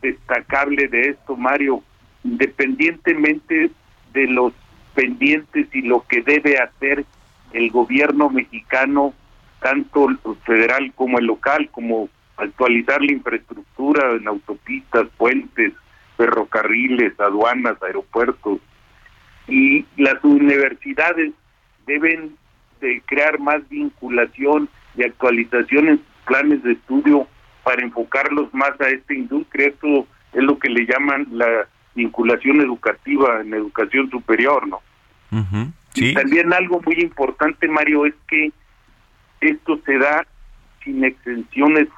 destacable 0.00 0.88
de 0.88 1.10
esto, 1.10 1.36
Mario, 1.36 1.82
independientemente 2.24 3.70
de 4.12 4.26
los 4.26 4.52
pendientes 4.94 5.68
y 5.72 5.82
lo 5.82 6.04
que 6.06 6.22
debe 6.22 6.58
hacer 6.58 7.04
el 7.52 7.70
gobierno 7.70 8.30
mexicano, 8.30 9.14
tanto 9.60 10.08
federal 10.44 10.92
como 10.94 11.18
el 11.18 11.26
local, 11.26 11.68
como 11.70 12.08
actualizar 12.42 13.02
la 13.02 13.12
infraestructura 13.12 14.12
en 14.12 14.26
autopistas, 14.28 15.06
puentes, 15.16 15.72
ferrocarriles, 16.16 17.18
aduanas, 17.18 17.82
aeropuertos. 17.82 18.60
Y 19.48 19.84
las 19.96 20.22
universidades 20.22 21.32
deben 21.86 22.36
de 22.80 23.02
crear 23.06 23.38
más 23.38 23.66
vinculación 23.68 24.68
y 24.96 25.02
actualización 25.02 25.88
en 25.88 25.96
sus 25.98 26.24
planes 26.26 26.62
de 26.62 26.72
estudio 26.72 27.26
para 27.64 27.82
enfocarlos 27.82 28.52
más 28.54 28.80
a 28.80 28.88
esta 28.88 29.14
industria. 29.14 29.68
Esto 29.68 30.06
es 30.32 30.42
lo 30.42 30.58
que 30.58 30.68
le 30.68 30.86
llaman 30.86 31.26
la 31.30 31.66
vinculación 31.94 32.60
educativa 32.60 33.40
en 33.40 33.54
educación 33.54 34.10
superior, 34.10 34.66
¿no? 34.66 34.80
Y 35.94 36.14
también 36.14 36.52
algo 36.52 36.80
muy 36.84 37.00
importante, 37.00 37.68
Mario, 37.68 38.06
es 38.06 38.14
que 38.28 38.50
esto 39.40 39.78
se 39.84 39.98
da 39.98 40.26
sin 40.82 41.04
exenciones 41.04 41.88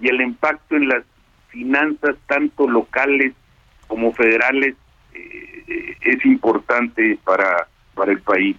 y 0.00 0.08
el 0.08 0.20
impacto 0.20 0.76
en 0.76 0.88
las 0.88 1.04
finanzas 1.48 2.16
tanto 2.26 2.68
locales 2.68 3.34
como 3.86 4.12
federales 4.12 4.74
eh, 5.14 5.96
es 6.02 6.24
importante 6.24 7.18
para, 7.24 7.66
para 7.94 8.12
el 8.12 8.20
país. 8.20 8.56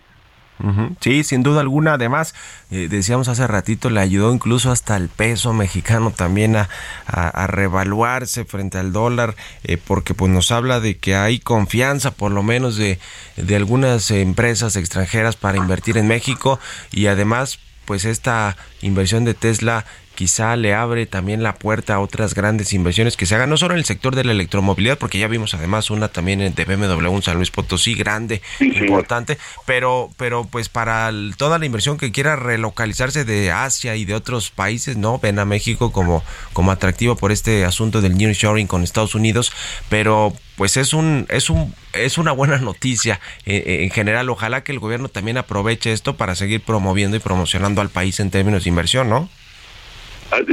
Sí, 1.00 1.24
sin 1.24 1.42
duda 1.42 1.62
alguna. 1.62 1.94
Además, 1.94 2.36
eh, 2.70 2.88
decíamos 2.90 3.28
hace 3.28 3.48
ratito, 3.48 3.90
le 3.90 4.00
ayudó 4.00 4.34
incluso 4.34 4.72
hasta 4.72 4.96
el 4.96 5.10
peso 5.10 5.54
mexicano 5.54 6.12
también 6.12 6.56
a, 6.56 6.70
a, 7.08 7.48
revaluarse 7.48 8.46
frente 8.46 8.78
al 8.78 8.94
dólar, 8.94 9.36
eh, 9.64 9.78
porque 9.78 10.14
pues 10.14 10.32
nos 10.32 10.52
habla 10.52 10.80
de 10.80 10.98
que 10.98 11.16
hay 11.16 11.40
confianza, 11.40 12.12
por 12.12 12.32
lo 12.32 12.44
menos 12.44 12.78
de, 12.78 13.00
de 13.38 13.56
algunas 13.56 14.12
empresas 14.12 14.76
extranjeras 14.76 15.36
para 15.36 15.58
invertir 15.58 15.98
en 15.98 16.08
México 16.08 16.60
y 16.92 17.08
además, 17.08 17.60
pues 17.86 18.06
esta 18.06 18.56
inversión 18.82 19.26
de 19.26 19.34
Tesla 19.34 19.86
quizá 20.22 20.56
le 20.56 20.76
abre 20.76 21.08
también 21.08 21.42
la 21.42 21.56
puerta 21.56 21.96
a 21.96 22.00
otras 22.00 22.36
grandes 22.36 22.74
inversiones 22.74 23.18
que 23.18 23.26
se 23.26 23.34
hagan, 23.34 23.50
no 23.50 23.58
solo 23.58 23.74
en 23.74 23.80
el 23.80 23.86
sector 23.86 24.16
de 24.16 24.24
la 24.24 24.34
electromovilidad, 24.34 25.00
porque 25.00 25.18
ya 25.18 25.28
vimos 25.28 25.56
además 25.56 25.90
una 25.90 26.10
también 26.10 26.54
de 26.54 26.64
BMW 26.64 27.16
en 27.16 27.24
San 27.24 27.38
Luis 27.38 27.50
Potosí, 27.50 27.96
grande, 27.96 28.40
importante, 28.60 29.40
pero, 29.66 30.12
pero 30.18 30.44
pues 30.44 30.70
para 30.70 31.12
toda 31.38 31.58
la 31.58 31.66
inversión 31.66 31.98
que 31.98 32.12
quiera 32.12 32.36
relocalizarse 32.36 33.26
de 33.26 33.50
Asia 33.52 33.96
y 33.96 34.06
de 34.06 34.14
otros 34.14 34.52
países, 34.52 34.96
¿no? 34.96 35.18
Ven 35.18 35.40
a 35.40 35.46
México 35.46 35.92
como, 35.92 36.24
como 36.54 36.70
atractivo 36.70 37.16
por 37.16 37.32
este 37.32 37.66
asunto 37.66 38.00
del 38.00 38.16
nearshoring 38.16 38.68
con 38.68 38.84
Estados 38.84 39.16
Unidos, 39.16 39.52
pero 39.90 40.36
pues 40.56 40.78
es 40.78 40.94
un 40.94 41.26
es 41.30 41.50
un 41.50 41.74
es 41.94 42.20
una 42.20 42.32
buena 42.32 42.60
noticia 42.60 43.20
eh, 43.48 43.64
eh, 43.66 43.84
en 43.86 43.90
general. 43.90 44.30
Ojalá 44.30 44.64
que 44.64 44.72
el 44.72 44.78
gobierno 44.78 45.10
también 45.10 45.38
aproveche 45.38 45.92
esto 45.92 46.16
para 46.16 46.36
seguir 46.36 46.62
promoviendo 46.62 47.18
y 47.18 47.20
promocionando 47.20 47.82
al 47.82 47.90
país 47.90 48.20
en 48.20 48.30
términos 48.30 48.66
de 48.66 48.70
inversión 48.70 49.10
no 49.10 49.28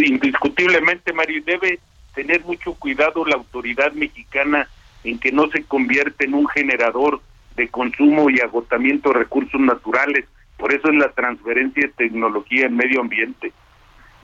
indiscutiblemente 0.04 1.12
Mario 1.12 1.42
debe 1.44 1.78
tener 2.14 2.44
mucho 2.44 2.74
cuidado 2.74 3.24
la 3.24 3.36
autoridad 3.36 3.92
mexicana 3.92 4.68
en 5.04 5.18
que 5.18 5.32
no 5.32 5.48
se 5.50 5.62
convierte 5.64 6.24
en 6.24 6.34
un 6.34 6.48
generador 6.48 7.20
de 7.56 7.68
consumo 7.68 8.30
y 8.30 8.40
agotamiento 8.40 9.10
de 9.10 9.20
recursos 9.20 9.60
naturales. 9.60 10.24
Por 10.56 10.72
eso 10.72 10.88
es 10.88 10.96
la 10.96 11.10
transferencia 11.12 11.86
de 11.86 11.92
tecnología 11.92 12.66
en 12.66 12.76
medio 12.76 13.00
ambiente. 13.00 13.52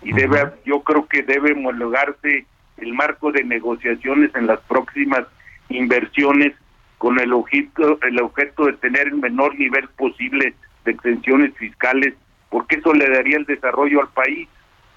Y 0.02 0.12
debe 0.12 0.52
yo 0.64 0.80
creo 0.80 1.06
que 1.06 1.22
debe 1.22 1.52
homologarse 1.52 2.46
el 2.78 2.92
marco 2.92 3.32
de 3.32 3.44
negociaciones 3.44 4.34
en 4.34 4.46
las 4.46 4.60
próximas 4.60 5.24
inversiones 5.68 6.52
con 6.98 7.18
el 7.20 7.32
objeto, 7.32 7.98
el 8.02 8.20
objeto 8.20 8.66
de 8.66 8.74
tener 8.74 9.08
el 9.08 9.16
menor 9.16 9.58
nivel 9.58 9.88
posible 9.96 10.54
de 10.84 10.92
exenciones 10.92 11.54
fiscales, 11.56 12.14
porque 12.50 12.76
eso 12.76 12.92
le 12.92 13.08
daría 13.08 13.36
el 13.36 13.44
desarrollo 13.44 14.00
al 14.00 14.08
país, 14.08 14.48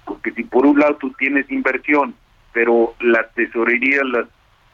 porque 0.08 0.32
si 0.32 0.42
por 0.42 0.66
un 0.66 0.78
lado 0.78 0.96
tú 0.96 1.12
tienes 1.18 1.48
inversión, 1.50 2.14
pero 2.52 2.94
las 2.98 3.32
tesorerías 3.34 4.04
las 4.06 4.26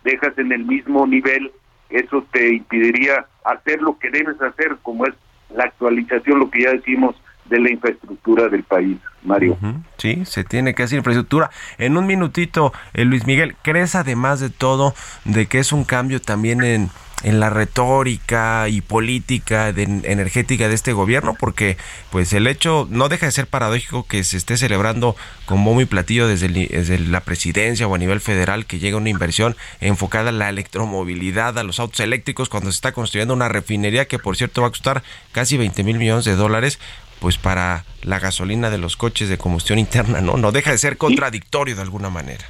dejas 0.04 0.38
en 0.38 0.52
el 0.52 0.64
mismo 0.64 1.06
nivel, 1.06 1.50
eso 1.90 2.24
te 2.32 2.54
impediría 2.54 3.26
hacer 3.44 3.82
lo 3.82 3.98
que 3.98 4.10
debes 4.10 4.40
hacer, 4.40 4.76
como 4.82 5.06
es 5.06 5.14
la 5.54 5.64
actualización, 5.64 6.38
lo 6.38 6.50
que 6.50 6.62
ya 6.62 6.70
decimos, 6.70 7.16
de 7.46 7.60
la 7.60 7.70
infraestructura 7.70 8.48
del 8.48 8.62
país, 8.62 8.98
Mario. 9.22 9.58
Sí, 9.98 10.24
se 10.24 10.44
tiene 10.44 10.74
que 10.74 10.82
hacer 10.82 10.98
infraestructura. 10.98 11.50
En 11.76 11.96
un 11.96 12.06
minutito, 12.06 12.72
eh, 12.94 13.04
Luis 13.04 13.26
Miguel, 13.26 13.54
¿crees 13.62 13.94
además 13.94 14.40
de 14.40 14.48
todo 14.48 14.94
de 15.24 15.46
que 15.46 15.58
es 15.58 15.72
un 15.72 15.84
cambio 15.84 16.22
también 16.22 16.62
en, 16.62 16.90
en 17.24 17.40
la 17.40 17.50
retórica 17.50 18.68
y 18.68 18.80
política 18.80 19.72
de, 19.72 19.82
energética 19.82 20.68
de 20.68 20.74
este 20.74 20.92
gobierno? 20.92 21.34
Porque 21.38 21.76
pues 22.10 22.32
el 22.32 22.46
hecho 22.46 22.86
no 22.90 23.08
deja 23.08 23.26
de 23.26 23.32
ser 23.32 23.46
paradójico 23.46 24.06
que 24.06 24.22
se 24.22 24.36
esté 24.36 24.56
celebrando 24.56 25.16
con 25.46 25.64
bombo 25.64 25.80
y 25.80 25.86
platillo 25.86 26.28
desde, 26.28 26.48
desde 26.48 26.98
la 26.98 27.20
presidencia 27.20 27.88
o 27.88 27.94
a 27.94 27.98
nivel 27.98 28.20
federal 28.20 28.66
que 28.66 28.78
llega 28.78 28.96
una 28.96 29.10
inversión 29.10 29.56
enfocada 29.80 30.28
a 30.28 30.32
la 30.32 30.48
electromovilidad, 30.48 31.58
a 31.58 31.64
los 31.64 31.80
autos 31.80 32.00
eléctricos, 32.00 32.48
cuando 32.48 32.70
se 32.70 32.76
está 32.76 32.92
construyendo 32.92 33.34
una 33.34 33.48
refinería 33.48 34.06
que 34.06 34.18
por 34.18 34.36
cierto 34.36 34.62
va 34.62 34.68
a 34.68 34.70
costar 34.70 35.02
casi 35.32 35.56
20 35.56 35.82
mil 35.82 35.98
millones 35.98 36.24
de 36.24 36.36
dólares 36.36 36.78
pues 37.20 37.38
para 37.38 37.84
la 38.02 38.18
gasolina 38.18 38.68
de 38.68 38.76
los 38.76 38.96
coches 38.96 39.30
de 39.30 39.38
combustión 39.38 39.78
interna, 39.78 40.20
¿no? 40.20 40.36
No 40.36 40.52
deja 40.52 40.72
de 40.72 40.78
ser 40.78 40.98
contradictorio 40.98 41.74
de 41.74 41.80
alguna 41.80 42.10
manera. 42.10 42.44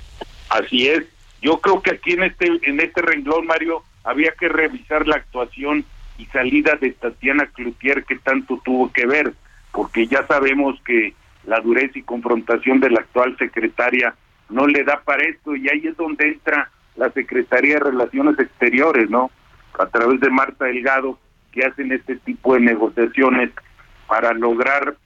Así 0.49 0.89
es. 0.89 1.05
Yo 1.43 1.61
creo 1.61 1.81
que 1.81 1.93
aquí 1.93 2.12
en 2.14 2.25
este 2.25 2.49
en 2.62 2.81
este 2.81 3.03
renglón, 3.03 3.47
Mario, 3.47 3.85
había 4.05 4.32
que 4.32 4.48
revisar 4.48 5.07
la 5.07 5.16
actuación 5.16 5.84
y 6.18 6.26
salida 6.26 6.76
de 6.80 6.92
Tatiana 6.92 7.46
Cloutier 7.46 8.05
que 8.05 8.16
tanto 8.16 8.61
tuvo 8.64 8.92
que 8.92 9.07
ver, 9.07 9.34
porque 9.72 10.07
ya 10.07 10.26
sabemos 10.26 10.80
que 10.84 11.14
la 11.44 11.61
dureza 11.61 11.98
y 11.98 12.02
confrontación 12.02 12.80
de 12.80 12.90
la 12.90 13.00
actual 13.00 13.36
secretaria 13.38 14.14
no 14.48 14.66
le 14.66 14.84
da 14.84 15.00
para 15.05 15.24
esto 15.24 15.57
y 15.57 15.68
ahí 15.68 15.86
es 15.86 15.96
donde 15.96 16.28
entra 16.28 16.70
la 16.96 17.11
Secretaría 17.11 17.74
de 17.74 17.90
Relaciones 17.90 18.38
Exteriores, 18.38 19.11
¿no? 19.11 19.30
A 19.78 19.86
través 19.86 20.20
de 20.20 20.30
Marta 20.30 20.66
Delgado, 20.66 21.18
que 21.50 21.64
hacen 21.64 21.90
este 21.90 22.16
tipo 22.16 22.55
de 22.55 22.61
negociaciones 22.61 23.50
para 24.07 24.32
lograr 24.32 24.96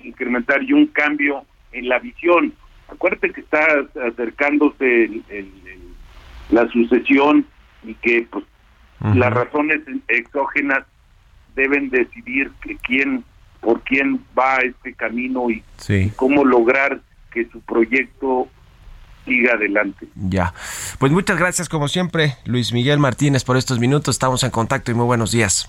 incrementar 0.00 0.62
y 0.62 0.72
un 0.72 0.86
cambio 0.86 1.44
en 1.72 1.88
la 1.88 1.98
visión. 1.98 2.52
Acuérdate 2.88 3.32
que 3.32 3.40
está 3.40 3.66
acercándose 4.06 5.10
la 6.50 6.68
sucesión 6.68 7.44
y 7.88 7.94
que 7.94 8.26
pues 8.30 8.44
las 9.14 9.32
razones 9.32 9.80
exógenas 10.08 10.84
deben 11.54 11.88
decidir 11.88 12.50
que 12.60 12.76
quién 12.76 13.24
por 13.60 13.82
quién 13.82 14.24
va 14.38 14.56
a 14.56 14.60
este 14.60 14.92
camino 14.94 15.50
y, 15.50 15.64
y 15.88 16.10
cómo 16.10 16.44
lograr 16.44 17.00
que 17.32 17.48
su 17.50 17.60
proyecto 17.60 18.48
siga 19.24 19.54
adelante. 19.54 20.06
Ya. 20.14 20.54
Pues 20.98 21.12
muchas 21.12 21.38
gracias 21.38 21.68
como 21.68 21.88
siempre, 21.88 22.36
Luis 22.44 22.72
Miguel 22.72 22.98
Martínez 22.98 23.44
por 23.44 23.56
estos 23.56 23.78
minutos. 23.78 24.14
Estamos 24.14 24.42
en 24.44 24.50
contacto 24.50 24.90
y 24.90 24.94
muy 24.94 25.06
buenos 25.06 25.32
días. 25.32 25.68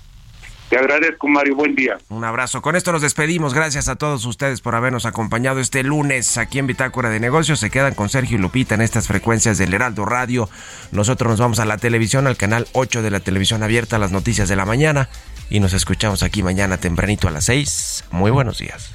Te 0.70 0.78
agradezco, 0.78 1.26
Mario. 1.26 1.56
Buen 1.56 1.74
día. 1.74 1.98
Un 2.10 2.24
abrazo. 2.24 2.62
Con 2.62 2.76
esto 2.76 2.92
nos 2.92 3.02
despedimos. 3.02 3.54
Gracias 3.54 3.88
a 3.88 3.96
todos 3.96 4.24
ustedes 4.24 4.60
por 4.60 4.76
habernos 4.76 5.04
acompañado 5.04 5.58
este 5.58 5.82
lunes 5.82 6.38
aquí 6.38 6.60
en 6.60 6.68
Bitácora 6.68 7.10
de 7.10 7.18
Negocios. 7.18 7.58
Se 7.58 7.70
quedan 7.70 7.94
con 7.94 8.08
Sergio 8.08 8.38
y 8.38 8.40
Lupita 8.40 8.76
en 8.76 8.80
estas 8.80 9.08
frecuencias 9.08 9.58
del 9.58 9.74
Heraldo 9.74 10.04
Radio. 10.04 10.48
Nosotros 10.92 11.28
nos 11.28 11.40
vamos 11.40 11.58
a 11.58 11.64
la 11.64 11.76
televisión, 11.76 12.28
al 12.28 12.36
canal 12.36 12.68
8 12.72 13.02
de 13.02 13.10
la 13.10 13.18
televisión 13.18 13.64
abierta, 13.64 13.98
las 13.98 14.12
noticias 14.12 14.48
de 14.48 14.54
la 14.54 14.64
mañana. 14.64 15.08
Y 15.50 15.58
nos 15.58 15.72
escuchamos 15.72 16.22
aquí 16.22 16.44
mañana 16.44 16.78
tempranito 16.78 17.26
a 17.26 17.32
las 17.32 17.46
6. 17.46 18.04
Muy 18.12 18.30
buenos 18.30 18.58
días. 18.58 18.94